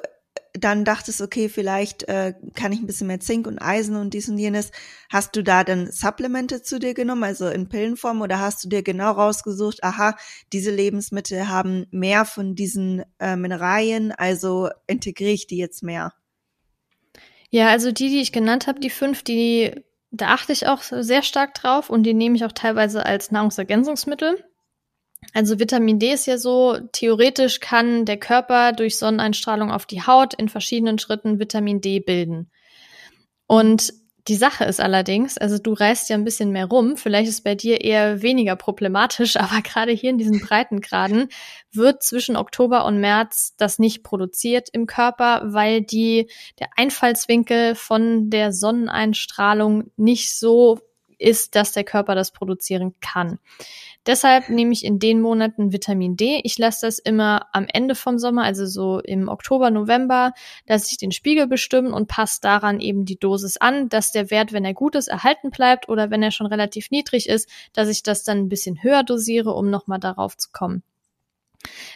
dann 0.53 0.85
dachtest, 0.85 1.21
okay, 1.21 1.49
vielleicht 1.49 2.03
äh, 2.03 2.33
kann 2.53 2.71
ich 2.71 2.79
ein 2.79 2.87
bisschen 2.87 3.07
mehr 3.07 3.19
Zink 3.19 3.47
und 3.47 3.59
Eisen 3.59 3.95
und 3.95 4.13
dies 4.13 4.29
und 4.29 4.37
jenes, 4.37 4.71
hast 5.09 5.35
du 5.35 5.43
da 5.43 5.63
dann 5.63 5.91
Supplemente 5.91 6.61
zu 6.61 6.79
dir 6.79 6.93
genommen, 6.93 7.23
also 7.23 7.47
in 7.47 7.67
Pillenform, 7.67 8.21
oder 8.21 8.39
hast 8.39 8.63
du 8.63 8.69
dir 8.69 8.83
genau 8.83 9.11
rausgesucht, 9.11 9.83
aha, 9.83 10.15
diese 10.53 10.71
Lebensmittel 10.71 11.49
haben 11.49 11.87
mehr 11.91 12.25
von 12.25 12.55
diesen 12.55 13.03
äh, 13.19 13.35
Mineralien, 13.35 14.11
also 14.11 14.69
integriere 14.87 15.31
ich 15.31 15.47
die 15.47 15.57
jetzt 15.57 15.83
mehr? 15.83 16.13
Ja, 17.49 17.67
also 17.69 17.91
die, 17.91 18.09
die 18.09 18.21
ich 18.21 18.31
genannt 18.31 18.67
habe, 18.67 18.79
die 18.79 18.89
fünf, 18.89 19.23
die 19.23 19.71
da 20.11 20.27
achte 20.29 20.53
ich 20.53 20.67
auch 20.67 20.81
sehr 20.81 21.23
stark 21.23 21.53
drauf 21.53 21.89
und 21.89 22.03
die 22.03 22.13
nehme 22.13 22.35
ich 22.35 22.45
auch 22.45 22.51
teilweise 22.51 23.05
als 23.05 23.31
Nahrungsergänzungsmittel. 23.31 24.43
Also 25.35 25.59
Vitamin 25.59 25.99
D 25.99 26.13
ist 26.13 26.27
ja 26.27 26.37
so, 26.37 26.77
theoretisch 26.93 27.59
kann 27.59 28.05
der 28.05 28.15
Körper 28.15 28.71
durch 28.71 28.97
Sonneneinstrahlung 28.97 29.69
auf 29.69 29.85
die 29.85 30.01
Haut 30.01 30.33
in 30.33 30.47
verschiedenen 30.47 30.97
Schritten 30.97 31.39
Vitamin 31.39 31.81
D 31.81 31.99
bilden. 31.99 32.49
Und 33.45 33.91
die 34.29 34.37
Sache 34.37 34.63
ist 34.63 34.79
allerdings, 34.79 35.37
also 35.37 35.57
du 35.57 35.73
reist 35.73 36.09
ja 36.09 36.15
ein 36.15 36.23
bisschen 36.23 36.51
mehr 36.51 36.67
rum, 36.67 36.95
vielleicht 36.95 37.27
ist 37.27 37.43
bei 37.43 37.53
dir 37.53 37.81
eher 37.81 38.21
weniger 38.21 38.55
problematisch, 38.55 39.35
aber 39.35 39.61
gerade 39.61 39.91
hier 39.91 40.11
in 40.11 40.17
diesen 40.17 40.39
Breitengraden 40.39 41.27
wird 41.73 42.01
zwischen 42.01 42.37
Oktober 42.37 42.85
und 42.85 43.01
März 43.01 43.55
das 43.57 43.77
nicht 43.77 44.03
produziert 44.03 44.69
im 44.71 44.85
Körper, 44.87 45.41
weil 45.47 45.81
die, 45.81 46.29
der 46.59 46.69
Einfallswinkel 46.77 47.75
von 47.75 48.29
der 48.29 48.53
Sonneneinstrahlung 48.53 49.91
nicht 49.97 50.33
so 50.33 50.79
ist, 51.17 51.55
dass 51.55 51.71
der 51.71 51.83
Körper 51.83 52.15
das 52.15 52.31
produzieren 52.31 52.95
kann. 53.01 53.39
Deshalb 54.05 54.49
nehme 54.49 54.71
ich 54.71 54.85
in 54.85 54.99
den 54.99 55.19
Monaten 55.19 55.73
Vitamin 55.73 56.15
D. 56.15 56.41
Ich 56.43 56.57
lasse 56.57 56.85
das 56.85 56.99
immer 56.99 57.47
am 57.53 57.65
Ende 57.71 57.95
vom 57.95 58.19
Sommer, 58.19 58.43
also 58.43 58.65
so 58.65 58.99
im 58.99 59.27
Oktober, 59.27 59.71
November, 59.71 60.33
dass 60.67 60.91
ich 60.91 60.97
den 60.97 61.11
Spiegel 61.11 61.47
bestimmen 61.47 61.91
und 61.91 62.07
passe 62.07 62.39
daran 62.41 62.79
eben 62.79 63.05
die 63.05 63.17
Dosis 63.17 63.57
an, 63.57 63.89
dass 63.89 64.11
der 64.11 64.29
Wert, 64.29 64.53
wenn 64.53 64.65
er 64.65 64.73
gut 64.75 64.95
ist, 64.95 65.07
erhalten 65.07 65.49
bleibt 65.49 65.89
oder 65.89 66.11
wenn 66.11 66.21
er 66.21 66.31
schon 66.31 66.47
relativ 66.47 66.91
niedrig 66.91 67.27
ist, 67.27 67.49
dass 67.73 67.89
ich 67.89 68.03
das 68.03 68.23
dann 68.23 68.37
ein 68.39 68.49
bisschen 68.49 68.83
höher 68.83 69.03
dosiere, 69.03 69.53
um 69.53 69.69
nochmal 69.69 69.99
darauf 69.99 70.37
zu 70.37 70.49
kommen. 70.51 70.83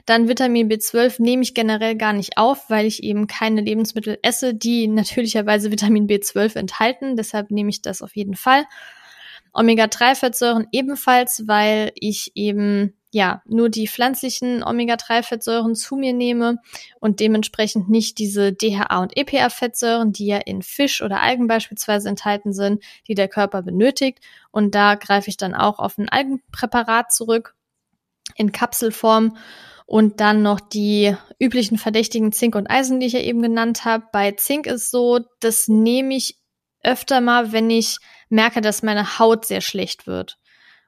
Dann 0.05 0.27
Vitamin 0.27 0.69
B12 0.69 1.21
nehme 1.21 1.43
ich 1.43 1.53
generell 1.53 1.95
gar 1.95 2.13
nicht 2.13 2.37
auf, 2.37 2.69
weil 2.69 2.85
ich 2.85 3.03
eben 3.03 3.27
keine 3.27 3.61
Lebensmittel 3.61 4.17
esse, 4.21 4.53
die 4.53 4.87
natürlicherweise 4.87 5.71
Vitamin 5.71 6.07
B12 6.07 6.57
enthalten. 6.57 7.15
Deshalb 7.15 7.51
nehme 7.51 7.69
ich 7.69 7.81
das 7.81 8.01
auf 8.01 8.15
jeden 8.15 8.35
Fall. 8.35 8.65
Omega-3-Fettsäuren 9.53 10.67
ebenfalls, 10.71 11.43
weil 11.47 11.91
ich 11.95 12.31
eben 12.35 12.93
ja 13.11 13.41
nur 13.45 13.69
die 13.69 13.87
pflanzlichen 13.87 14.63
Omega-3-Fettsäuren 14.63 15.75
zu 15.75 15.95
mir 15.95 16.13
nehme 16.13 16.57
und 16.99 17.19
dementsprechend 17.19 17.89
nicht 17.89 18.19
diese 18.19 18.53
DHA 18.53 19.01
und 19.01 19.17
EPA-Fettsäuren, 19.17 20.11
die 20.13 20.27
ja 20.27 20.37
in 20.37 20.61
Fisch 20.61 21.01
oder 21.01 21.21
Algen 21.21 21.47
beispielsweise 21.47 22.09
enthalten 22.09 22.53
sind, 22.53 22.83
die 23.07 23.15
der 23.15 23.27
Körper 23.27 23.61
benötigt. 23.61 24.19
Und 24.51 24.75
da 24.75 24.95
greife 24.95 25.29
ich 25.29 25.37
dann 25.37 25.55
auch 25.55 25.79
auf 25.79 25.97
ein 25.97 26.09
Algenpräparat 26.09 27.11
zurück 27.11 27.55
in 28.35 28.51
Kapselform. 28.51 29.37
Und 29.87 30.19
dann 30.19 30.43
noch 30.43 30.59
die 30.59 31.15
üblichen 31.39 31.79
verdächtigen 31.79 32.31
Zink 32.31 32.53
und 32.53 32.69
Eisen, 32.69 32.99
die 32.99 33.07
ich 33.07 33.13
ja 33.13 33.21
eben 33.21 33.41
genannt 33.41 33.85
habe. 33.85 34.03
Bei 34.11 34.33
Zink 34.33 34.67
ist 34.67 34.91
so, 34.91 35.21
das 35.39 35.67
nehme 35.67 36.15
ich 36.15 36.37
öfter 36.83 37.21
mal, 37.21 37.53
wenn 37.53 37.71
ich 37.71 37.97
merke, 38.29 38.61
dass 38.61 38.83
meine 38.83 39.19
Haut 39.19 39.45
sehr 39.45 39.61
schlecht 39.61 40.07
wird. 40.07 40.37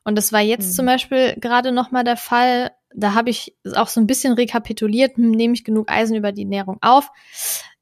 Und 0.04 0.18
das 0.18 0.32
war 0.32 0.42
jetzt 0.42 0.70
mhm. 0.70 0.74
zum 0.74 0.86
Beispiel 0.86 1.36
gerade 1.40 1.72
noch 1.72 1.92
mal 1.92 2.04
der 2.04 2.18
Fall. 2.18 2.72
Da 2.94 3.14
habe 3.14 3.30
ich 3.30 3.56
auch 3.76 3.88
so 3.88 4.00
ein 4.00 4.08
bisschen 4.08 4.34
rekapituliert, 4.34 5.18
hm, 5.18 5.32
nehme 5.32 5.54
ich 5.54 5.64
genug 5.64 5.92
Eisen 5.92 6.16
über 6.16 6.32
die 6.32 6.44
Ernährung 6.44 6.78
auf. 6.82 7.10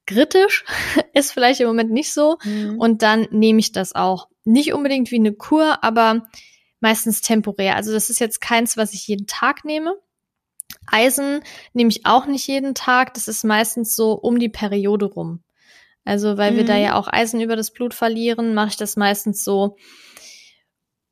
Kritisch 0.05 0.65
ist 1.13 1.31
vielleicht 1.31 1.61
im 1.61 1.67
Moment 1.67 1.91
nicht 1.91 2.13
so. 2.13 2.37
Mhm. 2.43 2.77
Und 2.79 3.01
dann 3.01 3.27
nehme 3.31 3.59
ich 3.59 3.71
das 3.71 3.95
auch. 3.95 4.27
Nicht 4.43 4.73
unbedingt 4.73 5.11
wie 5.11 5.17
eine 5.17 5.33
Kur, 5.33 5.83
aber 5.83 6.27
meistens 6.79 7.21
temporär. 7.21 7.75
Also 7.75 7.91
das 7.91 8.09
ist 8.09 8.19
jetzt 8.19 8.41
keins, 8.41 8.77
was 8.77 8.93
ich 8.93 9.07
jeden 9.07 9.27
Tag 9.27 9.65
nehme. 9.65 9.95
Eisen 10.87 11.41
nehme 11.73 11.89
ich 11.89 12.05
auch 12.05 12.25
nicht 12.25 12.47
jeden 12.47 12.75
Tag. 12.75 13.13
Das 13.13 13.27
ist 13.27 13.43
meistens 13.43 13.95
so 13.95 14.13
um 14.13 14.39
die 14.39 14.49
Periode 14.49 15.05
rum. 15.05 15.43
Also, 16.09 16.37
weil 16.39 16.53
mhm. 16.53 16.57
wir 16.57 16.65
da 16.65 16.73
mhm. 16.73 16.81
ja 16.81 16.95
auch 16.95 17.07
Eisen 17.07 17.39
über 17.39 17.55
das 17.55 17.69
Blut 17.69 17.93
verlieren, 17.93 18.55
mache 18.55 18.69
ich 18.69 18.77
das 18.77 18.97
meistens 18.97 19.43
so, 19.43 19.77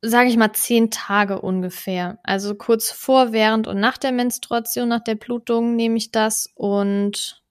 sage 0.02 0.28
ich 0.28 0.38
mal, 0.38 0.54
zehn 0.54 0.90
Tage 0.90 1.40
ungefähr. 1.40 2.18
Also 2.24 2.56
kurz 2.56 2.90
vor, 2.90 3.32
während 3.32 3.68
und 3.68 3.80
nach 3.80 4.00
der 4.00 4.12
Menstruation, 4.12 4.90
nach 4.90 5.04
der 5.04 5.14
Blutung 5.14 5.76
nehme 5.76 5.98
ich 5.98 6.10
das 6.10 6.52
und 6.56 7.44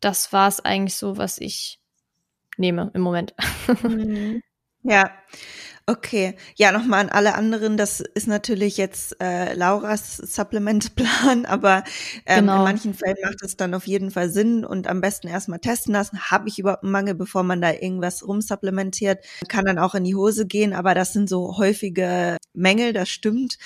das 0.00 0.34
war 0.34 0.48
es 0.48 0.60
eigentlich 0.60 0.96
so, 0.96 1.16
was 1.16 1.38
ich 1.38 1.80
nehme 2.58 2.90
im 2.92 3.00
Moment. 3.00 3.34
Mhm. 3.82 4.42
Ja, 4.82 5.10
Okay, 5.86 6.36
ja, 6.56 6.70
nochmal 6.70 7.00
an 7.00 7.08
alle 7.08 7.34
anderen, 7.34 7.76
das 7.76 8.00
ist 8.00 8.28
natürlich 8.28 8.76
jetzt 8.76 9.20
äh, 9.20 9.54
Lauras 9.54 10.18
Supplementplan, 10.18 11.44
aber 11.46 11.82
ähm, 12.26 12.40
genau. 12.40 12.58
in 12.58 12.62
manchen 12.62 12.94
Fällen 12.94 13.16
macht 13.24 13.42
es 13.42 13.56
dann 13.56 13.74
auf 13.74 13.86
jeden 13.86 14.10
Fall 14.10 14.30
Sinn 14.30 14.64
und 14.64 14.86
am 14.86 15.00
besten 15.00 15.26
erstmal 15.26 15.58
testen 15.58 15.94
lassen, 15.94 16.20
habe 16.30 16.48
ich 16.48 16.58
überhaupt 16.58 16.84
einen 16.84 16.92
Mangel, 16.92 17.14
bevor 17.14 17.42
man 17.42 17.60
da 17.60 17.72
irgendwas 17.72 18.26
rumsupplementiert, 18.26 19.24
kann 19.48 19.64
dann 19.64 19.78
auch 19.78 19.94
in 19.94 20.04
die 20.04 20.14
Hose 20.14 20.46
gehen, 20.46 20.72
aber 20.74 20.94
das 20.94 21.12
sind 21.12 21.28
so 21.28 21.56
häufige 21.56 22.36
Mängel, 22.52 22.92
das 22.92 23.08
stimmt, 23.08 23.58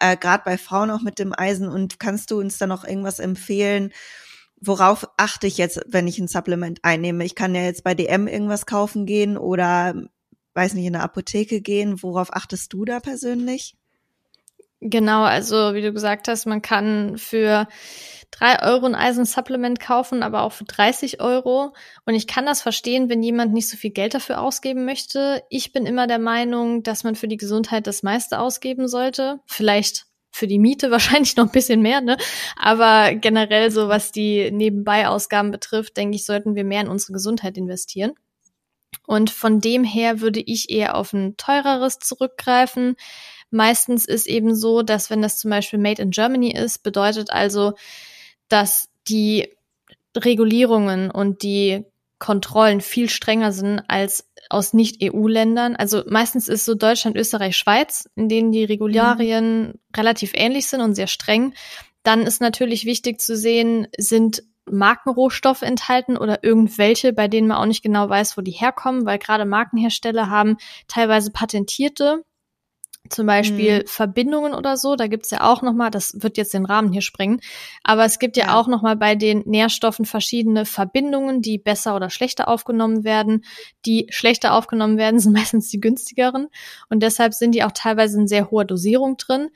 äh, 0.00 0.16
gerade 0.16 0.42
bei 0.44 0.58
Frauen 0.58 0.90
auch 0.90 1.02
mit 1.02 1.18
dem 1.18 1.32
Eisen. 1.36 1.68
Und 1.68 2.00
kannst 2.00 2.30
du 2.30 2.40
uns 2.40 2.58
da 2.58 2.66
noch 2.66 2.84
irgendwas 2.84 3.20
empfehlen, 3.20 3.92
worauf 4.60 5.08
achte 5.16 5.46
ich 5.46 5.58
jetzt, 5.58 5.80
wenn 5.86 6.08
ich 6.08 6.18
ein 6.18 6.28
Supplement 6.28 6.80
einnehme? 6.82 7.24
Ich 7.24 7.34
kann 7.34 7.54
ja 7.54 7.62
jetzt 7.62 7.84
bei 7.84 7.94
DM 7.94 8.26
irgendwas 8.26 8.66
kaufen 8.66 9.06
gehen 9.06 9.38
oder 9.38 9.94
weiß 10.54 10.74
nicht, 10.74 10.86
in 10.86 10.94
eine 10.94 11.04
Apotheke 11.04 11.60
gehen. 11.60 12.02
Worauf 12.02 12.32
achtest 12.32 12.72
du 12.72 12.84
da 12.84 13.00
persönlich? 13.00 13.74
Genau, 14.82 15.24
also 15.24 15.74
wie 15.74 15.82
du 15.82 15.92
gesagt 15.92 16.26
hast, 16.26 16.46
man 16.46 16.62
kann 16.62 17.18
für 17.18 17.68
drei 18.30 18.62
Euro 18.62 18.86
ein 18.86 18.94
Eisensupplement 18.94 19.78
kaufen, 19.78 20.22
aber 20.22 20.42
auch 20.42 20.52
für 20.52 20.64
30 20.64 21.20
Euro. 21.20 21.74
Und 22.06 22.14
ich 22.14 22.26
kann 22.26 22.46
das 22.46 22.62
verstehen, 22.62 23.10
wenn 23.10 23.22
jemand 23.22 23.52
nicht 23.52 23.68
so 23.68 23.76
viel 23.76 23.90
Geld 23.90 24.14
dafür 24.14 24.40
ausgeben 24.40 24.86
möchte. 24.86 25.42
Ich 25.50 25.72
bin 25.72 25.84
immer 25.84 26.06
der 26.06 26.18
Meinung, 26.18 26.82
dass 26.82 27.04
man 27.04 27.14
für 27.14 27.28
die 27.28 27.36
Gesundheit 27.36 27.86
das 27.86 28.02
meiste 28.02 28.38
ausgeben 28.38 28.88
sollte. 28.88 29.40
Vielleicht 29.46 30.06
für 30.30 30.46
die 30.46 30.58
Miete 30.58 30.90
wahrscheinlich 30.90 31.36
noch 31.36 31.46
ein 31.46 31.52
bisschen 31.52 31.82
mehr, 31.82 32.00
ne? 32.00 32.16
Aber 32.56 33.14
generell 33.14 33.70
so, 33.70 33.88
was 33.88 34.12
die 34.12 34.50
Nebenbei-Ausgaben 34.50 35.50
betrifft, 35.50 35.98
denke 35.98 36.16
ich, 36.16 36.24
sollten 36.24 36.54
wir 36.54 36.64
mehr 36.64 36.80
in 36.80 36.88
unsere 36.88 37.12
Gesundheit 37.12 37.58
investieren. 37.58 38.12
Und 39.06 39.30
von 39.30 39.60
dem 39.60 39.84
her 39.84 40.20
würde 40.20 40.40
ich 40.40 40.70
eher 40.70 40.96
auf 40.96 41.12
ein 41.12 41.36
teureres 41.36 41.98
zurückgreifen. 41.98 42.96
Meistens 43.50 44.06
ist 44.06 44.26
eben 44.26 44.54
so, 44.54 44.82
dass 44.82 45.10
wenn 45.10 45.22
das 45.22 45.38
zum 45.38 45.50
Beispiel 45.50 45.78
Made 45.78 46.00
in 46.00 46.10
Germany 46.10 46.52
ist, 46.52 46.82
bedeutet 46.82 47.30
also, 47.30 47.74
dass 48.48 48.88
die 49.08 49.48
Regulierungen 50.16 51.10
und 51.10 51.42
die 51.42 51.84
Kontrollen 52.18 52.80
viel 52.80 53.08
strenger 53.08 53.50
sind 53.50 53.82
als 53.88 54.28
aus 54.50 54.74
Nicht-EU-Ländern. 54.74 55.74
Also 55.74 56.02
meistens 56.06 56.48
ist 56.48 56.64
so 56.64 56.74
Deutschland, 56.74 57.16
Österreich, 57.16 57.56
Schweiz, 57.56 58.08
in 58.14 58.28
denen 58.28 58.52
die 58.52 58.64
Regularien 58.64 59.68
mhm. 59.68 59.74
relativ 59.96 60.32
ähnlich 60.34 60.66
sind 60.66 60.80
und 60.80 60.94
sehr 60.94 61.06
streng. 61.06 61.54
Dann 62.02 62.22
ist 62.22 62.40
natürlich 62.40 62.84
wichtig 62.84 63.20
zu 63.20 63.36
sehen, 63.36 63.88
sind 63.96 64.42
Markenrohstoffe 64.70 65.62
enthalten 65.62 66.16
oder 66.16 66.44
irgendwelche, 66.44 67.12
bei 67.12 67.28
denen 67.28 67.48
man 67.48 67.58
auch 67.58 67.66
nicht 67.66 67.82
genau 67.82 68.08
weiß, 68.08 68.36
wo 68.36 68.42
die 68.42 68.50
herkommen, 68.52 69.06
weil 69.06 69.18
gerade 69.18 69.44
Markenhersteller 69.44 70.30
haben 70.30 70.56
teilweise 70.88 71.30
patentierte 71.30 72.24
zum 73.08 73.26
Beispiel 73.26 73.80
mhm. 73.80 73.86
Verbindungen 73.86 74.54
oder 74.54 74.76
so, 74.76 74.94
da 74.94 75.06
gibt's 75.06 75.30
ja 75.30 75.50
auch 75.50 75.62
nochmal, 75.62 75.90
das 75.90 76.22
wird 76.22 76.36
jetzt 76.36 76.54
den 76.54 76.66
Rahmen 76.66 76.92
hier 76.92 77.00
sprengen, 77.00 77.40
aber 77.82 78.04
es 78.04 78.18
gibt 78.18 78.36
ja, 78.36 78.46
ja. 78.46 78.54
auch 78.54 78.68
nochmal 78.68 78.96
bei 78.96 79.14
den 79.14 79.42
Nährstoffen 79.46 80.04
verschiedene 80.04 80.64
Verbindungen, 80.66 81.42
die 81.42 81.58
besser 81.58 81.96
oder 81.96 82.10
schlechter 82.10 82.46
aufgenommen 82.46 83.02
werden. 83.02 83.44
Die 83.86 84.06
schlechter 84.10 84.54
aufgenommen 84.54 84.98
werden, 84.98 85.18
sind 85.20 85.32
meistens 85.32 85.70
die 85.70 85.80
günstigeren 85.80 86.48
und 86.88 87.02
deshalb 87.02 87.34
sind 87.34 87.52
die 87.52 87.64
auch 87.64 87.72
teilweise 87.72 88.20
in 88.20 88.28
sehr 88.28 88.50
hoher 88.50 88.64
Dosierung 88.64 89.16
drin. 89.16 89.48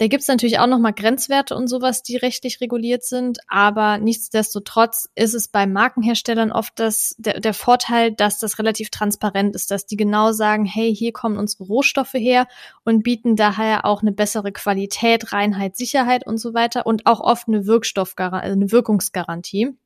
Da 0.00 0.06
gibt's 0.06 0.28
natürlich 0.28 0.58
auch 0.58 0.66
nochmal 0.66 0.94
Grenzwerte 0.94 1.54
und 1.54 1.68
sowas, 1.68 2.02
die 2.02 2.16
rechtlich 2.16 2.62
reguliert 2.62 3.04
sind, 3.04 3.36
aber 3.48 3.98
nichtsdestotrotz 3.98 5.10
ist 5.14 5.34
es 5.34 5.48
bei 5.48 5.66
Markenherstellern 5.66 6.52
oft 6.52 6.72
das, 6.78 7.14
der, 7.18 7.38
der 7.38 7.52
Vorteil, 7.52 8.10
dass 8.10 8.38
das 8.38 8.58
relativ 8.58 8.88
transparent 8.88 9.54
ist, 9.54 9.70
dass 9.70 9.84
die 9.84 9.98
genau 9.98 10.32
sagen, 10.32 10.64
hey, 10.64 10.96
hier 10.96 11.12
kommen 11.12 11.36
unsere 11.36 11.64
Rohstoffe 11.64 12.14
her 12.14 12.48
und 12.82 13.02
bieten 13.02 13.36
daher 13.36 13.84
auch 13.84 14.00
eine 14.00 14.12
bessere 14.12 14.52
Qualität, 14.52 15.34
Reinheit, 15.34 15.76
Sicherheit 15.76 16.26
und 16.26 16.38
so 16.38 16.54
weiter 16.54 16.86
und 16.86 17.04
auch 17.04 17.20
oft 17.20 17.46
eine 17.46 17.66
Wirkstoffgarantie, 17.66 18.42
also 18.42 18.56
eine 18.58 18.72
Wirkungsgarantie. 18.72 19.76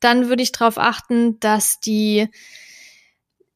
Dann 0.00 0.28
würde 0.28 0.42
ich 0.42 0.52
darauf 0.52 0.76
achten, 0.76 1.40
dass 1.40 1.80
die 1.80 2.28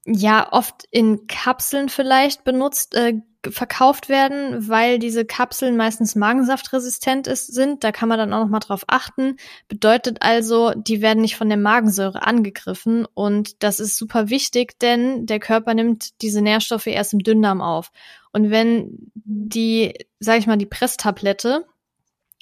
ja 0.07 0.51
oft 0.51 0.87
in 0.91 1.27
Kapseln 1.27 1.91
vielleicht 1.91 2.43
benutzt 2.43 2.95
äh, 2.95 3.21
verkauft 3.51 4.09
werden, 4.09 4.69
weil 4.69 4.99
diese 4.99 5.25
Kapseln 5.25 5.77
meistens 5.77 6.15
magensaftresistent 6.15 7.27
ist, 7.27 7.53
sind. 7.53 7.83
Da 7.83 7.93
kann 7.93 8.09
man 8.09 8.19
dann 8.19 8.33
auch 8.33 8.45
noch 8.45 8.51
mal 8.51 8.61
drauf 8.61 8.85
achten. 8.87 9.37
Bedeutet 9.69 10.19
also, 10.21 10.73
die 10.77 11.03
werden 11.03 11.21
nicht 11.23 11.37
von 11.37 11.49
der 11.49 11.59
Magensäure 11.59 12.23
angegriffen 12.23 13.07
und 13.15 13.63
das 13.63 13.81
ist 13.81 13.97
super 13.97 14.31
wichtig, 14.31 14.79
denn 14.79 15.27
der 15.27 15.41
Körper 15.41 15.75
nimmt 15.75 16.23
diese 16.23 16.43
Nährstoffe 16.43 16.87
erst 16.87 17.13
im 17.13 17.21
Dünndarm 17.21 17.61
auf. 17.61 17.91
Und 18.33 18.51
wenn 18.51 19.11
die, 19.15 19.95
sag 20.21 20.39
ich 20.39 20.47
mal, 20.47 20.57
die 20.57 20.67
Presstablette 20.67 21.67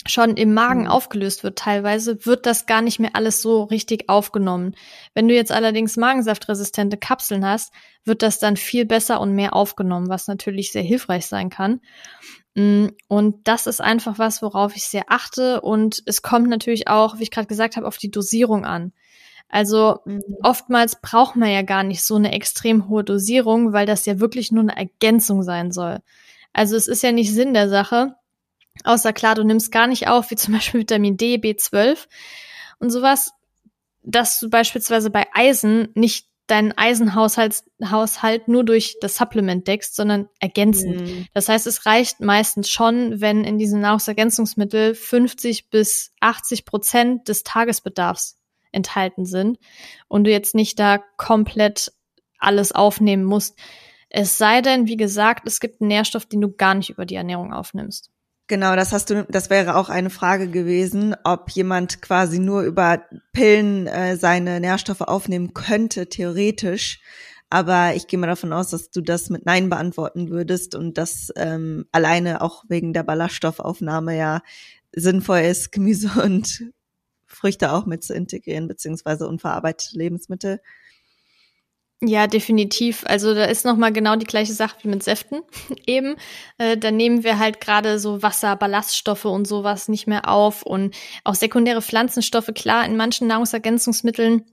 schon 0.06 0.36
im 0.36 0.54
Magen 0.54 0.82
mhm. 0.82 0.88
aufgelöst 0.88 1.44
wird 1.44 1.58
teilweise, 1.58 2.24
wird 2.24 2.46
das 2.46 2.66
gar 2.66 2.82
nicht 2.82 2.98
mehr 2.98 3.14
alles 3.14 3.42
so 3.42 3.64
richtig 3.64 4.08
aufgenommen. 4.08 4.74
Wenn 5.14 5.28
du 5.28 5.34
jetzt 5.34 5.52
allerdings 5.52 5.96
magensaftresistente 5.96 6.96
Kapseln 6.96 7.46
hast, 7.46 7.72
wird 8.04 8.22
das 8.22 8.38
dann 8.38 8.56
viel 8.56 8.86
besser 8.86 9.20
und 9.20 9.34
mehr 9.34 9.54
aufgenommen, 9.54 10.08
was 10.08 10.26
natürlich 10.26 10.72
sehr 10.72 10.82
hilfreich 10.82 11.26
sein 11.26 11.50
kann. 11.50 11.80
Mm, 12.54 12.86
und 13.08 13.46
das 13.46 13.66
ist 13.66 13.80
einfach 13.80 14.18
was, 14.18 14.42
worauf 14.42 14.74
ich 14.74 14.84
sehr 14.84 15.04
achte. 15.08 15.60
Und 15.60 16.02
es 16.06 16.22
kommt 16.22 16.48
natürlich 16.48 16.88
auch, 16.88 17.18
wie 17.18 17.24
ich 17.24 17.30
gerade 17.30 17.48
gesagt 17.48 17.76
habe, 17.76 17.86
auf 17.86 17.98
die 17.98 18.10
Dosierung 18.10 18.64
an. 18.64 18.92
Also 19.48 19.98
mhm. 20.04 20.22
oftmals 20.42 21.00
braucht 21.00 21.36
man 21.36 21.50
ja 21.50 21.62
gar 21.62 21.82
nicht 21.82 22.04
so 22.04 22.14
eine 22.14 22.32
extrem 22.32 22.88
hohe 22.88 23.04
Dosierung, 23.04 23.72
weil 23.72 23.84
das 23.84 24.06
ja 24.06 24.20
wirklich 24.20 24.52
nur 24.52 24.62
eine 24.62 24.76
Ergänzung 24.76 25.42
sein 25.42 25.72
soll. 25.72 25.98
Also 26.52 26.76
es 26.76 26.88
ist 26.88 27.02
ja 27.02 27.12
nicht 27.12 27.32
Sinn 27.32 27.54
der 27.54 27.68
Sache, 27.68 28.14
Außer 28.84 29.12
klar, 29.12 29.34
du 29.34 29.44
nimmst 29.44 29.72
gar 29.72 29.86
nicht 29.86 30.08
auf, 30.08 30.30
wie 30.30 30.36
zum 30.36 30.54
Beispiel 30.54 30.80
Vitamin 30.80 31.16
D, 31.16 31.36
B12 31.36 32.06
und 32.78 32.90
sowas, 32.90 33.32
dass 34.02 34.40
du 34.40 34.48
beispielsweise 34.48 35.10
bei 35.10 35.26
Eisen 35.34 35.88
nicht 35.94 36.26
deinen 36.50 36.76
Eisenhaushalt 36.76 37.62
Haushalt 37.84 38.48
nur 38.48 38.64
durch 38.64 38.96
das 39.00 39.16
Supplement 39.16 39.68
deckst, 39.68 39.94
sondern 39.94 40.28
ergänzend. 40.40 41.00
Mhm. 41.00 41.26
Das 41.32 41.48
heißt, 41.48 41.66
es 41.66 41.86
reicht 41.86 42.20
meistens 42.20 42.68
schon, 42.68 43.20
wenn 43.20 43.44
in 43.44 43.58
diesen 43.58 43.80
Nahrungsergänzungsmittel 43.80 44.94
50 44.94 45.70
bis 45.70 46.12
80 46.20 46.64
Prozent 46.64 47.28
des 47.28 47.44
Tagesbedarfs 47.44 48.38
enthalten 48.72 49.26
sind 49.26 49.58
und 50.08 50.24
du 50.24 50.30
jetzt 50.30 50.54
nicht 50.54 50.78
da 50.78 50.98
komplett 51.16 51.92
alles 52.38 52.72
aufnehmen 52.72 53.24
musst. 53.24 53.58
Es 54.08 54.38
sei 54.38 54.60
denn, 54.60 54.86
wie 54.86 54.96
gesagt, 54.96 55.46
es 55.46 55.60
gibt 55.60 55.80
einen 55.80 55.88
Nährstoff, 55.88 56.26
den 56.26 56.40
du 56.40 56.50
gar 56.50 56.74
nicht 56.74 56.90
über 56.90 57.06
die 57.06 57.14
Ernährung 57.14 57.52
aufnimmst. 57.52 58.10
Genau, 58.50 58.74
das 58.74 58.92
hast 58.92 59.10
du, 59.10 59.24
das 59.28 59.48
wäre 59.48 59.76
auch 59.76 59.90
eine 59.90 60.10
Frage 60.10 60.48
gewesen, 60.48 61.14
ob 61.22 61.50
jemand 61.50 62.02
quasi 62.02 62.40
nur 62.40 62.62
über 62.62 63.04
Pillen 63.32 63.86
äh, 63.86 64.16
seine 64.16 64.58
Nährstoffe 64.58 65.02
aufnehmen 65.02 65.54
könnte, 65.54 66.08
theoretisch. 66.08 67.00
Aber 67.48 67.94
ich 67.94 68.08
gehe 68.08 68.18
mal 68.18 68.26
davon 68.26 68.52
aus, 68.52 68.70
dass 68.70 68.90
du 68.90 69.02
das 69.02 69.30
mit 69.30 69.46
Nein 69.46 69.70
beantworten 69.70 70.30
würdest 70.30 70.74
und 70.74 70.98
dass 70.98 71.32
ähm, 71.36 71.86
alleine 71.92 72.40
auch 72.42 72.64
wegen 72.66 72.92
der 72.92 73.04
Ballaststoffaufnahme 73.04 74.18
ja 74.18 74.42
sinnvoll 74.90 75.42
ist, 75.42 75.70
Gemüse 75.70 76.10
und 76.20 76.72
Früchte 77.26 77.70
auch 77.70 77.86
mit 77.86 78.02
zu 78.02 78.14
integrieren, 78.14 78.66
beziehungsweise 78.66 79.28
unverarbeitete 79.28 79.96
Lebensmittel. 79.96 80.60
Ja, 82.02 82.26
definitiv. 82.26 83.04
Also 83.06 83.34
da 83.34 83.44
ist 83.44 83.66
nochmal 83.66 83.92
genau 83.92 84.16
die 84.16 84.26
gleiche 84.26 84.54
Sache 84.54 84.76
wie 84.82 84.88
mit 84.88 85.02
Säften 85.02 85.42
eben. 85.86 86.16
Äh, 86.56 86.78
da 86.78 86.90
nehmen 86.90 87.24
wir 87.24 87.38
halt 87.38 87.60
gerade 87.60 87.98
so 87.98 88.22
Wasser, 88.22 88.56
Ballaststoffe 88.56 89.26
und 89.26 89.46
sowas 89.46 89.88
nicht 89.88 90.06
mehr 90.06 90.28
auf 90.28 90.62
und 90.62 90.96
auch 91.24 91.34
sekundäre 91.34 91.82
Pflanzenstoffe. 91.82 92.50
Klar, 92.54 92.86
in 92.86 92.96
manchen 92.96 93.26
Nahrungsergänzungsmitteln 93.26 94.46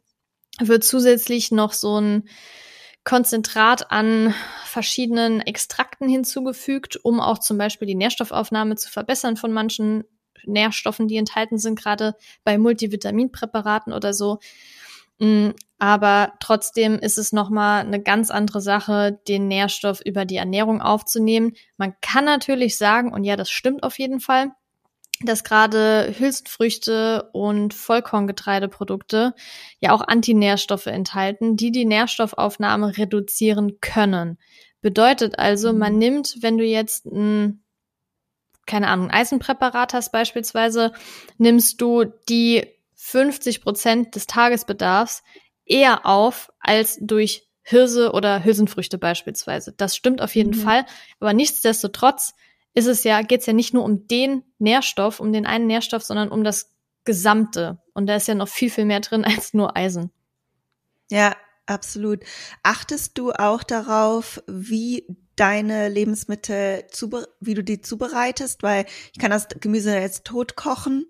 wird 0.60 0.84
zusätzlich 0.84 1.52
noch 1.52 1.72
so 1.72 2.02
ein 2.02 2.28
Konzentrat 3.06 3.92
an 3.92 4.34
verschiedenen 4.66 5.40
Extrakten 5.40 6.10
hinzugefügt, 6.10 7.00
um 7.02 7.22
auch 7.22 7.38
zum 7.38 7.58
Beispiel 7.58 7.88
die 7.88 7.96
Nährstoffaufnahme 7.96 8.76
zu 8.76 8.90
verbessern 8.90 9.38
von 9.38 9.54
manchen 9.54 10.04
Nährstoffen, 10.46 11.08
die 11.08 11.16
enthalten 11.16 11.58
sind, 11.58 11.80
gerade 11.80 12.16
bei 12.44 12.58
Multivitaminpräparaten 12.58 13.94
oder 13.94 14.14
so. 14.14 14.40
Mm, 15.20 15.50
aber 15.80 16.34
trotzdem 16.40 16.98
ist 16.98 17.18
es 17.18 17.32
nochmal 17.32 17.82
eine 17.82 18.02
ganz 18.02 18.32
andere 18.32 18.62
Sache, 18.62 19.20
den 19.28 19.48
Nährstoff 19.48 20.02
über 20.04 20.26
die 20.26 20.38
Ernährung 20.38 20.82
aufzunehmen. 20.82 21.54
Man 21.78 21.94
kann 22.02 22.26
natürlich 22.26 22.78
sagen, 22.78 23.14
und 23.14 23.24
ja, 23.24 23.36
das 23.36 23.50
stimmt 23.50 23.84
auf 23.84 24.00
jeden 24.00 24.20
Fall, 24.20 24.52
dass 25.22 25.44
gerade 25.44 26.14
Hülsenfrüchte 26.18 27.30
und 27.34 27.74
Vollkorngetreideprodukte 27.74 29.34
ja 29.80 29.92
auch 29.92 30.02
Antinährstoffe 30.02 30.86
enthalten, 30.88 31.58
die 31.58 31.72
die 31.72 31.86
Nährstoffaufnahme 31.86 32.98
reduzieren 32.98 33.80
können. 33.80 34.38
Bedeutet 34.82 35.40
also, 35.40 35.74
man 35.74 35.94
mhm. 35.94 36.00
nimmt, 36.00 36.38
wenn 36.42 36.58
du 36.58 36.64
jetzt 36.64 37.06
ein, 37.06 37.64
keine 38.66 38.90
Ahnung, 38.90 39.10
Eisenpräparat 39.10 39.94
hast 39.94 40.12
beispielsweise, 40.12 40.92
nimmst 41.38 41.82
du 41.82 42.06
die 42.30 42.77
50 42.98 43.62
Prozent 43.62 44.16
des 44.16 44.28
Tagesbedarfs 44.28 45.24
eher 45.66 46.06
auf 46.06 46.52
als 46.60 46.98
durch 47.00 47.48
Hirse 47.62 48.12
oder 48.12 48.44
Hülsenfrüchte 48.44 48.98
beispielsweise. 48.98 49.74
Das 49.74 49.96
stimmt 49.96 50.22
auf 50.22 50.36
jeden 50.36 50.58
mhm. 50.58 50.62
Fall. 50.62 50.86
Aber 51.20 51.34
nichtsdestotrotz 51.34 52.34
ist 52.74 52.88
es 52.88 53.04
ja, 53.04 53.22
geht 53.22 53.42
es 53.42 53.46
ja 53.46 53.54
nicht 53.54 53.74
nur 53.74 53.84
um 53.84 54.08
den 54.08 54.44
Nährstoff, 54.58 55.20
um 55.20 55.32
den 55.32 55.46
einen 55.46 55.68
Nährstoff, 55.68 56.04
sondern 56.04 56.30
um 56.30 56.44
das 56.44 56.74
Gesamte. 57.04 57.82
Und 57.94 58.08
da 58.08 58.16
ist 58.16 58.28
ja 58.28 58.36
noch 58.36 58.48
viel, 58.48 58.70
viel 58.70 58.86
mehr 58.86 59.00
drin 59.00 59.26
als 59.26 59.54
nur 59.54 59.76
Eisen. 59.76 60.12
Ja, 61.12 61.36
absolut. 61.66 62.24
Achtest 62.64 63.18
du 63.18 63.32
auch 63.32 63.64
darauf, 63.64 64.42
wie 64.48 65.06
deine 65.36 65.90
Lebensmittel, 65.90 66.86
wie 67.40 67.54
du 67.54 67.64
die 67.64 67.82
zubereitest? 67.82 68.64
Weil 68.64 68.86
ich 69.14 69.20
kann 69.20 69.32
das 69.32 69.48
Gemüse 69.60 69.94
jetzt 69.94 70.26
tot 70.26 70.56
kochen. 70.56 71.06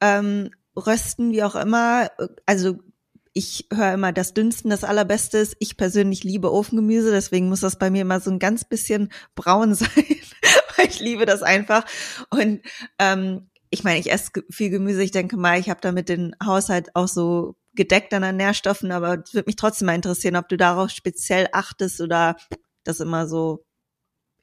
Ähm, 0.00 0.50
rösten, 0.76 1.32
wie 1.32 1.42
auch 1.42 1.54
immer. 1.54 2.10
Also 2.44 2.78
ich 3.32 3.66
höre 3.72 3.92
immer, 3.92 4.12
dass 4.12 4.34
Dünsten 4.34 4.70
das 4.70 4.84
allerbeste 4.84 5.38
ist. 5.38 5.56
Ich 5.58 5.76
persönlich 5.76 6.24
liebe 6.24 6.52
Ofengemüse, 6.52 7.10
deswegen 7.10 7.48
muss 7.48 7.60
das 7.60 7.78
bei 7.78 7.90
mir 7.90 8.02
immer 8.02 8.20
so 8.20 8.30
ein 8.30 8.38
ganz 8.38 8.64
bisschen 8.64 9.10
braun 9.34 9.74
sein, 9.74 9.88
weil 10.76 10.86
ich 10.88 11.00
liebe 11.00 11.26
das 11.26 11.42
einfach. 11.42 11.84
Und 12.30 12.62
ähm, 12.98 13.50
ich 13.70 13.84
meine, 13.84 13.98
ich 13.98 14.10
esse 14.10 14.30
viel 14.50 14.70
Gemüse. 14.70 15.02
Ich 15.02 15.10
denke 15.10 15.36
mal, 15.36 15.58
ich 15.58 15.68
habe 15.68 15.80
damit 15.82 16.08
den 16.08 16.34
Haushalt 16.42 16.94
auch 16.94 17.08
so 17.08 17.56
gedeckt 17.74 18.14
an 18.14 18.36
Nährstoffen, 18.36 18.90
aber 18.90 19.22
es 19.22 19.34
würde 19.34 19.48
mich 19.48 19.56
trotzdem 19.56 19.86
mal 19.86 19.94
interessieren, 19.94 20.36
ob 20.36 20.48
du 20.48 20.56
darauf 20.56 20.90
speziell 20.90 21.48
achtest 21.52 22.00
oder 22.00 22.36
das 22.84 23.00
immer 23.00 23.26
so 23.26 23.66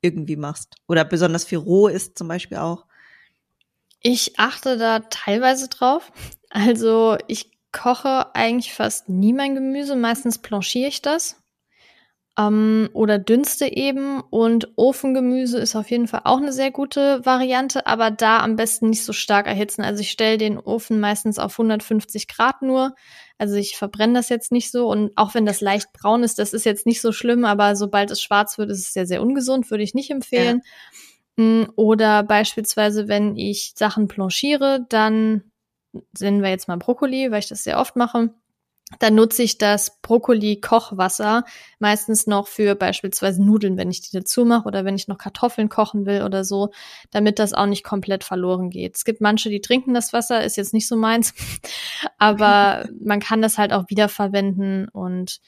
irgendwie 0.02 0.36
machst. 0.36 0.76
Oder 0.88 1.04
besonders 1.06 1.46
viel 1.46 1.58
roh 1.58 1.88
ist 1.88 2.18
zum 2.18 2.28
Beispiel 2.28 2.58
auch. 2.58 2.86
Ich 4.04 4.38
achte 4.38 4.78
da 4.78 4.99
teilweise 4.99 5.70
drauf. 5.70 6.12
Also 6.49 7.18
ich 7.28 7.51
koche 7.72 8.36
eigentlich 8.36 8.74
fast 8.74 9.10
nie 9.10 9.34
mein 9.34 9.56
Gemüse. 9.56 9.95
Meistens 9.95 10.38
planchiere 10.38 10.89
ich 10.89 11.01
das. 11.01 11.41
Ähm, 12.38 12.89
oder 12.93 13.18
dünste 13.18 13.66
eben. 13.66 14.20
Und 14.20 14.74
Ofengemüse 14.76 15.58
ist 15.58 15.76
auf 15.78 15.89
jeden 15.89 16.08
Fall 16.08 16.22
auch 16.26 16.38
eine 16.38 16.51
sehr 16.51 16.72
gute 16.72 17.26
Variante, 17.26 17.88
aber 17.88 18.12
da 18.12 18.39
am 18.39 18.58
besten 18.58 18.89
nicht 18.89 19.06
so 19.06 19.14
stark 19.14 19.47
erhitzen. 19.47 19.84
Also 19.84 20.01
ich 20.01 20.12
stelle 20.12 20.38
den 20.38 20.60
Ofen 20.60 20.99
meistens 20.99 21.39
auf 21.39 21.54
150 21.54 22.28
Grad 22.28 22.62
nur. 22.62 22.95
Also 23.38 23.56
ich 23.56 23.78
verbrenne 23.78 24.16
das 24.16 24.28
jetzt 24.28 24.51
nicht 24.51 24.70
so. 24.70 24.89
Und 24.89 25.12
auch 25.16 25.34
wenn 25.34 25.45
das 25.45 25.62
leicht 25.62 25.93
braun 25.93 26.24
ist, 26.24 26.39
das 26.39 26.54
ist 26.54 26.66
jetzt 26.66 26.86
nicht 26.86 27.01
so 27.01 27.14
schlimm, 27.14 27.45
aber 27.45 27.78
sobald 27.78 28.12
es 28.12 28.22
schwarz 28.22 28.58
wird, 28.58 28.70
ist 28.70 28.80
es 28.80 28.93
sehr, 28.93 29.06
sehr 29.06 29.22
ungesund, 29.22 29.72
würde 29.72 29.84
ich 29.84 29.93
nicht 29.93 30.12
empfehlen. 30.12 30.62
Ja. 30.64 30.72
Mm, 31.38 31.64
oder 31.76 32.24
beispielsweise, 32.24 33.08
wenn 33.08 33.36
ich 33.36 33.74
Sachen 33.76 34.08
planchiere, 34.08 34.86
dann 34.90 35.52
sehen 36.14 36.42
wir 36.42 36.50
jetzt 36.50 36.68
mal 36.68 36.78
Brokkoli, 36.78 37.32
weil 37.32 37.40
ich 37.40 37.50
das 37.50 37.64
sehr 37.64 37.80
oft 37.80 37.96
mache 37.96 38.34
dann 39.00 39.16
nutze 39.16 39.44
ich 39.44 39.58
das 39.58 40.00
Brokkoli-Kochwasser 40.02 41.44
meistens 41.80 42.28
noch 42.28 42.48
für 42.48 42.76
beispielsweise 42.76 43.44
Nudeln, 43.44 43.78
wenn 43.78 43.92
ich 43.92 44.02
die 44.02 44.16
dazu 44.16 44.46
mache 44.46 44.68
oder 44.68 44.86
wenn 44.86 44.96
ich 44.96 45.08
noch 45.08 45.18
Kartoffeln 45.18 45.70
kochen 45.70 46.06
will 46.06 46.24
oder 46.24 46.44
so, 46.44 46.72
damit 47.12 47.40
das 47.40 47.54
auch 47.54 47.66
nicht 47.66 47.84
komplett 47.84 48.24
verloren 48.24 48.70
geht. 48.70 48.96
Es 48.96 49.06
gibt 49.06 49.22
manche, 49.22 49.50
die 49.50 49.62
trinken 49.62 49.94
das 49.94 50.14
Wasser, 50.14 50.44
ist 50.44 50.58
jetzt 50.58 50.74
nicht 50.74 50.88
so 50.88 50.96
meins, 50.96 51.34
aber 52.18 52.88
man 53.02 53.20
kann 53.20 53.42
das 53.42 53.58
halt 53.58 53.74
auch 53.74 53.86
wiederverwenden 53.90 54.88
und 54.90 55.40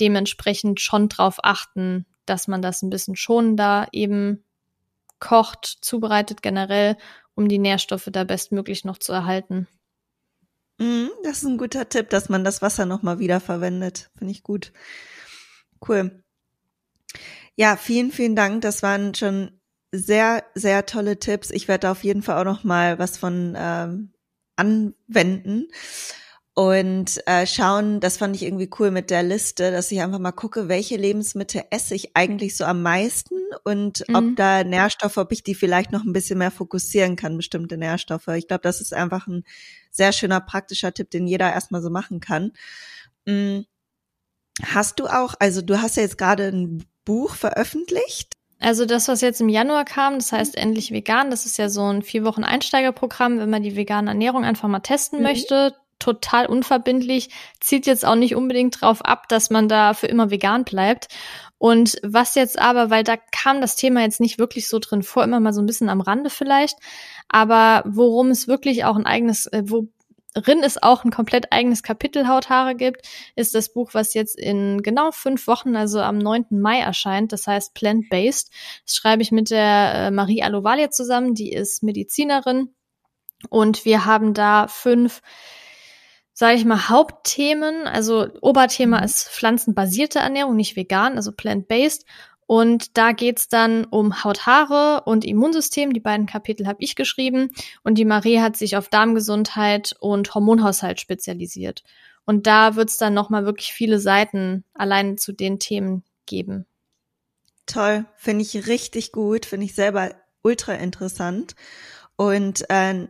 dementsprechend 0.00 0.80
schon 0.80 1.08
drauf 1.08 1.38
achten, 1.42 2.06
dass 2.26 2.48
man 2.48 2.62
das 2.62 2.82
ein 2.82 2.90
bisschen 2.90 3.16
schonender 3.16 3.88
eben 3.92 4.44
kocht, 5.22 5.78
zubereitet 5.80 6.42
generell, 6.42 6.96
um 7.34 7.48
die 7.48 7.58
Nährstoffe 7.58 8.08
da 8.10 8.24
bestmöglich 8.24 8.84
noch 8.84 8.98
zu 8.98 9.12
erhalten. 9.12 9.68
Mhm, 10.78 11.10
das 11.22 11.38
ist 11.38 11.44
ein 11.44 11.58
guter 11.58 11.88
Tipp, 11.88 12.10
dass 12.10 12.28
man 12.28 12.42
das 12.42 12.60
Wasser 12.60 12.86
nochmal 12.86 13.20
wiederverwendet. 13.20 14.10
Finde 14.18 14.32
ich 14.32 14.42
gut. 14.42 14.72
Cool. 15.86 16.24
Ja, 17.54 17.76
vielen, 17.76 18.10
vielen 18.10 18.34
Dank. 18.34 18.62
Das 18.62 18.82
waren 18.82 19.14
schon 19.14 19.60
sehr, 19.92 20.42
sehr 20.54 20.86
tolle 20.86 21.20
Tipps. 21.20 21.50
Ich 21.50 21.68
werde 21.68 21.90
auf 21.90 22.02
jeden 22.02 22.22
Fall 22.22 22.38
auch 22.38 22.50
noch 22.50 22.64
mal 22.64 22.98
was 22.98 23.16
von 23.16 23.54
ähm, 23.56 24.12
anwenden 24.56 25.68
und 26.54 27.26
äh, 27.26 27.46
schauen, 27.46 28.00
das 28.00 28.18
fand 28.18 28.36
ich 28.36 28.42
irgendwie 28.42 28.68
cool 28.78 28.90
mit 28.90 29.08
der 29.08 29.22
Liste, 29.22 29.70
dass 29.70 29.90
ich 29.90 30.02
einfach 30.02 30.18
mal 30.18 30.32
gucke, 30.32 30.68
welche 30.68 30.96
Lebensmittel 30.96 31.62
esse 31.70 31.94
ich 31.94 32.14
eigentlich 32.14 32.58
so 32.58 32.64
am 32.64 32.82
meisten 32.82 33.36
und 33.64 34.06
mhm. 34.06 34.14
ob 34.14 34.36
da 34.36 34.62
Nährstoffe, 34.62 35.16
ob 35.16 35.32
ich 35.32 35.42
die 35.42 35.54
vielleicht 35.54 35.92
noch 35.92 36.04
ein 36.04 36.12
bisschen 36.12 36.38
mehr 36.38 36.50
fokussieren 36.50 37.16
kann, 37.16 37.38
bestimmte 37.38 37.78
Nährstoffe. 37.78 38.28
Ich 38.28 38.48
glaube, 38.48 38.62
das 38.62 38.82
ist 38.82 38.92
einfach 38.92 39.26
ein 39.26 39.44
sehr 39.90 40.12
schöner 40.12 40.40
praktischer 40.40 40.92
Tipp, 40.92 41.10
den 41.10 41.26
jeder 41.26 41.50
erstmal 41.50 41.80
so 41.80 41.88
machen 41.88 42.20
kann. 42.20 42.52
Mhm. 43.24 43.64
Hast 44.62 45.00
du 45.00 45.06
auch, 45.06 45.34
also 45.38 45.62
du 45.62 45.80
hast 45.80 45.96
ja 45.96 46.02
jetzt 46.02 46.18
gerade 46.18 46.48
ein 46.48 46.84
Buch 47.06 47.34
veröffentlicht. 47.34 48.34
Also 48.60 48.84
das, 48.84 49.08
was 49.08 49.22
jetzt 49.22 49.40
im 49.40 49.48
Januar 49.48 49.86
kam, 49.86 50.16
das 50.16 50.32
heißt 50.32 50.56
endlich 50.56 50.92
vegan, 50.92 51.30
das 51.30 51.46
ist 51.46 51.56
ja 51.56 51.70
so 51.70 51.90
ein 51.90 52.02
vier 52.02 52.24
Wochen 52.24 52.44
Einsteigerprogramm, 52.44 53.38
wenn 53.38 53.50
man 53.50 53.62
die 53.62 53.74
vegane 53.74 54.10
Ernährung 54.10 54.44
einfach 54.44 54.68
mal 54.68 54.80
testen 54.80 55.20
mhm. 55.20 55.24
möchte 55.24 55.74
total 56.02 56.46
unverbindlich, 56.46 57.30
zielt 57.60 57.86
jetzt 57.86 58.04
auch 58.04 58.16
nicht 58.16 58.34
unbedingt 58.34 58.80
drauf 58.80 59.04
ab, 59.04 59.28
dass 59.28 59.50
man 59.50 59.68
da 59.68 59.94
für 59.94 60.08
immer 60.08 60.30
vegan 60.30 60.64
bleibt. 60.64 61.08
Und 61.58 61.96
was 62.02 62.34
jetzt 62.34 62.58
aber, 62.58 62.90
weil 62.90 63.04
da 63.04 63.16
kam 63.16 63.60
das 63.60 63.76
Thema 63.76 64.00
jetzt 64.00 64.20
nicht 64.20 64.38
wirklich 64.38 64.68
so 64.68 64.80
drin 64.80 65.04
vor, 65.04 65.22
immer 65.22 65.38
mal 65.38 65.52
so 65.52 65.62
ein 65.62 65.66
bisschen 65.66 65.88
am 65.88 66.00
Rande 66.00 66.28
vielleicht, 66.28 66.76
aber 67.28 67.84
worum 67.86 68.30
es 68.30 68.48
wirklich 68.48 68.84
auch 68.84 68.96
ein 68.96 69.06
eigenes, 69.06 69.46
äh, 69.46 69.62
worin 69.64 70.64
es 70.64 70.82
auch 70.82 71.04
ein 71.04 71.12
komplett 71.12 71.52
eigenes 71.52 71.84
Kapitel 71.84 72.26
Hauthaare 72.26 72.74
gibt, 72.74 73.06
ist 73.36 73.54
das 73.54 73.72
Buch, 73.72 73.90
was 73.92 74.12
jetzt 74.12 74.36
in 74.36 74.82
genau 74.82 75.12
fünf 75.12 75.46
Wochen, 75.46 75.76
also 75.76 76.00
am 76.00 76.18
9. 76.18 76.46
Mai 76.50 76.80
erscheint. 76.80 77.32
Das 77.32 77.46
heißt 77.46 77.74
Plant-Based. 77.74 78.50
Das 78.84 78.96
schreibe 78.96 79.22
ich 79.22 79.30
mit 79.30 79.50
der 79.50 79.94
äh, 79.94 80.10
Marie 80.10 80.42
Alovalia 80.42 80.90
zusammen, 80.90 81.34
die 81.34 81.52
ist 81.52 81.84
Medizinerin. 81.84 82.74
Und 83.50 83.84
wir 83.84 84.04
haben 84.04 84.34
da 84.34 84.66
fünf 84.68 85.20
sage 86.32 86.56
ich 86.56 86.64
mal, 86.64 86.88
Hauptthemen. 86.88 87.86
Also 87.86 88.28
Oberthema 88.40 88.98
mhm. 88.98 89.04
ist 89.04 89.28
pflanzenbasierte 89.28 90.18
Ernährung, 90.18 90.56
nicht 90.56 90.76
vegan, 90.76 91.16
also 91.16 91.32
plant-based. 91.32 92.04
Und 92.46 92.98
da 92.98 93.12
geht's 93.12 93.48
dann 93.48 93.84
um 93.84 94.24
Haut, 94.24 94.46
Haare 94.46 95.04
und 95.06 95.24
Immunsystem. 95.24 95.92
Die 95.92 96.00
beiden 96.00 96.26
Kapitel 96.26 96.66
habe 96.66 96.82
ich 96.82 96.96
geschrieben. 96.96 97.50
Und 97.82 97.96
die 97.96 98.04
Marie 98.04 98.40
hat 98.40 98.56
sich 98.56 98.76
auf 98.76 98.88
Darmgesundheit 98.88 99.94
und 100.00 100.34
Hormonhaushalt 100.34 101.00
spezialisiert. 101.00 101.82
Und 102.24 102.46
da 102.46 102.76
wird's 102.76 102.98
dann 102.98 103.14
nochmal 103.14 103.46
wirklich 103.46 103.72
viele 103.72 103.98
Seiten 103.98 104.64
allein 104.74 105.16
zu 105.18 105.32
den 105.32 105.58
Themen 105.58 106.04
geben. 106.26 106.66
Toll, 107.66 108.04
finde 108.16 108.42
ich 108.42 108.66
richtig 108.66 109.12
gut, 109.12 109.46
finde 109.46 109.66
ich 109.66 109.74
selber 109.74 110.14
ultra 110.42 110.74
interessant. 110.74 111.54
Und 112.22 112.70
äh, 112.70 113.08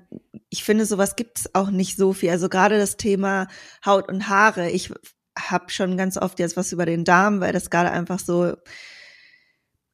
ich 0.49 0.65
finde, 0.65 0.87
sowas 0.87 1.17
gibt's 1.17 1.55
auch 1.55 1.71
nicht 1.71 1.99
so 1.99 2.15
viel. 2.15 2.31
Also 2.31 2.49
gerade 2.49 2.79
das 2.79 2.97
Thema 2.97 3.47
Haut 3.85 4.09
und 4.09 4.29
Haare. 4.31 4.71
Ich 4.71 4.91
habe 5.39 5.71
schon 5.71 5.99
ganz 5.99 6.17
oft 6.17 6.39
jetzt 6.39 6.57
was 6.57 6.73
über 6.73 6.87
den 6.87 7.05
Darm, 7.05 7.41
weil 7.41 7.53
das 7.53 7.69
gerade 7.69 7.91
einfach 7.91 8.19
so 8.19 8.55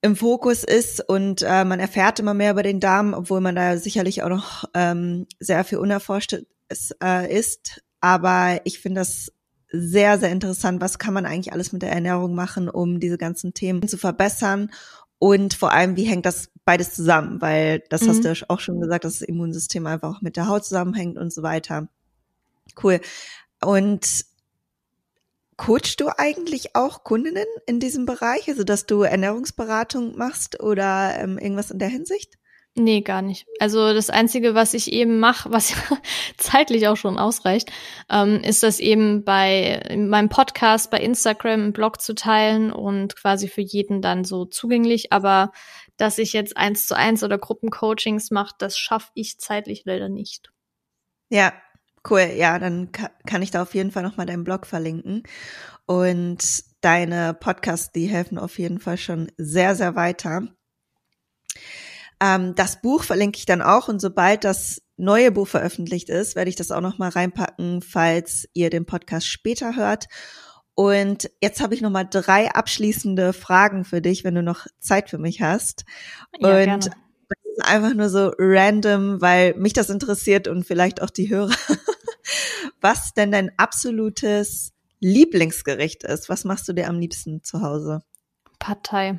im 0.00 0.14
Fokus 0.14 0.62
ist 0.62 1.00
und 1.08 1.42
äh, 1.42 1.64
man 1.64 1.80
erfährt 1.80 2.20
immer 2.20 2.32
mehr 2.32 2.52
über 2.52 2.62
den 2.62 2.78
Darm, 2.78 3.14
obwohl 3.14 3.40
man 3.40 3.56
da 3.56 3.76
sicherlich 3.78 4.22
auch 4.22 4.28
noch 4.28 4.64
ähm, 4.74 5.26
sehr 5.40 5.64
viel 5.64 5.78
unerforscht 5.78 6.36
ist. 6.68 6.96
Äh, 7.02 7.36
ist. 7.36 7.82
Aber 8.00 8.60
ich 8.62 8.78
finde 8.78 9.00
das 9.00 9.32
sehr, 9.72 10.18
sehr 10.20 10.30
interessant. 10.30 10.80
Was 10.80 11.00
kann 11.00 11.14
man 11.14 11.26
eigentlich 11.26 11.52
alles 11.52 11.72
mit 11.72 11.82
der 11.82 11.90
Ernährung 11.90 12.36
machen, 12.36 12.68
um 12.68 13.00
diese 13.00 13.18
ganzen 13.18 13.54
Themen 13.54 13.88
zu 13.88 13.98
verbessern? 13.98 14.70
Und 15.18 15.54
vor 15.54 15.72
allem, 15.72 15.96
wie 15.96 16.04
hängt 16.04 16.26
das 16.26 16.50
beides 16.68 16.92
zusammen? 16.92 17.40
Weil 17.40 17.82
das 17.88 18.02
mhm. 18.02 18.08
hast 18.10 18.24
du 18.24 18.50
auch 18.50 18.60
schon 18.60 18.78
gesagt, 18.78 19.04
dass 19.04 19.20
das 19.20 19.26
Immunsystem 19.26 19.86
einfach 19.86 20.16
auch 20.16 20.20
mit 20.20 20.36
der 20.36 20.48
Haut 20.48 20.66
zusammenhängt 20.66 21.16
und 21.16 21.32
so 21.32 21.42
weiter. 21.42 21.88
Cool. 22.82 23.00
Und 23.64 24.26
coachst 25.56 25.98
du 26.02 26.10
eigentlich 26.18 26.76
auch 26.76 27.04
Kundinnen 27.04 27.46
in 27.66 27.80
diesem 27.80 28.04
Bereich? 28.04 28.50
Also, 28.50 28.64
dass 28.64 28.84
du 28.84 29.00
Ernährungsberatung 29.00 30.18
machst 30.18 30.62
oder 30.62 31.18
ähm, 31.18 31.38
irgendwas 31.38 31.70
in 31.70 31.78
der 31.78 31.88
Hinsicht? 31.88 32.34
Nee, 32.74 33.00
gar 33.00 33.22
nicht. 33.22 33.46
Also 33.58 33.92
das 33.94 34.10
Einzige, 34.10 34.54
was 34.54 34.74
ich 34.74 34.92
eben 34.92 35.18
mache, 35.18 35.50
was 35.50 35.72
zeitlich 36.36 36.86
auch 36.86 36.96
schon 36.96 37.18
ausreicht, 37.18 37.72
ähm, 38.10 38.40
ist 38.44 38.62
das 38.62 38.78
eben 38.78 39.24
bei 39.24 39.82
meinem 39.96 40.28
Podcast, 40.28 40.90
bei 40.90 40.98
Instagram, 40.98 41.64
im 41.64 41.72
Blog 41.72 42.00
zu 42.00 42.14
teilen 42.14 42.70
und 42.72 43.16
quasi 43.16 43.48
für 43.48 43.62
jeden 43.62 44.00
dann 44.02 44.24
so 44.24 44.44
zugänglich. 44.44 45.12
Aber 45.12 45.50
dass 45.98 46.16
ich 46.16 46.32
jetzt 46.32 46.56
eins 46.56 46.86
zu 46.86 46.96
eins 46.96 47.22
oder 47.22 47.38
Gruppencoachings 47.38 48.30
mache, 48.30 48.54
das 48.58 48.78
schaffe 48.78 49.10
ich 49.14 49.38
zeitlich 49.38 49.82
leider 49.84 50.08
nicht. 50.08 50.50
Ja, 51.28 51.52
cool. 52.08 52.32
Ja, 52.36 52.58
dann 52.58 52.90
kann 52.92 53.42
ich 53.42 53.50
da 53.50 53.62
auf 53.62 53.74
jeden 53.74 53.90
Fall 53.90 54.02
nochmal 54.02 54.26
deinen 54.26 54.44
Blog 54.44 54.66
verlinken. 54.66 55.24
Und 55.84 56.64
deine 56.80 57.34
Podcasts, 57.34 57.92
die 57.92 58.06
helfen 58.06 58.38
auf 58.38 58.58
jeden 58.58 58.80
Fall 58.80 58.96
schon 58.96 59.30
sehr, 59.36 59.74
sehr 59.74 59.94
weiter. 59.96 60.48
Ähm, 62.20 62.54
das 62.54 62.80
Buch 62.80 63.04
verlinke 63.04 63.38
ich 63.38 63.46
dann 63.46 63.62
auch 63.62 63.88
und 63.88 64.00
sobald 64.00 64.44
das 64.44 64.82
neue 64.96 65.30
Buch 65.30 65.46
veröffentlicht 65.46 66.08
ist, 66.08 66.34
werde 66.34 66.50
ich 66.50 66.56
das 66.56 66.70
auch 66.70 66.80
noch 66.80 66.98
mal 66.98 67.10
reinpacken, 67.10 67.82
falls 67.82 68.48
ihr 68.54 68.70
den 68.70 68.86
Podcast 68.86 69.28
später 69.28 69.76
hört. 69.76 70.06
Und 70.78 71.28
jetzt 71.40 71.60
habe 71.60 71.74
ich 71.74 71.80
noch 71.80 71.90
mal 71.90 72.04
drei 72.04 72.52
abschließende 72.52 73.32
Fragen 73.32 73.84
für 73.84 74.00
dich, 74.00 74.22
wenn 74.22 74.36
du 74.36 74.44
noch 74.44 74.68
Zeit 74.78 75.10
für 75.10 75.18
mich 75.18 75.42
hast. 75.42 75.84
Ja, 76.38 76.50
und 76.50 76.64
gerne. 76.64 76.78
das 76.78 77.38
ist 77.42 77.64
einfach 77.64 77.94
nur 77.94 78.08
so 78.08 78.30
random, 78.38 79.20
weil 79.20 79.54
mich 79.54 79.72
das 79.72 79.90
interessiert 79.90 80.46
und 80.46 80.64
vielleicht 80.64 81.02
auch 81.02 81.10
die 81.10 81.30
Hörer. 81.30 81.50
Was 82.80 83.12
denn 83.12 83.32
dein 83.32 83.50
absolutes 83.58 84.72
Lieblingsgericht 85.00 86.04
ist? 86.04 86.28
Was 86.28 86.44
machst 86.44 86.68
du 86.68 86.72
dir 86.72 86.86
am 86.86 87.00
liebsten 87.00 87.42
zu 87.42 87.60
Hause? 87.60 88.04
Partei. 88.60 89.18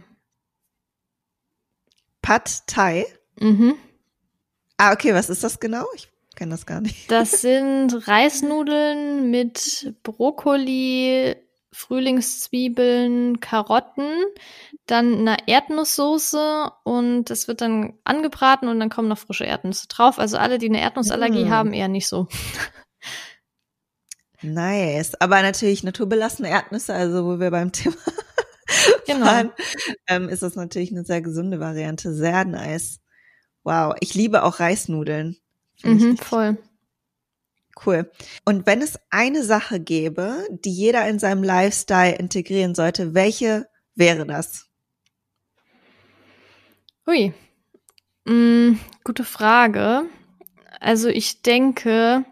Pad 2.21 2.67
Thai. 2.67 3.05
Mhm. 3.37 3.75
Ah, 4.77 4.93
okay, 4.93 5.13
was 5.13 5.29
ist 5.29 5.43
das 5.43 5.59
genau? 5.59 5.87
Ich 5.93 6.09
kenne 6.37 6.51
das 6.51 6.65
gar 6.65 6.79
nicht. 6.79 7.11
Das 7.11 7.41
sind 7.41 8.07
Reisnudeln 8.07 9.29
mit 9.29 9.93
Brokkoli, 10.03 11.35
Frühlingszwiebeln, 11.71 13.39
Karotten, 13.39 14.11
dann 14.85 15.19
eine 15.19 15.37
Erdnusssoße 15.47 16.71
und 16.83 17.25
das 17.25 17.47
wird 17.47 17.61
dann 17.61 17.93
angebraten 18.03 18.67
und 18.67 18.79
dann 18.79 18.89
kommen 18.89 19.07
noch 19.07 19.19
frische 19.19 19.45
Erdnüsse 19.45 19.87
drauf. 19.87 20.17
Also 20.17 20.37
alle, 20.37 20.57
die 20.57 20.69
eine 20.69 20.81
Erdnussallergie 20.81 21.45
mm. 21.45 21.49
haben, 21.49 21.73
eher 21.73 21.87
nicht 21.87 22.07
so. 22.07 22.27
Nice. 24.41 25.15
Aber 25.19 25.41
natürlich 25.41 25.83
naturbelassene 25.83 26.49
Erdnüsse, 26.49 26.93
also 26.93 27.25
wo 27.25 27.39
wir 27.39 27.51
beim 27.51 27.71
Thema 27.73 27.95
genau. 29.05 29.25
waren, 29.25 29.51
ähm, 30.07 30.29
ist 30.29 30.43
das 30.43 30.55
natürlich 30.55 30.91
eine 30.91 31.03
sehr 31.03 31.21
gesunde 31.21 31.59
Variante. 31.59 32.13
Sehr 32.13 32.45
nice. 32.45 32.99
Wow. 33.63 33.95
Ich 33.99 34.13
liebe 34.13 34.43
auch 34.43 34.59
Reisnudeln. 34.59 35.37
Mhm, 35.83 36.17
voll. 36.17 36.57
Cool. 37.85 38.11
Und 38.45 38.65
wenn 38.65 38.81
es 38.81 38.99
eine 39.09 39.43
Sache 39.43 39.79
gäbe, 39.79 40.45
die 40.49 40.71
jeder 40.71 41.07
in 41.07 41.19
seinem 41.19 41.43
Lifestyle 41.43 42.15
integrieren 42.15 42.75
sollte, 42.75 43.13
welche 43.13 43.67
wäre 43.95 44.25
das? 44.25 44.67
Hui. 47.07 47.33
Mm, 48.25 48.73
gute 49.03 49.23
Frage. 49.23 50.03
Also 50.79 51.09
ich 51.09 51.41
denke, 51.41 52.25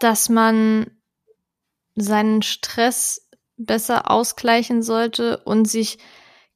dass 0.00 0.28
man 0.28 0.90
seinen 1.94 2.42
Stress 2.42 3.28
besser 3.56 4.10
ausgleichen 4.10 4.82
sollte 4.82 5.38
und 5.44 5.66
sich 5.66 5.98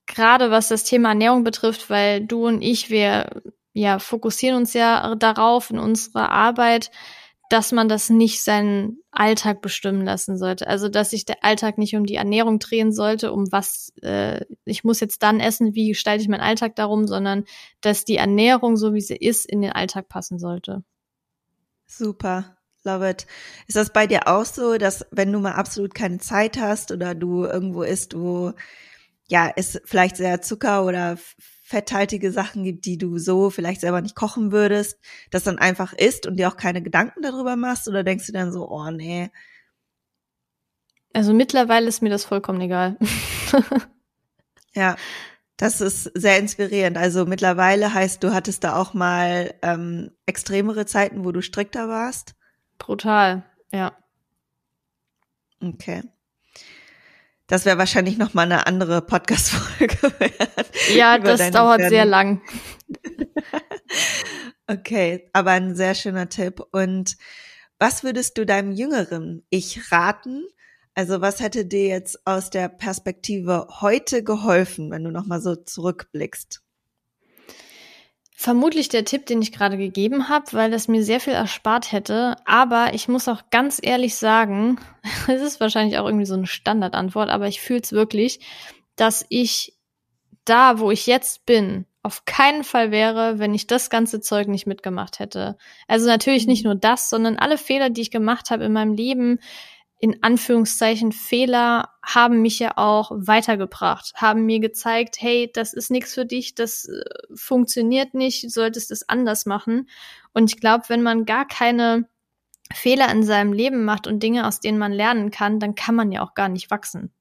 gerade 0.06 0.50
was 0.50 0.68
das 0.68 0.84
Thema 0.84 1.10
Ernährung 1.10 1.44
betrifft, 1.44 1.90
weil 1.90 2.24
du 2.26 2.46
und 2.46 2.62
ich, 2.62 2.90
wir 2.90 3.42
ja 3.72 3.98
fokussieren 3.98 4.56
uns 4.56 4.72
ja 4.72 5.14
darauf 5.14 5.70
in 5.70 5.78
unserer 5.78 6.30
Arbeit, 6.30 6.90
dass 7.48 7.72
man 7.72 7.88
das 7.88 8.10
nicht 8.10 8.42
seinen 8.42 8.98
Alltag 9.10 9.62
bestimmen 9.62 10.04
lassen 10.04 10.36
sollte. 10.36 10.66
Also 10.66 10.88
dass 10.88 11.10
sich 11.10 11.24
der 11.24 11.44
Alltag 11.44 11.78
nicht 11.78 11.96
um 11.96 12.04
die 12.04 12.16
Ernährung 12.16 12.58
drehen 12.58 12.92
sollte, 12.92 13.32
um 13.32 13.50
was 13.50 13.92
äh, 14.02 14.44
ich 14.64 14.84
muss 14.84 15.00
jetzt 15.00 15.22
dann 15.22 15.40
essen, 15.40 15.74
wie 15.74 15.88
gestalte 15.88 16.22
ich 16.22 16.28
meinen 16.28 16.42
Alltag 16.42 16.76
darum, 16.76 17.06
sondern 17.06 17.44
dass 17.80 18.04
die 18.04 18.16
Ernährung, 18.16 18.76
so 18.76 18.92
wie 18.92 19.00
sie 19.00 19.16
ist, 19.16 19.46
in 19.46 19.62
den 19.62 19.72
Alltag 19.72 20.08
passen 20.08 20.38
sollte. 20.38 20.84
Super. 21.86 22.58
Love 22.84 23.10
it. 23.10 23.26
Ist 23.66 23.76
das 23.76 23.92
bei 23.92 24.06
dir 24.06 24.28
auch 24.28 24.44
so, 24.44 24.78
dass 24.78 25.06
wenn 25.10 25.32
du 25.32 25.40
mal 25.40 25.52
absolut 25.52 25.94
keine 25.94 26.18
Zeit 26.18 26.58
hast 26.58 26.92
oder 26.92 27.14
du 27.14 27.44
irgendwo 27.44 27.82
isst, 27.82 28.16
wo 28.16 28.52
ja 29.26 29.50
es 29.56 29.80
vielleicht 29.84 30.16
sehr 30.16 30.40
Zucker 30.42 30.84
oder 30.84 31.18
fetthaltige 31.68 32.32
Sachen 32.32 32.64
gibt, 32.64 32.86
die 32.86 32.96
du 32.96 33.18
so 33.18 33.50
vielleicht 33.50 33.82
selber 33.82 34.00
nicht 34.00 34.14
kochen 34.14 34.52
würdest, 34.52 34.98
das 35.30 35.44
dann 35.44 35.58
einfach 35.58 35.92
isst 35.92 36.26
und 36.26 36.36
dir 36.36 36.48
auch 36.48 36.56
keine 36.56 36.80
Gedanken 36.80 37.20
darüber 37.20 37.56
machst 37.56 37.88
oder 37.88 38.02
denkst 38.02 38.26
du 38.26 38.32
dann 38.32 38.52
so, 38.52 38.70
oh 38.70 38.90
nee. 38.90 39.30
Also 41.12 41.34
mittlerweile 41.34 41.86
ist 41.86 42.00
mir 42.00 42.08
das 42.08 42.24
vollkommen 42.24 42.62
egal. 42.62 42.96
ja, 44.74 44.96
das 45.58 45.82
ist 45.82 46.04
sehr 46.14 46.38
inspirierend. 46.38 46.96
Also 46.96 47.26
mittlerweile 47.26 47.92
heißt, 47.92 48.24
du 48.24 48.32
hattest 48.32 48.64
da 48.64 48.76
auch 48.76 48.94
mal 48.94 49.52
ähm, 49.60 50.10
extremere 50.24 50.86
Zeiten, 50.86 51.22
wo 51.26 51.32
du 51.32 51.42
strikter 51.42 51.86
warst. 51.90 52.34
Brutal, 52.78 53.44
ja. 53.72 53.92
Okay. 55.62 56.02
Das 57.48 57.64
wäre 57.64 57.78
wahrscheinlich 57.78 58.18
noch 58.18 58.34
mal 58.34 58.42
eine 58.42 58.66
andere 58.66 59.00
Podcast-Folge. 59.00 59.96
ja, 60.94 61.18
das 61.18 61.50
dauert 61.50 61.78
Rennen. 61.78 61.88
sehr 61.88 62.04
lang. 62.04 62.42
okay, 64.66 65.30
aber 65.32 65.52
ein 65.52 65.74
sehr 65.74 65.94
schöner 65.94 66.28
Tipp. 66.28 66.62
Und 66.72 67.16
was 67.78 68.04
würdest 68.04 68.36
du 68.36 68.44
deinem 68.44 68.72
jüngeren 68.72 69.46
Ich 69.48 69.90
raten? 69.90 70.44
Also 70.94 71.22
was 71.22 71.40
hätte 71.40 71.64
dir 71.64 71.86
jetzt 71.86 72.26
aus 72.26 72.50
der 72.50 72.68
Perspektive 72.68 73.66
heute 73.80 74.22
geholfen, 74.22 74.90
wenn 74.90 75.04
du 75.04 75.10
noch 75.10 75.24
mal 75.24 75.40
so 75.40 75.56
zurückblickst? 75.56 76.60
Vermutlich 78.40 78.88
der 78.88 79.04
Tipp, 79.04 79.26
den 79.26 79.42
ich 79.42 79.50
gerade 79.50 79.76
gegeben 79.76 80.28
habe, 80.28 80.44
weil 80.52 80.70
das 80.70 80.86
mir 80.86 81.02
sehr 81.02 81.18
viel 81.18 81.32
erspart 81.32 81.90
hätte. 81.90 82.36
Aber 82.44 82.94
ich 82.94 83.08
muss 83.08 83.26
auch 83.26 83.50
ganz 83.50 83.80
ehrlich 83.82 84.14
sagen, 84.14 84.78
es 85.26 85.42
ist 85.42 85.58
wahrscheinlich 85.58 85.98
auch 85.98 86.06
irgendwie 86.06 86.24
so 86.24 86.34
eine 86.34 86.46
Standardantwort, 86.46 87.30
aber 87.30 87.48
ich 87.48 87.60
fühle 87.60 87.80
es 87.80 87.90
wirklich, 87.90 88.38
dass 88.94 89.26
ich 89.28 89.74
da, 90.44 90.78
wo 90.78 90.92
ich 90.92 91.08
jetzt 91.08 91.46
bin, 91.46 91.84
auf 92.04 92.26
keinen 92.26 92.62
Fall 92.62 92.92
wäre, 92.92 93.40
wenn 93.40 93.54
ich 93.54 93.66
das 93.66 93.90
ganze 93.90 94.20
Zeug 94.20 94.46
nicht 94.46 94.68
mitgemacht 94.68 95.18
hätte. 95.18 95.58
Also 95.88 96.06
natürlich 96.06 96.46
nicht 96.46 96.62
mhm. 96.62 96.70
nur 96.70 96.78
das, 96.78 97.10
sondern 97.10 97.38
alle 97.38 97.58
Fehler, 97.58 97.90
die 97.90 98.02
ich 98.02 98.12
gemacht 98.12 98.50
habe 98.50 98.62
in 98.66 98.72
meinem 98.72 98.94
Leben, 98.94 99.40
in 100.00 100.22
Anführungszeichen 100.22 101.10
Fehler 101.10 101.88
haben 102.04 102.40
mich 102.40 102.60
ja 102.60 102.72
auch 102.76 103.10
weitergebracht, 103.14 104.12
haben 104.14 104.46
mir 104.46 104.60
gezeigt, 104.60 105.16
hey, 105.20 105.50
das 105.52 105.74
ist 105.74 105.90
nichts 105.90 106.14
für 106.14 106.24
dich, 106.24 106.54
das 106.54 106.84
äh, 106.84 107.02
funktioniert 107.34 108.14
nicht, 108.14 108.44
du 108.44 108.48
solltest 108.48 108.92
es 108.92 109.08
anders 109.08 109.44
machen. 109.44 109.88
Und 110.32 110.52
ich 110.52 110.60
glaube, 110.60 110.84
wenn 110.88 111.02
man 111.02 111.24
gar 111.24 111.46
keine 111.46 112.08
Fehler 112.72 113.10
in 113.10 113.24
seinem 113.24 113.52
Leben 113.52 113.84
macht 113.84 114.06
und 114.06 114.22
Dinge, 114.22 114.46
aus 114.46 114.60
denen 114.60 114.78
man 114.78 114.92
lernen 114.92 115.30
kann, 115.30 115.58
dann 115.58 115.74
kann 115.74 115.96
man 115.96 116.12
ja 116.12 116.22
auch 116.22 116.34
gar 116.34 116.48
nicht 116.48 116.70
wachsen. 116.70 117.12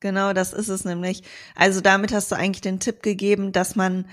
Genau, 0.00 0.32
das 0.32 0.52
ist 0.52 0.68
es 0.68 0.84
nämlich. 0.84 1.22
Also 1.54 1.80
damit 1.80 2.12
hast 2.12 2.30
du 2.32 2.36
eigentlich 2.36 2.60
den 2.60 2.80
Tipp 2.80 3.02
gegeben, 3.02 3.52
dass 3.52 3.76
man 3.76 4.08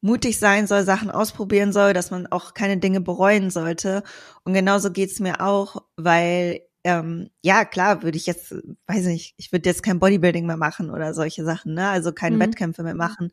mutig 0.00 0.38
sein 0.38 0.66
soll, 0.66 0.84
Sachen 0.84 1.10
ausprobieren 1.10 1.72
soll, 1.72 1.92
dass 1.92 2.10
man 2.10 2.26
auch 2.26 2.54
keine 2.54 2.76
Dinge 2.76 3.00
bereuen 3.00 3.50
sollte. 3.50 4.02
Und 4.44 4.52
genauso 4.52 4.92
geht's 4.92 5.20
mir 5.20 5.40
auch, 5.40 5.82
weil 5.96 6.60
ähm, 6.86 7.30
ja, 7.42 7.64
klar, 7.64 8.04
würde 8.04 8.16
ich 8.16 8.26
jetzt, 8.26 8.54
weiß 8.86 9.06
nicht, 9.06 9.34
ich 9.38 9.50
würde 9.50 9.68
jetzt 9.68 9.82
kein 9.82 9.98
Bodybuilding 9.98 10.46
mehr 10.46 10.56
machen 10.56 10.88
oder 10.90 11.14
solche 11.14 11.44
Sachen, 11.44 11.74
ne? 11.74 11.88
Also 11.88 12.12
keine 12.12 12.36
mhm. 12.36 12.40
Wettkämpfe 12.40 12.84
mehr 12.84 12.94
machen 12.94 13.32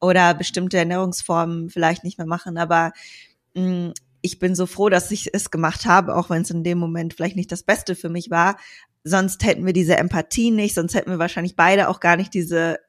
oder 0.00 0.34
bestimmte 0.34 0.78
Ernährungsformen 0.78 1.70
vielleicht 1.70 2.02
nicht 2.02 2.18
mehr 2.18 2.26
machen, 2.26 2.58
aber 2.58 2.92
mh, 3.54 3.62
hm, 3.62 3.92
ich 4.20 4.40
bin 4.40 4.56
so 4.56 4.66
froh, 4.66 4.88
dass 4.88 5.12
ich 5.12 5.32
es 5.32 5.52
gemacht 5.52 5.86
habe, 5.86 6.16
auch 6.16 6.28
wenn 6.28 6.42
es 6.42 6.50
in 6.50 6.64
dem 6.64 6.78
Moment 6.78 7.14
vielleicht 7.14 7.36
nicht 7.36 7.52
das 7.52 7.62
Beste 7.62 7.94
für 7.94 8.08
mich 8.08 8.30
war. 8.30 8.58
Sonst 9.04 9.44
hätten 9.44 9.64
wir 9.64 9.72
diese 9.72 9.96
Empathie 9.96 10.50
nicht, 10.50 10.74
sonst 10.74 10.94
hätten 10.94 11.10
wir 11.10 11.20
wahrscheinlich 11.20 11.54
beide 11.54 11.88
auch 11.88 12.00
gar 12.00 12.16
nicht 12.16 12.34
diese 12.34 12.80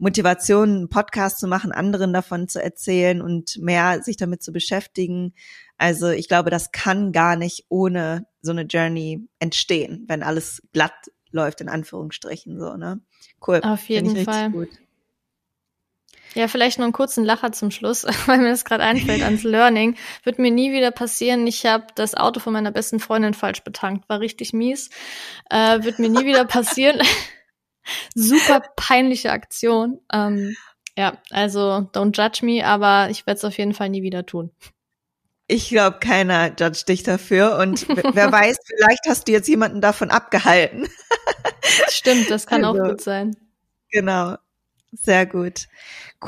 Motivation, 0.00 0.68
einen 0.70 0.88
Podcast 0.88 1.38
zu 1.38 1.46
machen, 1.46 1.72
anderen 1.72 2.12
davon 2.12 2.48
zu 2.48 2.62
erzählen 2.62 3.20
und 3.20 3.58
mehr 3.58 4.02
sich 4.02 4.16
damit 4.16 4.42
zu 4.42 4.52
beschäftigen. 4.52 5.34
Also 5.76 6.08
ich 6.08 6.26
glaube, 6.26 6.50
das 6.50 6.72
kann 6.72 7.12
gar 7.12 7.36
nicht 7.36 7.66
ohne 7.68 8.26
so 8.40 8.50
eine 8.50 8.62
Journey 8.62 9.28
entstehen, 9.38 10.04
wenn 10.08 10.22
alles 10.22 10.62
glatt 10.72 11.10
läuft, 11.30 11.60
in 11.60 11.68
Anführungsstrichen, 11.68 12.58
so, 12.58 12.76
ne? 12.76 13.00
Cool. 13.46 13.60
Auf 13.62 13.88
jeden 13.88 14.24
Fall. 14.24 14.50
Gut. 14.50 14.70
Ja, 16.34 16.46
vielleicht 16.48 16.78
noch 16.78 16.84
einen 16.84 16.92
kurzen 16.92 17.24
Lacher 17.24 17.52
zum 17.52 17.70
Schluss, 17.70 18.04
weil 18.26 18.38
mir 18.38 18.50
das 18.50 18.64
gerade 18.64 18.84
einfällt 18.84 19.22
ans 19.22 19.42
Learning. 19.42 19.96
Wird 20.22 20.38
mir 20.38 20.50
nie 20.50 20.72
wieder 20.72 20.92
passieren. 20.92 21.46
Ich 21.46 21.66
habe 21.66 21.86
das 21.94 22.14
Auto 22.14 22.40
von 22.40 22.52
meiner 22.52 22.70
besten 22.70 23.00
Freundin 23.00 23.34
falsch 23.34 23.62
betankt. 23.64 24.08
War 24.08 24.20
richtig 24.20 24.52
mies. 24.52 24.90
Äh, 25.50 25.82
wird 25.82 25.98
mir 25.98 26.08
nie 26.08 26.24
wieder 26.24 26.44
passieren. 26.46 27.00
Super 28.14 28.62
peinliche 28.76 29.32
Aktion. 29.32 30.00
Ähm, 30.12 30.56
ja, 30.96 31.18
also 31.30 31.88
don't 31.92 32.16
judge 32.16 32.44
me, 32.44 32.64
aber 32.64 33.08
ich 33.10 33.26
werde 33.26 33.38
es 33.38 33.44
auf 33.44 33.56
jeden 33.56 33.74
Fall 33.74 33.88
nie 33.88 34.02
wieder 34.02 34.26
tun. 34.26 34.50
Ich 35.46 35.68
glaube, 35.68 35.98
keiner 35.98 36.54
judgt 36.58 36.88
dich 36.88 37.02
dafür. 37.02 37.58
Und 37.58 37.88
wer 37.88 38.30
weiß, 38.32 38.58
vielleicht 38.64 39.06
hast 39.08 39.26
du 39.26 39.32
jetzt 39.32 39.48
jemanden 39.48 39.80
davon 39.80 40.10
abgehalten. 40.10 40.88
Stimmt, 41.88 42.30
das 42.30 42.46
kann 42.46 42.64
also, 42.64 42.80
auch 42.80 42.88
gut 42.90 43.00
sein. 43.00 43.36
Genau. 43.90 44.36
Sehr 44.92 45.24
gut. 45.24 45.68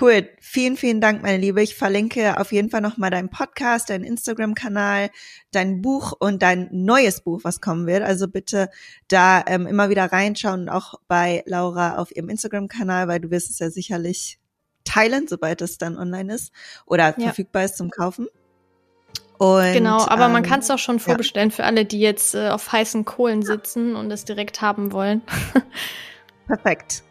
Cool. 0.00 0.28
Vielen, 0.40 0.76
vielen 0.76 1.00
Dank, 1.00 1.22
meine 1.22 1.38
Liebe. 1.38 1.62
Ich 1.62 1.74
verlinke 1.74 2.38
auf 2.38 2.52
jeden 2.52 2.70
Fall 2.70 2.80
nochmal 2.80 3.10
deinen 3.10 3.28
Podcast, 3.28 3.90
deinen 3.90 4.04
Instagram-Kanal, 4.04 5.10
dein 5.50 5.82
Buch 5.82 6.12
und 6.18 6.42
dein 6.42 6.68
neues 6.70 7.22
Buch, 7.22 7.40
was 7.42 7.60
kommen 7.60 7.88
wird. 7.88 8.02
Also 8.02 8.28
bitte 8.28 8.70
da 9.08 9.42
ähm, 9.46 9.66
immer 9.66 9.90
wieder 9.90 10.12
reinschauen 10.12 10.62
und 10.62 10.68
auch 10.68 10.94
bei 11.08 11.42
Laura 11.46 11.96
auf 11.96 12.14
ihrem 12.14 12.28
Instagram-Kanal, 12.28 13.08
weil 13.08 13.18
du 13.18 13.30
wirst 13.30 13.50
es 13.50 13.58
ja 13.58 13.68
sicherlich 13.70 14.38
teilen, 14.84 15.26
sobald 15.26 15.60
es 15.60 15.78
dann 15.78 15.98
online 15.98 16.32
ist 16.32 16.52
oder 16.86 17.14
ja. 17.18 17.26
verfügbar 17.26 17.64
ist 17.64 17.76
zum 17.76 17.90
Kaufen. 17.90 18.28
Und, 19.38 19.72
genau, 19.72 20.06
aber 20.06 20.26
ähm, 20.26 20.32
man 20.32 20.44
kann 20.44 20.60
es 20.60 20.70
auch 20.70 20.78
schon 20.78 21.00
vorbestellen 21.00 21.50
ja. 21.50 21.56
für 21.56 21.64
alle, 21.64 21.84
die 21.84 21.98
jetzt 21.98 22.36
äh, 22.36 22.50
auf 22.50 22.70
heißen 22.70 23.04
Kohlen 23.04 23.42
sitzen 23.42 23.96
und 23.96 24.08
es 24.12 24.24
direkt 24.24 24.60
haben 24.60 24.92
wollen. 24.92 25.22
Perfekt. 26.46 27.02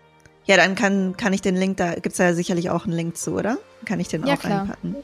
Ja, 0.51 0.57
dann 0.57 0.75
kann, 0.75 1.15
kann 1.15 1.31
ich 1.31 1.41
den 1.41 1.55
Link, 1.55 1.77
da 1.77 1.93
gibt's 1.93 2.17
ja 2.17 2.33
sicherlich 2.33 2.69
auch 2.69 2.83
einen 2.83 2.91
Link 2.91 3.15
zu, 3.15 3.35
oder? 3.35 3.57
Kann 3.85 4.01
ich 4.01 4.09
den 4.09 4.25
ja, 4.25 4.33
auch 4.33 4.39
klar. 4.39 4.59
reinpacken? 4.59 4.97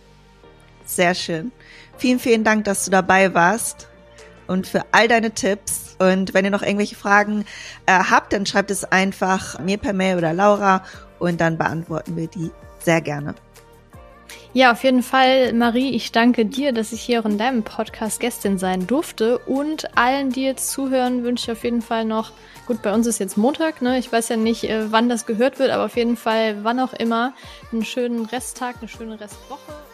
Sehr 0.85 1.15
schön. 1.15 1.53
Vielen, 1.97 2.19
vielen 2.19 2.43
Dank, 2.43 2.65
dass 2.65 2.83
du 2.83 2.91
dabei 2.91 3.33
warst 3.33 3.87
und 4.47 4.67
für 4.67 4.83
all 4.91 5.07
deine 5.07 5.31
Tipps. 5.31 5.95
Und 5.99 6.33
wenn 6.33 6.43
ihr 6.43 6.51
noch 6.51 6.63
irgendwelche 6.63 6.97
Fragen 6.97 7.45
äh, 7.85 7.93
habt, 7.93 8.33
dann 8.33 8.45
schreibt 8.45 8.71
es 8.71 8.83
einfach 8.83 9.57
mir 9.59 9.77
per 9.77 9.93
Mail 9.93 10.17
oder 10.17 10.33
Laura 10.33 10.83
und 11.17 11.39
dann 11.39 11.57
beantworten 11.57 12.17
wir 12.17 12.27
die 12.27 12.51
sehr 12.83 12.99
gerne. 12.99 13.33
Ja, 14.57 14.71
auf 14.71 14.83
jeden 14.83 15.03
Fall, 15.03 15.53
Marie, 15.53 15.91
ich 15.91 16.11
danke 16.11 16.43
dir, 16.43 16.71
dass 16.71 16.91
ich 16.91 17.01
hier 17.01 17.19
auch 17.19 17.25
in 17.25 17.37
deinem 17.37 17.61
Podcast 17.61 18.19
Gästin 18.19 18.57
sein 18.57 18.87
durfte. 18.87 19.37
Und 19.37 19.95
allen, 19.95 20.31
die 20.31 20.45
jetzt 20.45 20.71
zuhören, 20.71 21.21
wünsche 21.21 21.43
ich 21.43 21.55
auf 21.55 21.63
jeden 21.63 21.83
Fall 21.83 22.05
noch, 22.05 22.31
gut, 22.65 22.81
bei 22.81 22.91
uns 22.91 23.05
ist 23.05 23.19
jetzt 23.19 23.37
Montag, 23.37 23.83
ne? 23.83 23.99
Ich 23.99 24.11
weiß 24.11 24.29
ja 24.29 24.35
nicht, 24.35 24.63
äh, 24.63 24.91
wann 24.91 25.09
das 25.09 25.27
gehört 25.27 25.59
wird, 25.59 25.69
aber 25.69 25.85
auf 25.85 25.95
jeden 25.95 26.17
Fall, 26.17 26.63
wann 26.63 26.79
auch 26.79 26.93
immer, 26.93 27.35
einen 27.71 27.85
schönen 27.85 28.25
Resttag, 28.25 28.77
eine 28.79 28.87
schöne 28.87 29.19
Restwoche. 29.19 29.86